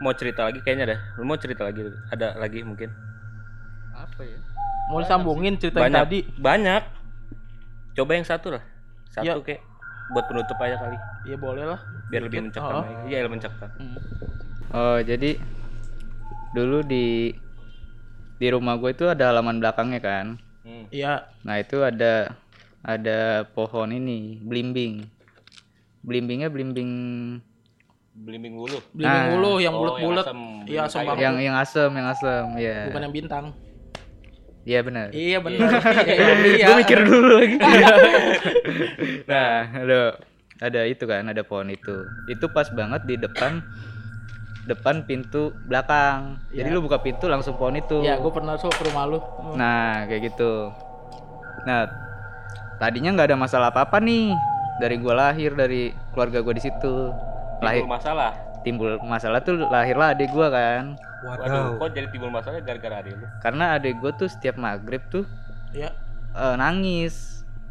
mau 0.01 0.13
cerita 0.13 0.41
lagi 0.43 0.59
kayaknya 0.59 0.87
dah. 0.89 1.01
Lu 1.15 1.29
mau 1.29 1.37
cerita 1.37 1.61
lagi? 1.63 1.85
Ada 2.09 2.33
lagi 2.35 2.65
mungkin? 2.65 2.89
Apa 3.93 4.25
ya? 4.25 4.39
mau 4.89 4.99
disambungin 4.99 5.55
cerita 5.55 5.79
yang 5.79 5.93
banyak. 5.93 6.03
tadi 6.03 6.19
Banyak. 6.35 6.83
Coba 7.95 8.11
yang 8.13 8.25
satu 8.25 8.51
lah. 8.51 8.63
Satu 9.07 9.29
Ya. 9.29 9.37
kayak 9.39 9.61
buat 10.11 10.25
penutup 10.27 10.57
aja 10.59 10.75
kali. 10.75 10.99
ya 11.23 11.37
boleh 11.37 11.63
lah 11.63 11.79
Biar 12.09 12.25
lebih 12.25 12.43
mencekam. 12.43 12.67
Oh. 12.73 12.83
aja. 12.83 13.07
Iya, 13.07 13.19
lebih 13.23 13.39
mencekam. 13.39 13.69
Hmm. 13.71 13.95
Oh 14.71 14.99
jadi 14.99 15.35
dulu 16.51 16.83
di 16.83 17.35
di 18.37 18.47
rumah 18.49 18.75
gue 18.75 18.91
itu 18.91 19.05
ada 19.05 19.31
halaman 19.31 19.59
belakangnya 19.59 20.01
kan. 20.01 20.27
Hmm. 20.61 20.85
iya 20.91 21.27
Nah 21.43 21.57
itu 21.57 21.81
ada 21.81 22.37
ada 22.81 23.19
pohon 23.47 23.91
ini 23.91 24.39
belimbing. 24.39 25.05
Belimbingnya 26.01 26.49
belimbing 26.49 26.91
Belimbing 28.13 28.55
bulu. 28.55 28.79
belimbing 28.91 29.23
Ah. 29.23 29.33
ulu 29.33 29.53
yang 29.59 29.73
Oh, 29.73 29.81
bulat-bulat 29.87 30.25
yang 30.25 30.29
asem. 30.29 30.41
iya 30.67 30.81
asam 30.83 30.99
Belimbing 30.99 31.09
banget 31.09 31.23
yang 31.23 31.37
yang 31.41 31.57
asem 31.57 31.91
yang 31.91 32.07
asem 32.09 32.45
ya. 32.59 32.77
bukan 32.87 33.03
yang 33.03 33.15
bintang 33.15 33.45
Iya 34.61 34.81
benar. 34.83 35.07
iya 35.11 35.39
benar 35.41 35.69
iya 36.47 36.67
Gue 36.69 36.77
mikir 36.79 37.01
dulu 37.01 37.29
lagi. 37.35 37.57
nah, 39.31 39.53
ada 39.73 39.99
ada 40.61 40.81
itu 40.85 41.01
kan, 41.03 41.25
ada 41.25 41.41
pohon 41.41 41.69
itu. 41.71 41.97
Itu 42.27 42.45
pas 42.51 42.69
banget 42.69 43.01
di 43.05 43.17
depan 43.17 43.65
depan 44.71 45.03
pintu 45.03 45.51
belakang. 45.65 46.39
Jadi 46.49 46.65
Ya. 46.65 46.73
lu 46.73 46.81
buka 46.81 46.99
pintu 46.99 47.27
langsung 47.27 47.55
pohon 47.55 47.75
itu. 47.75 47.99
ya 48.01 48.17
gue 48.17 48.31
pernah 48.31 48.55
tuh 48.55 48.71
ke 48.71 48.87
rumah 48.87 49.05
lu 49.05 49.19
Nah, 49.53 50.07
kayak 50.07 50.31
gitu. 50.31 50.71
Nah, 51.63 51.85
tadinya 52.77 53.13
nggak 53.13 53.29
ada 53.29 53.37
masalah 53.37 53.69
apa-apa 53.69 53.99
nih. 53.99 54.33
Dari 54.77 54.97
gua 54.97 55.13
lahir, 55.21 55.53
dari 55.53 55.93
keluarga 56.11 56.41
gua 56.41 56.53
di 56.53 56.63
situ. 56.63 57.13
Lahir 57.61 57.85
Timbul 57.85 57.93
masalah. 57.93 58.33
timbul 58.61 58.91
masalah 59.03 59.41
tuh 59.41 59.57
lahirlah 59.63 60.13
adik 60.13 60.29
gua 60.31 60.49
kan. 60.49 60.97
Waduh, 61.21 61.77
kok 61.77 61.93
jadi 61.93 62.09
timbul 62.09 62.29
masalah 62.29 62.61
gara-gara 62.61 62.97
adik 62.99 63.13
lu? 63.15 63.27
Karena 63.39 63.77
adik 63.77 64.01
gua 64.01 64.13
tuh 64.13 64.25
setiap 64.27 64.57
maghrib 64.57 65.05
tuh 65.07 65.29
ya 65.71 65.93
eh, 66.33 66.55
nangis. 66.57 67.30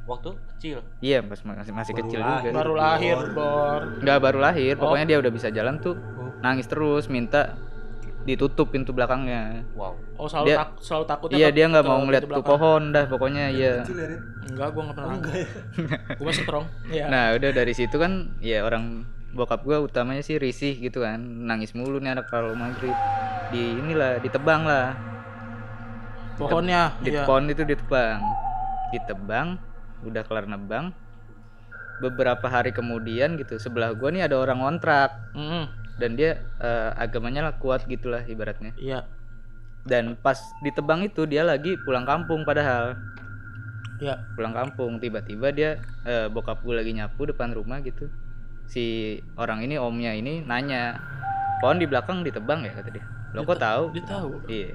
Waktu 0.10 0.30
kecil. 0.58 0.78
Iya, 1.06 1.22
pas 1.22 1.38
masih 1.45 1.74
masih 1.74 1.93
kecil 1.93 2.19
juga. 2.26 2.50
baru 2.50 2.74
lahir 2.74 3.17
bor. 3.38 3.82
Nggak 4.02 4.17
baru 4.19 4.39
lahir, 4.41 4.74
Oh. 4.76 4.89
pokoknya 4.89 5.06
dia 5.06 5.17
udah 5.22 5.32
bisa 5.32 5.48
jalan 5.54 5.78
tuh 5.78 5.93
nangis 6.41 6.65
terus 6.65 7.06
minta 7.06 7.54
ditutup 8.28 8.69
pintu 8.74 8.91
belakangnya. 8.91 9.63
Wow. 9.74 9.95
oh 10.19 10.28
selalu 10.28 10.48
Dia- 10.52 10.60
tak 10.60 10.69
selalu 10.84 11.06
takutnya 11.08 11.38
Iya 11.39 11.50
dia 11.56 11.65
nggak 11.72 11.86
mau 11.88 12.00
ngeliat 12.04 12.24
tuh 12.28 12.43
pohon 12.43 12.91
dah 12.91 13.06
pokoknya 13.08 13.45
iya. 13.56 13.74
enggak 14.52 14.67
gue 14.76 14.82
nggak 14.84 14.98
pernah 15.00 15.17
gue 16.19 16.26
masih 16.28 16.43
strong. 16.43 16.65
Iya. 16.95 17.06
Nah 17.08 17.24
udah 17.39 17.50
dari 17.56 17.72
situ 17.72 17.95
kan 17.95 18.36
ya 18.43 18.67
orang 18.67 19.08
bokap 19.30 19.62
gua 19.62 19.80
utamanya 19.80 20.19
sih 20.26 20.36
risih 20.36 20.76
gitu 20.78 21.06
kan. 21.06 21.22
Nangis 21.22 21.72
mulu 21.72 22.02
nih 22.04 22.17
anak 22.17 22.28
kalau 22.28 22.52
maghrib. 22.58 22.93
Di 23.56 23.62
inilah 23.80 24.19
ditebang 24.19 24.67
lah. 24.67 24.98
Pohonnya 26.36 26.95
di 27.00 27.15
iya. 27.15 27.24
pohon 27.24 27.48
itu 27.48 27.63
ditebang. 27.63 28.19
Ditebang 28.91 29.69
udah 30.06 30.24
kelar 30.26 30.46
nebang. 30.48 30.92
Beberapa 32.00 32.48
hari 32.48 32.72
kemudian 32.72 33.36
gitu 33.36 33.60
sebelah 33.60 33.92
gua 33.92 34.08
nih 34.08 34.24
ada 34.24 34.40
orang 34.40 34.64
kontrak 34.64 35.12
Mm-mm. 35.36 35.68
dan 36.00 36.16
dia 36.16 36.40
eh, 36.64 36.92
agamanya 36.96 37.52
lah 37.52 37.54
kuat 37.60 37.84
gitulah 37.92 38.24
ibaratnya. 38.24 38.72
Iya. 38.80 39.04
Dan 39.84 40.16
pas 40.16 40.40
ditebang 40.64 41.04
itu 41.04 41.28
dia 41.28 41.44
lagi 41.44 41.76
pulang 41.84 42.08
kampung 42.08 42.48
padahal. 42.48 42.96
Iya. 44.00 44.24
Pulang 44.40 44.56
kampung 44.56 45.04
tiba-tiba 45.04 45.52
dia 45.52 45.84
eh, 46.08 46.32
bokap 46.32 46.64
gue 46.64 46.76
lagi 46.80 46.96
nyapu 46.96 47.28
depan 47.28 47.52
rumah 47.52 47.84
gitu. 47.84 48.08
Si 48.72 49.20
orang 49.36 49.60
ini 49.68 49.76
omnya 49.76 50.16
ini 50.16 50.40
nanya 50.40 50.96
pohon 51.60 51.84
di 51.84 51.88
belakang 51.90 52.24
ditebang 52.24 52.64
ya? 52.64 52.72
kata 52.80 52.96
dia. 52.96 53.04
Lo 53.36 53.44
kok 53.44 53.60
tahu? 53.60 53.92
dia 53.92 54.04
tahu 54.08 54.42
iya 54.50 54.74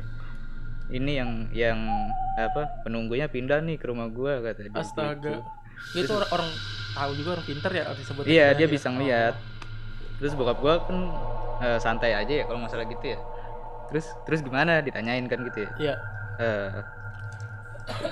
ini 0.94 1.12
yang 1.18 1.30
yang 1.50 1.78
apa 2.38 2.86
penunggunya 2.86 3.26
pindah 3.26 3.58
nih 3.66 3.76
ke 3.82 3.90
rumah 3.90 4.06
gua 4.06 4.38
kata 4.38 4.70
dia. 4.70 4.72
Astaga. 4.78 5.42
Gitu. 5.94 6.06
itu 6.06 6.12
orang, 6.14 6.30
orang 6.30 6.50
tahu 6.94 7.10
juga 7.18 7.28
orang 7.36 7.46
pinter 7.50 7.70
ya 7.74 7.82
disebut 7.92 8.22
iya 8.24 8.54
gitu 8.54 8.58
dia 8.62 8.66
ya. 8.66 8.70
bisa 8.70 8.86
ngeliat. 8.94 9.34
Terus 10.22 10.32
bokap 10.38 10.58
gua 10.62 10.74
kan 10.86 10.98
eh, 11.66 11.78
santai 11.82 12.14
aja 12.14 12.34
ya 12.42 12.44
kalau 12.46 12.62
masalah 12.62 12.86
gitu 12.86 13.04
ya. 13.10 13.18
Terus 13.90 14.06
terus 14.22 14.40
gimana? 14.46 14.78
Ditanyain 14.80 15.26
kan 15.26 15.42
gitu 15.42 15.66
ya. 15.66 15.70
Iya. 15.82 15.94
Eh 16.38 16.70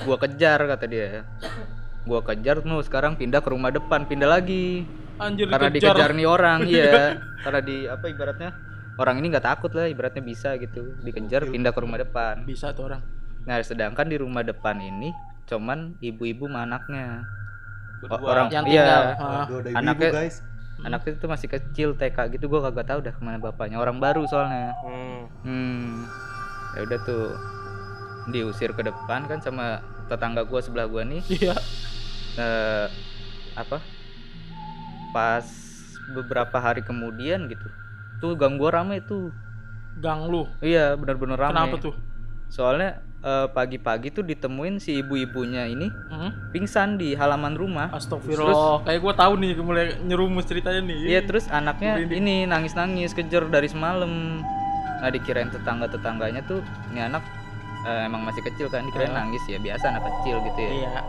gua 0.02 0.16
kejar 0.18 0.58
kata 0.66 0.84
dia. 0.90 1.22
Gua 2.02 2.18
kejar 2.26 2.66
tuh 2.66 2.82
sekarang 2.82 3.14
pindah 3.14 3.38
ke 3.38 3.48
rumah 3.54 3.70
depan 3.70 4.10
pindah 4.10 4.26
lagi. 4.26 4.82
Anjir 5.22 5.46
karena 5.46 5.70
dikejar. 5.70 5.94
dikejar 5.94 6.10
nih 6.18 6.26
orang 6.26 6.58
iya. 6.72 7.14
Karena 7.46 7.60
di 7.62 7.86
apa 7.86 8.10
ibaratnya 8.10 8.71
orang 8.96 9.16
ini 9.18 9.32
nggak 9.32 9.46
takut 9.46 9.72
lah 9.72 9.88
ibaratnya 9.88 10.20
bisa 10.20 10.54
gitu 10.56 10.96
dikejar 11.00 11.48
pindah 11.48 11.72
ke 11.72 11.80
rumah 11.80 11.98
depan 11.98 12.44
bisa 12.44 12.72
tuh 12.72 12.92
orang 12.92 13.02
nah 13.42 13.58
sedangkan 13.58 14.06
di 14.06 14.16
rumah 14.16 14.42
depan 14.42 14.78
ini 14.78 15.10
cuman 15.44 15.98
ibu-ibu 15.98 16.46
sama 16.46 16.64
anaknya 16.64 17.26
O- 18.02 18.10
Berdua. 18.10 18.28
orang 18.28 18.46
yang 18.50 18.64
iya 18.66 18.82
tinggal 18.82 19.02
Ah, 19.14 19.46
anaknya 19.78 20.10
guys 20.10 20.36
anaknya 20.82 21.12
itu 21.14 21.26
masih 21.26 21.48
kecil 21.48 21.88
TK 21.94 22.18
gitu 22.34 22.50
gua 22.50 22.66
kagak 22.66 22.86
tahu 22.88 22.98
dah 23.00 23.14
ke 23.14 23.22
mana 23.22 23.38
bapaknya 23.38 23.78
orang 23.78 23.98
baru 23.98 24.26
soalnya 24.26 24.74
Hmm. 24.82 25.22
Hmm. 25.42 25.90
Ya 26.72 26.80
udah 26.82 26.98
tuh 27.02 27.24
diusir 28.28 28.70
ke 28.72 28.82
depan 28.82 29.26
kan 29.26 29.38
sama 29.38 29.78
tetangga 30.06 30.42
gua 30.42 30.58
sebelah 30.58 30.86
gua 30.86 31.02
nih. 31.02 31.22
iya 31.28 31.54
Eh, 32.32 32.86
apa? 33.52 33.76
Pas 35.12 35.44
beberapa 36.08 36.56
hari 36.56 36.80
kemudian 36.80 37.44
gitu. 37.46 37.68
Tuh 38.22 38.32
gang 38.32 38.54
gua 38.54 38.70
rame 38.72 39.02
tuh. 39.02 39.34
gang 39.94 40.24
lu 40.24 40.48
Iya, 40.58 40.94
bener-bener 40.94 41.36
rame. 41.36 41.52
kenapa 41.52 41.76
tuh 41.76 41.92
Soalnya 42.48 42.90
eh, 43.20 43.46
pagi-pagi 43.46 44.10
tuh 44.10 44.22
ditemuin 44.22 44.76
si 44.76 44.98
ibu-ibunya 44.98 45.64
ini 45.64 45.86
Hmm? 46.08 46.30
pingsan 46.50 46.96
di 46.96 47.12
halaman 47.12 47.52
rumah. 47.52 47.90
Astagfirullah 47.90 48.82
kayak 48.82 48.98
gue 48.98 49.14
tahu 49.14 49.32
nih 49.36 49.52
mulai 49.58 49.84
nyerumus 50.00 50.42
ceritanya 50.44 50.80
nih 50.80 50.98
Iya, 51.08 51.20
terus 51.22 51.46
anaknya 51.46 51.98
Merinding. 51.98 52.18
ini 52.18 52.34
nangis-nangis 52.44 53.12
kejar 53.12 53.46
dari 53.46 53.66
semalam. 53.66 54.42
Nah, 54.96 55.08
dikirain 55.08 55.50
tetangga-tetangganya 55.50 56.42
tuh 56.42 56.62
ini 56.88 57.02
anak 57.02 57.22
eh, 57.82 58.06
emang 58.06 58.22
masih 58.22 58.42
kecil 58.44 58.66
kan, 58.68 58.82
dikirain 58.84 59.10
Ah. 59.10 59.22
nangis 59.22 59.42
ya, 59.44 59.58
biasa 59.58 59.84
anak 59.88 60.02
kecil 60.08 60.38
gitu 60.40 60.60
ya. 60.60 60.70
iya 60.80 61.00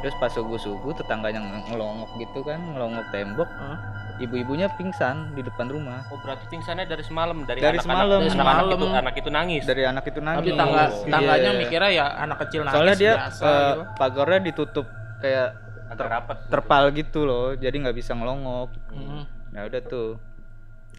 Terus 0.00 0.14
pas 0.16 0.30
subuh-subuh 0.30 0.94
tetangganya 0.94 1.38
ng- 1.38 1.66
ngelongok 1.68 2.10
gitu 2.16 2.40
kan, 2.40 2.56
ngelongok 2.64 3.04
tembok, 3.10 3.50
Hah? 3.52 3.76
Ibu-ibunya 4.20 4.68
pingsan 4.76 5.32
di 5.32 5.40
depan 5.40 5.66
rumah. 5.66 6.04
Oh 6.08 6.20
berarti 6.20 6.44
pingsannya 6.46 6.84
dari 6.84 7.00
semalam 7.00 7.42
dari, 7.42 7.58
Dari 7.58 7.76
anak-anak 7.76 7.82
semalam. 7.82 8.20
Dari 8.20 8.30
anak-anak 8.30 8.60
semalam. 8.60 8.68
itu 8.70 8.86
anak 8.94 9.14
itu 9.16 9.30
nangis. 9.30 9.62
Dari 9.64 9.82
anak 9.82 10.04
itu 10.06 10.20
nangis. 10.20 10.40
tapi 10.42 10.52
tangga 10.54 10.84
Iya. 10.84 11.08
tangganya 11.08 11.50
mikirnya 11.56 11.90
ya 11.90 12.06
anak 12.20 12.36
kecil 12.44 12.60
nangis 12.62 12.74
Soalnya 12.76 12.96
dia 12.96 13.12
biasa 13.16 13.42
eh, 13.42 13.50
gitu. 13.50 13.80
pagarnya 13.96 14.40
ditutup 14.44 14.86
kayak 15.18 15.48
agak 15.90 16.06
rapat. 16.06 16.36
terpal 16.46 16.84
gitu 16.92 17.20
loh, 17.24 17.46
jadi 17.54 17.74
nggak 17.74 17.96
bisa 17.96 18.12
ngelongok. 18.12 18.70
Hmm. 18.90 19.24
Nah 19.50 19.62
udah 19.64 19.82
tuh 19.82 20.10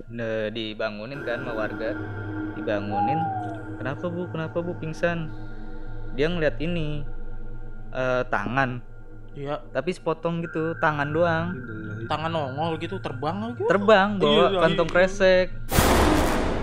Nah, 0.08 0.50
dibangunin 0.50 1.22
kan 1.22 1.40
sama 1.40 1.54
warga 1.54 1.94
dibangunin 2.52 3.22
kenapa 3.78 4.06
bu 4.08 4.26
kenapa 4.28 4.58
bu 4.58 4.74
pingsan 4.74 5.30
dia 6.12 6.26
ngeliat 6.26 6.58
ini 6.58 7.06
eh, 7.92 8.24
tangan 8.26 8.82
iya. 9.34 9.56
Tapi 9.70 9.90
sepotong 9.90 10.42
gitu 10.42 10.74
tangan 10.78 11.08
doang. 11.08 11.56
Tangan 12.06 12.28
nongol 12.28 12.76
gitu 12.78 12.98
terbang 12.98 13.38
lagi. 13.42 13.64
Terbang 13.64 14.10
bawa 14.18 14.34
Iya, 14.50 14.60
kantong 14.60 14.88
iya. 14.88 14.94
kresek. 14.94 15.48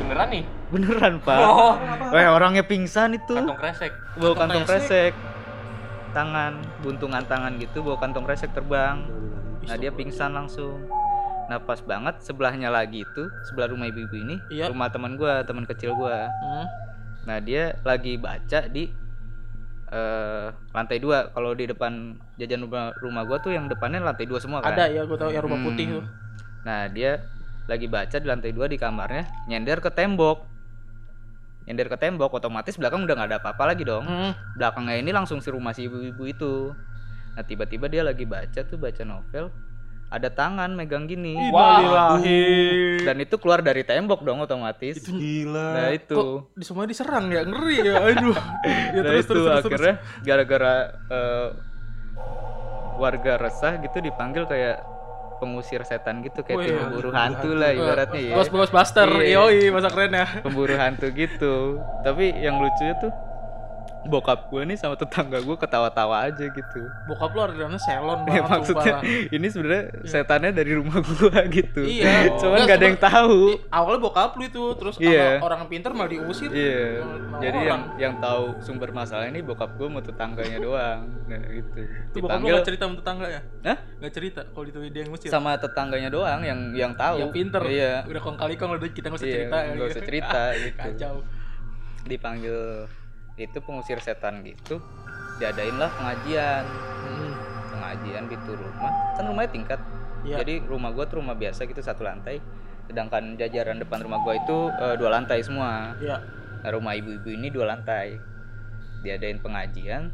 Beneran 0.00 0.28
nih? 0.30 0.44
beneran 0.68 1.14
pak. 1.18 1.40
Oh, 1.40 1.80
Weh, 2.10 2.28
orangnya 2.28 2.60
pingsan 2.60 3.16
itu. 3.16 3.32
Kantong 3.32 3.56
kresek. 3.56 3.92
bawa 4.14 4.34
Kantong 4.34 4.36
kantong 4.36 4.64
kresek. 4.66 5.12
tangan 6.08 6.52
buntungan 6.80 7.20
tangan 7.22 7.56
gitu 7.56 7.80
bawa 7.80 7.96
kantong 7.98 8.24
kresek 8.24 8.50
terbang. 8.50 9.04
Nah 9.62 9.76
dia 9.76 9.88
pingsan 9.88 10.32
langsung. 10.32 10.88
Nah 11.46 11.56
pas 11.58 11.78
banget 11.78 12.20
sebelahnya 12.20 12.68
lagi 12.68 13.00
itu 13.02 13.22
sebelah 13.42 13.68
rumah 13.68 13.84
ibu-ibu 13.86 14.16
ini 14.18 14.36
Iya. 14.50 14.68
rumah 14.68 14.88
teman 14.88 15.16
gua 15.16 15.40
teman 15.42 15.64
kecil 15.64 15.92
gua. 15.94 16.28
Hmm. 16.28 16.66
Nah 17.24 17.38
dia 17.38 17.76
lagi 17.82 18.16
baca 18.16 18.64
di 18.66 18.88
eh 19.88 20.46
lantai 20.72 20.98
dua. 21.00 21.32
Kalau 21.32 21.56
di 21.56 21.64
depan 21.64 22.14
jajan 22.36 22.64
rumah, 22.68 22.92
rumah 23.00 23.22
gua 23.24 23.38
tuh 23.40 23.56
yang 23.56 23.66
depannya 23.66 24.00
lantai 24.04 24.28
dua 24.28 24.38
semua 24.40 24.60
kan. 24.60 24.76
Ada 24.76 24.92
ya, 24.92 25.02
gue 25.08 25.16
tahu 25.16 25.30
yang 25.32 25.44
rumah 25.44 25.60
putih 25.64 25.86
Hmm. 25.88 25.94
tuh. 26.00 26.04
Nah 26.68 26.80
dia 26.92 27.24
lagi 27.68 27.84
baca 27.88 28.16
di 28.16 28.26
lantai 28.28 28.52
dua 28.52 28.68
di 28.68 28.76
kamarnya, 28.80 29.24
nyender 29.48 29.80
ke 29.80 29.92
tembok. 29.92 30.44
Nyender 31.68 31.92
ke 31.92 31.96
tembok, 32.00 32.32
otomatis 32.32 32.80
belakang 32.80 33.04
udah 33.04 33.12
nggak 33.12 33.28
ada 33.28 33.38
apa-apa 33.44 33.76
lagi 33.76 33.84
dong. 33.84 34.04
Hmm. 34.08 34.32
Belakangnya 34.56 34.96
ini 35.04 35.12
langsung 35.12 35.44
si 35.44 35.52
rumah 35.52 35.76
si 35.76 35.84
ibu-ibu 35.84 36.24
itu. 36.24 36.72
Nah 37.36 37.44
tiba-tiba 37.44 37.92
dia 37.92 38.00
lagi 38.00 38.24
baca 38.24 38.60
tuh 38.64 38.80
baca 38.80 39.04
novel, 39.04 39.52
ada 40.08 40.28
tangan 40.32 40.72
megang 40.72 41.04
gini. 41.04 41.36
Innalillahi. 41.36 42.44
Dan 43.04 43.16
itu 43.20 43.36
keluar 43.36 43.60
dari 43.60 43.84
tembok 43.84 44.24
dong 44.24 44.40
otomatis. 44.40 45.04
Gila. 45.04 45.68
Nah 45.76 45.88
itu. 45.92 46.16
Kok 46.16 46.56
di 46.56 46.64
semuanya 46.64 46.90
diserang 46.96 47.28
ya? 47.28 47.44
Ngeri 47.44 47.76
ya. 47.84 47.94
Aduh. 48.08 48.36
ya 48.96 49.00
nah 49.04 49.12
itu 49.12 49.36
akhirnya 49.44 49.94
gara-gara 50.24 50.74
eh, 51.12 51.48
warga 52.96 53.32
resah 53.36 53.76
gitu 53.84 54.00
dipanggil 54.00 54.48
kayak 54.48 54.80
pengusir 55.38 55.86
setan 55.86 56.18
gitu 56.26 56.42
kayak 56.42 56.58
Wih, 56.58 56.66
tim 56.66 56.76
pemburu 56.82 57.08
hantu 57.14 57.50
lah 57.54 57.70
ibaratnya 57.70 58.20
ya. 58.32 58.34
Bos 58.34 58.48
bos 58.50 58.72
Buster. 58.72 59.06
Iya. 59.22 59.44
Yoi, 59.44 59.70
masa 59.70 59.92
keren 59.92 60.16
ya. 60.16 60.26
Pemburu 60.40 60.74
hantu 60.74 61.06
gitu. 61.12 61.78
Tapi 62.02 62.32
yang 62.32 62.58
lucunya 62.58 62.96
tuh 62.96 63.12
bokap 64.04 64.46
gue 64.46 64.62
nih 64.64 64.76
sama 64.76 64.94
tetangga 64.94 65.38
gue 65.38 65.56
ketawa-tawa 65.56 66.22
aja 66.24 66.44
gitu. 66.44 66.80
Bokap 67.04 67.30
lu 67.30 67.40
ada 67.40 67.54
selon 67.78 68.22
Ya, 68.22 68.40
banget 68.40 68.48
maksudnya 68.48 68.94
sumpah. 68.96 69.32
ini 69.32 69.46
sebenarnya 69.46 69.84
setannya 70.02 70.50
dari 70.50 70.72
rumah 70.72 70.98
gua 71.00 71.42
gitu. 71.50 71.82
Iya. 71.82 72.30
Cuman 72.34 72.58
Enggak, 72.58 72.68
gak 72.68 72.78
ada 72.78 72.86
yang 72.86 73.00
tahu. 73.00 73.38
Awalnya 73.68 74.00
bokap 74.00 74.30
lu 74.34 74.44
itu, 74.44 74.64
terus 74.76 74.94
Iya. 74.98 75.36
sama 75.36 75.46
orang 75.46 75.62
pinter 75.66 75.90
malah 75.90 76.08
diusir. 76.08 76.48
Iya. 76.48 77.02
Sama 77.02 77.36
Jadi 77.38 77.56
orang. 77.56 77.66
yang 77.66 77.80
yang 77.98 78.14
tahu 78.18 78.44
sumber 78.60 78.90
masalah 78.90 79.26
ini 79.26 79.40
bokap 79.40 79.70
gua 79.74 79.88
mau 79.88 80.00
tetangganya 80.00 80.58
doang. 80.68 81.00
Nah, 81.24 81.40
gitu. 81.48 81.80
Itu 82.08 82.16
bokap 82.20 82.38
lu 82.38 82.46
gak 82.50 82.64
cerita 82.64 82.82
sama 82.84 82.96
tetangga 82.96 83.26
ya? 83.26 83.40
Hah? 83.64 83.78
Gak 83.98 84.12
cerita 84.12 84.40
kalau 84.46 84.64
itu 84.64 84.78
dia 84.84 85.00
yang 85.00 85.10
ngusir. 85.10 85.28
sama 85.28 85.50
tetangganya 85.54 86.08
doang 86.08 86.40
yang 86.40 86.60
yang 86.72 86.92
tahu. 86.94 87.18
yang 87.18 87.30
pinter. 87.30 87.62
Iya. 87.62 88.04
Udah 88.04 88.20
kong 88.20 88.36
kali 88.36 88.54
kong 88.54 88.70
udah 88.72 88.88
kita 88.88 89.06
nggak 89.08 89.20
usah 89.20 89.26
Iya, 89.26 89.36
cerita. 89.36 89.56
nggak 89.58 89.74
gitu. 89.76 89.90
usah 89.90 90.04
cerita 90.04 90.40
gitu. 90.64 90.78
Kacau. 90.80 91.14
Dipanggil 92.04 92.58
itu 93.38 93.58
pengusir 93.62 94.02
setan 94.02 94.42
gitu. 94.42 94.82
Diadain 95.38 95.78
lah 95.78 95.86
pengajian. 95.94 96.66
Hmm. 97.06 97.32
Pengajian 97.70 98.22
gitu 98.26 98.58
rumah. 98.58 98.92
Kan 99.14 99.24
rumahnya 99.30 99.50
tingkat. 99.54 99.80
Iya. 100.26 100.42
Jadi 100.42 100.66
rumah 100.66 100.90
gua 100.90 101.06
tuh 101.06 101.22
rumah 101.22 101.38
biasa 101.38 101.64
gitu 101.70 101.78
satu 101.78 102.02
lantai. 102.02 102.42
Sedangkan 102.90 103.38
jajaran 103.38 103.78
depan 103.78 104.02
rumah 104.02 104.18
gua 104.26 104.34
itu 104.34 104.68
eh, 104.82 104.98
dua 104.98 105.14
lantai 105.14 105.38
semua. 105.46 105.94
Iya. 106.02 106.18
Nah, 106.58 106.70
rumah 106.74 106.98
ibu-ibu 106.98 107.30
ini 107.30 107.54
dua 107.54 107.70
lantai. 107.70 108.18
Diadain 109.06 109.38
pengajian 109.38 110.10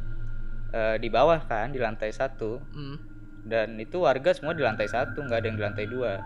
eh, 0.77 0.97
di 1.01 1.09
bawah 1.09 1.41
kan 1.49 1.72
di 1.72 1.81
lantai 1.81 2.12
satu 2.12 2.61
Hmm. 2.77 3.01
dan 3.45 3.77
itu 3.81 4.01
warga 4.01 4.33
semua 4.33 4.53
di 4.57 4.61
lantai 4.64 4.89
satu 4.89 5.25
nggak 5.25 5.41
ada 5.41 5.47
yang 5.49 5.57
di 5.57 5.64
lantai 5.64 5.87
dua. 5.89 6.20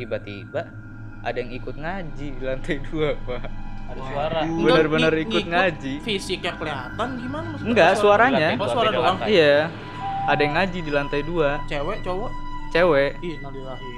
Tiba-tiba 0.00 0.64
ada 1.24 1.36
yang 1.36 1.52
ikut 1.52 1.76
ngaji 1.76 2.26
di 2.36 2.42
lantai 2.44 2.80
dua 2.88 3.12
pak. 3.28 3.63
Ada 3.94 4.02
suara. 4.04 4.40
Benar-benar 4.44 5.12
ikut 5.14 5.30
ngikut 5.30 5.44
ngaji. 5.48 5.92
Fisiknya 6.00 6.52
kelihatan 6.54 7.08
gimana 7.16 7.46
maksudnya? 7.48 7.70
Enggak 7.70 7.90
Suara- 7.92 8.02
suaranya. 8.28 8.48
Oh 8.56 8.68
suara 8.68 8.90
doang. 8.90 9.16
Iya. 9.24 9.56
Ada 10.24 10.40
yang 10.40 10.54
ngaji 10.54 10.78
di 10.80 10.90
lantai 10.90 11.20
dua, 11.22 11.60
Cewek, 11.64 11.98
cowok. 12.00 12.30
cewek. 12.70 13.10
Ih, 13.20 13.36
nalilahi. 13.38 13.94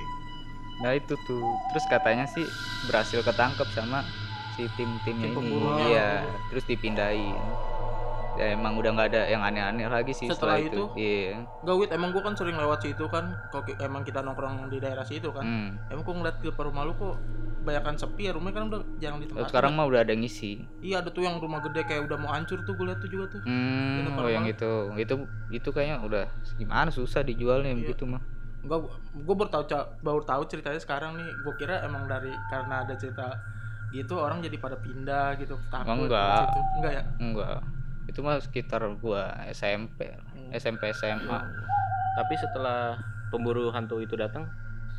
Nah 0.77 0.93
itu 0.93 1.15
tuh. 1.23 1.47
Terus 1.71 1.87
katanya 1.87 2.27
sih 2.27 2.45
berhasil 2.85 3.23
ketangkep 3.23 3.69
sama 3.71 4.03
si 4.53 4.67
tim-timnya 4.75 5.31
Tim 5.31 5.41
ini. 5.41 5.59
Iya. 5.89 6.27
Terus 6.51 6.65
dipindahin. 6.67 7.39
Ya 8.37 8.53
emang 8.53 8.77
udah 8.77 8.93
nggak 8.93 9.09
ada 9.09 9.23
yang 9.25 9.41
aneh-aneh 9.41 9.89
lagi 9.89 10.13
sih 10.13 10.29
setelah, 10.29 10.61
Setelah 10.61 10.69
itu. 10.69 10.83
Iya. 10.93 11.41
Enggak, 11.63 11.75
Wit, 11.79 11.91
emang 11.91 12.13
gua 12.13 12.23
kan 12.23 12.35
sering 12.37 12.53
lewat 12.55 12.85
situ 12.85 13.05
kan. 13.09 13.33
Ki- 13.65 13.79
emang 13.81 14.05
kita 14.05 14.21
nongkrong 14.21 14.69
di 14.69 14.77
daerah 14.77 15.09
situ 15.09 15.33
kan. 15.33 15.41
Hmm. 15.41 15.69
Emang 15.89 16.05
gua 16.05 16.15
ngeliat 16.21 16.37
ke 16.43 16.53
rumah 16.53 16.85
lu 16.85 16.93
kok 16.93 17.17
banyakan 17.67 17.99
sepi 17.99 18.31
ya 18.31 18.33
rumahnya 18.33 18.55
kan 18.55 18.65
udah 18.71 18.81
jarang 19.03 19.19
ditempatin. 19.19 19.51
Sekarang 19.51 19.73
mah 19.75 19.85
udah 19.85 20.01
ada 20.01 20.15
yang 20.15 20.23
ngisi. 20.23 20.63
Iya 20.79 21.03
ada 21.03 21.11
tuh 21.11 21.27
yang 21.27 21.37
rumah 21.37 21.59
gede 21.61 21.83
kayak 21.83 22.07
udah 22.07 22.17
mau 22.17 22.31
hancur 22.31 22.63
tuh 22.63 22.73
gue 22.73 22.87
liat 22.87 23.03
tuh 23.03 23.11
juga 23.11 23.25
tuh. 23.27 23.41
Hmm, 23.43 24.07
Ini 24.07 24.11
oh 24.15 24.31
yang 24.31 24.47
itu. 24.47 24.71
Itu 24.95 25.15
itu 25.51 25.69
kayaknya 25.69 25.99
udah 26.01 26.25
gimana 26.55 26.89
susah 26.89 27.21
dijualnya 27.21 27.75
Iya. 27.75 27.79
begitu 27.83 28.07
mah. 28.07 28.23
Enggak, 28.63 28.79
gue 29.13 29.35
baru 29.35 29.51
tahu 29.51 29.63
baru 30.01 30.23
tahu 30.23 30.43
ceritanya 30.47 30.79
sekarang 30.79 31.19
nih. 31.19 31.29
Gue 31.43 31.55
kira 31.57 31.83
emang 31.83 32.07
dari 32.07 32.31
karena 32.47 32.87
ada 32.87 32.95
cerita 32.95 33.35
gitu 33.91 34.15
orang 34.15 34.39
jadi 34.41 34.57
pada 34.57 34.79
pindah 34.79 35.35
gitu 35.37 35.59
takut. 35.69 36.07
Enggak. 36.07 36.47
gitu. 36.47 36.61
Enggak 36.79 36.93
ya? 36.93 37.03
Enggak. 37.19 37.59
Itu 38.07 38.19
mah 38.23 38.39
sekitar 38.39 38.87
gua 39.03 39.35
SMP, 39.51 40.07
Hmm. 40.07 40.55
SMP 40.55 40.95
SMA. 40.95 41.39
Tapi 42.15 42.35
setelah 42.39 42.95
pemburu 43.29 43.69
hantu 43.69 43.99
itu 43.99 44.15
datang, 44.15 44.47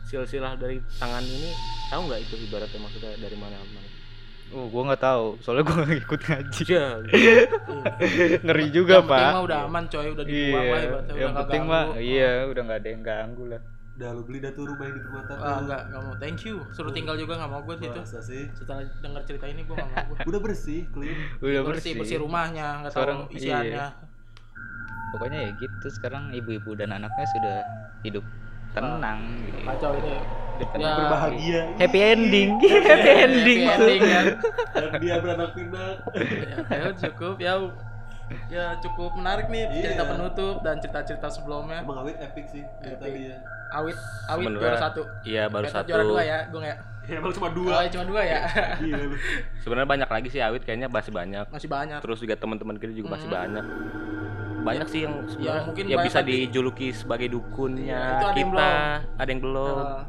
silsilah 0.08 0.56
dari 0.56 0.80
tangan 0.94 1.22
ini 1.22 1.52
tahu 1.88 2.08
nggak 2.08 2.20
itu 2.22 2.36
ibaratnya 2.42 2.80
maksudnya 2.80 3.12
dari 3.18 3.36
mana 3.36 3.56
mana? 3.58 3.86
Oh, 4.48 4.64
gua 4.66 4.88
nggak 4.88 5.04
tahu. 5.04 5.36
Soalnya 5.38 5.60
gua 5.62 5.84
nggak 5.84 6.00
ikut 6.02 6.22
ngaji. 6.24 6.62
Iya. 6.64 6.86
Ngeri 8.48 8.66
juga, 8.72 8.94
yang 8.94 9.06
penting 9.06 9.28
Pak. 9.28 9.36
mah 9.36 9.44
udah 9.44 9.58
aman 9.68 9.84
coy, 9.86 10.08
udah 10.08 10.24
dibuang 10.24 10.48
Iya. 10.58 10.72
lah 10.72 10.80
ibaratnya 10.82 10.88
udah 11.04 11.20
Yang 11.20 11.28
nggak 11.28 11.44
penting 11.44 11.64
mah 11.64 11.84
ganggu. 11.84 12.00
iya, 12.02 12.32
udah 12.46 12.62
nggak 12.64 12.80
ada 12.80 12.90
yang 12.90 13.04
ganggu 13.04 13.44
lah. 13.46 13.62
Udah 13.98 14.10
lu 14.14 14.22
beli 14.24 14.40
dah 14.40 14.52
tuh 14.54 14.64
rumah 14.64 14.86
yang 14.86 14.96
di 14.96 15.02
permata. 15.02 15.34
Ah, 15.36 15.58
enggak, 15.60 15.82
enggak 15.84 16.02
mau. 16.02 16.14
Thank 16.16 16.40
you. 16.46 16.56
Suruh 16.70 16.94
tinggal 16.94 17.16
juga 17.18 17.34
enggak 17.36 17.50
mau 17.50 17.62
gue 17.62 17.76
situ. 17.78 18.00
Masa 18.00 18.20
sih? 18.22 18.44
Setelah 18.54 18.80
dengar 19.02 19.22
cerita 19.26 19.46
ini 19.46 19.62
gue 19.62 19.74
enggak 19.74 19.90
mau 19.90 20.08
gue. 20.08 20.18
Udah 20.24 20.40
bersih, 20.40 20.82
clean. 20.88 21.18
Udah 21.38 21.62
bersih 21.66 21.92
bersih 21.94 22.18
rumahnya, 22.18 22.68
enggak 22.80 22.94
tahu 22.94 23.04
Sekarang, 23.04 23.20
isiannya. 23.28 23.74
iya. 23.84 23.86
Pokoknya 25.10 25.40
ya 25.42 25.52
gitu. 25.58 25.88
Sekarang 25.90 26.24
ibu-ibu 26.32 26.72
dan 26.72 26.94
anaknya 26.94 27.26
sudah 27.30 27.56
hidup 28.02 28.24
tenang. 28.72 29.20
gitu. 29.42 29.58
Kacau 29.64 29.92
ini. 29.96 30.14
Tenang. 30.58 30.98
Berbahagia. 31.00 31.62
Happy 31.76 32.00
ending. 32.02 32.50
Happy 32.58 33.12
ending. 33.16 33.60
Happy 33.64 33.84
ending 33.86 34.02
kan. 34.04 34.26
Dan 34.74 34.90
dia 34.98 35.16
beranak 35.18 35.50
pinak. 35.54 35.96
ya, 36.10 36.58
ya 36.68 36.90
cukup 36.98 37.36
ya 37.38 37.54
ya 38.48 38.76
cukup 38.78 39.16
menarik 39.16 39.48
nih 39.48 39.64
Iya. 39.66 39.82
cerita 39.88 40.04
penutup 40.06 40.60
dan 40.60 40.76
cerita-cerita 40.78 41.28
sebelumnya 41.30 41.80
Emang 41.80 42.02
awet 42.02 42.20
epic 42.20 42.46
sih. 42.50 42.60
Epic. 42.82 43.00
tadi 43.00 43.22
ya. 43.26 43.38
awit 43.70 43.96
awit 44.28 44.46
juara 44.54 44.76
satu 44.78 45.02
Iya 45.24 45.44
baru 45.48 45.66
satu. 45.66 45.88
juara 45.88 46.04
dua 46.04 46.22
ya 46.22 46.40
gue 46.46 46.60
ya 46.62 46.76
Emang 47.08 47.32
cuma 47.32 47.48
oh, 47.48 47.56
dua. 47.56 47.88
cuma 47.88 48.04
dua 48.04 48.22
ya 48.22 48.40
Gila 48.78 49.00
lu. 49.08 49.16
Sebenarnya 49.64 49.88
banyak 49.88 50.10
lagi 50.10 50.28
sih 50.28 50.42
awit 50.42 50.60
kayaknya 50.62 50.88
masih 50.88 51.08
banyak. 51.10 51.46
masih 51.48 51.70
banyak 51.70 52.00
Terus 52.00 52.20
juga 52.20 52.36
teman-teman 52.36 52.76
kita 52.76 52.92
juga 52.94 53.16
masih 53.16 53.28
Hmm. 53.28 53.38
banyak. 53.38 53.66
Banyak 54.70 54.88
sih 54.88 55.02
yang 55.02 55.16
sebenarnya 55.26 55.64
mungkin 55.66 55.84
yang 55.86 56.02
bisa 56.02 56.20
lagi. 56.20 56.32
dijuluki 56.44 56.88
sebagai 56.92 57.28
dukunnya 57.30 58.02
itu 58.14 58.26
ada 58.26 58.34
yang 58.34 58.50
kita, 58.50 58.52
belum. 58.52 59.18
ada 59.18 59.30
yang 59.30 59.42
belum. 59.42 59.78
Eh, 59.78 60.02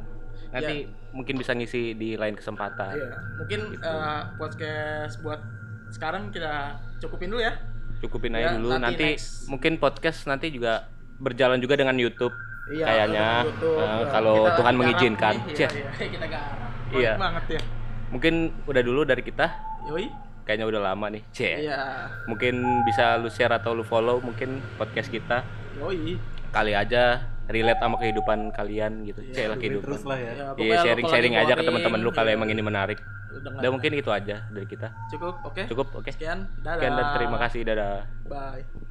Nanti 0.48 0.76
mungkin 1.10 1.34
bisa 1.36 1.52
ngisi 1.52 1.82
di 1.92 2.14
lain 2.14 2.34
kesempatan. 2.34 2.92
iya. 2.94 3.16
mungkin 3.36 3.60
eh, 3.74 4.20
podcast 4.34 5.14
buat 5.20 5.40
sekarang 5.88 6.28
kita 6.28 6.76
cukupin 6.98 7.30
dulu 7.30 7.40
ya 7.40 7.54
Cukupin 7.98 8.30
Ya, 8.30 8.46
aja 8.46 8.48
dulu. 8.54 8.70
nanti 8.72 8.84
Nanti, 8.84 9.04
next. 9.12 9.48
mungkin 9.48 9.72
podcast 9.76 10.22
nanti 10.24 10.48
juga 10.48 10.86
berjalan 11.18 11.58
juga 11.58 11.74
dengan 11.74 11.94
YouTube. 11.94 12.30
Iya, 12.68 12.84
Kayaknya, 12.84 13.26
YouTube. 13.42 13.74
Nah, 13.74 14.00
kalau 14.08 14.36
kita 14.38 14.50
Tuhan 14.52 14.64
garap 14.68 14.78
mengizinkan. 14.78 15.34
nih, 15.34 15.54
Iya, 15.56 15.68
iya, 15.72 16.06
kita 16.14 16.26
garap. 16.28 16.58
Iya. 16.88 17.10
Baik 17.10 17.18
banget 17.18 17.44
ya. 17.50 17.60
Mungkin 18.08 18.34
udah 18.64 18.82
dulu 18.82 19.00
dari 19.02 19.20
kita. 19.20 19.46
Yoi. 19.86 20.06
Kayaknya 20.48 20.64
udah 20.64 20.80
lama 20.80 21.06
nih. 21.12 21.22
Cie. 21.28 21.68
Iya. 21.68 22.08
Mungkin 22.24 22.80
bisa 22.88 23.20
lu 23.20 23.28
share 23.28 23.52
atau 23.52 23.76
lu 23.76 23.84
follow 23.84 24.24
mungkin 24.24 24.64
podcast 24.80 25.12
kita. 25.12 25.44
Yoi. 25.76 26.16
Kali 26.48 26.72
aja 26.72 27.20
relate 27.52 27.76
sama 27.76 28.00
kehidupan 28.00 28.56
kalian 28.56 29.04
gitu. 29.04 29.20
Iya, 29.20 29.34
Cie 29.36 29.46
lah 29.52 29.60
kehidupan. 29.60 29.92
terus 29.92 30.08
lah 30.08 30.16
ya. 30.16 30.32
Ya, 30.32 30.46
Iya 30.56 30.76
sharing-sharing 30.88 31.36
kalau 31.36 31.44
aja 31.44 31.52
ke 31.52 31.62
teman-teman 31.68 32.00
lu 32.00 32.10
kalau 32.16 32.32
iya. 32.32 32.40
emang 32.40 32.48
ini 32.48 32.64
menarik. 32.64 32.96
Dengar. 33.28 33.60
Udah 33.60 33.70
mungkin 33.76 33.92
itu 33.92 34.08
aja 34.08 34.48
dari 34.48 34.64
kita. 34.64 34.88
Cukup, 35.12 35.36
oke. 35.44 35.62
Cukup, 35.68 35.86
oke. 36.00 36.08
Sekian, 36.08 36.48
dadah. 36.64 36.80
Sekian 36.80 36.92
dan 36.96 37.06
terima 37.12 37.36
kasih. 37.36 37.60
Dadah. 37.68 38.08
Bye. 38.24 38.87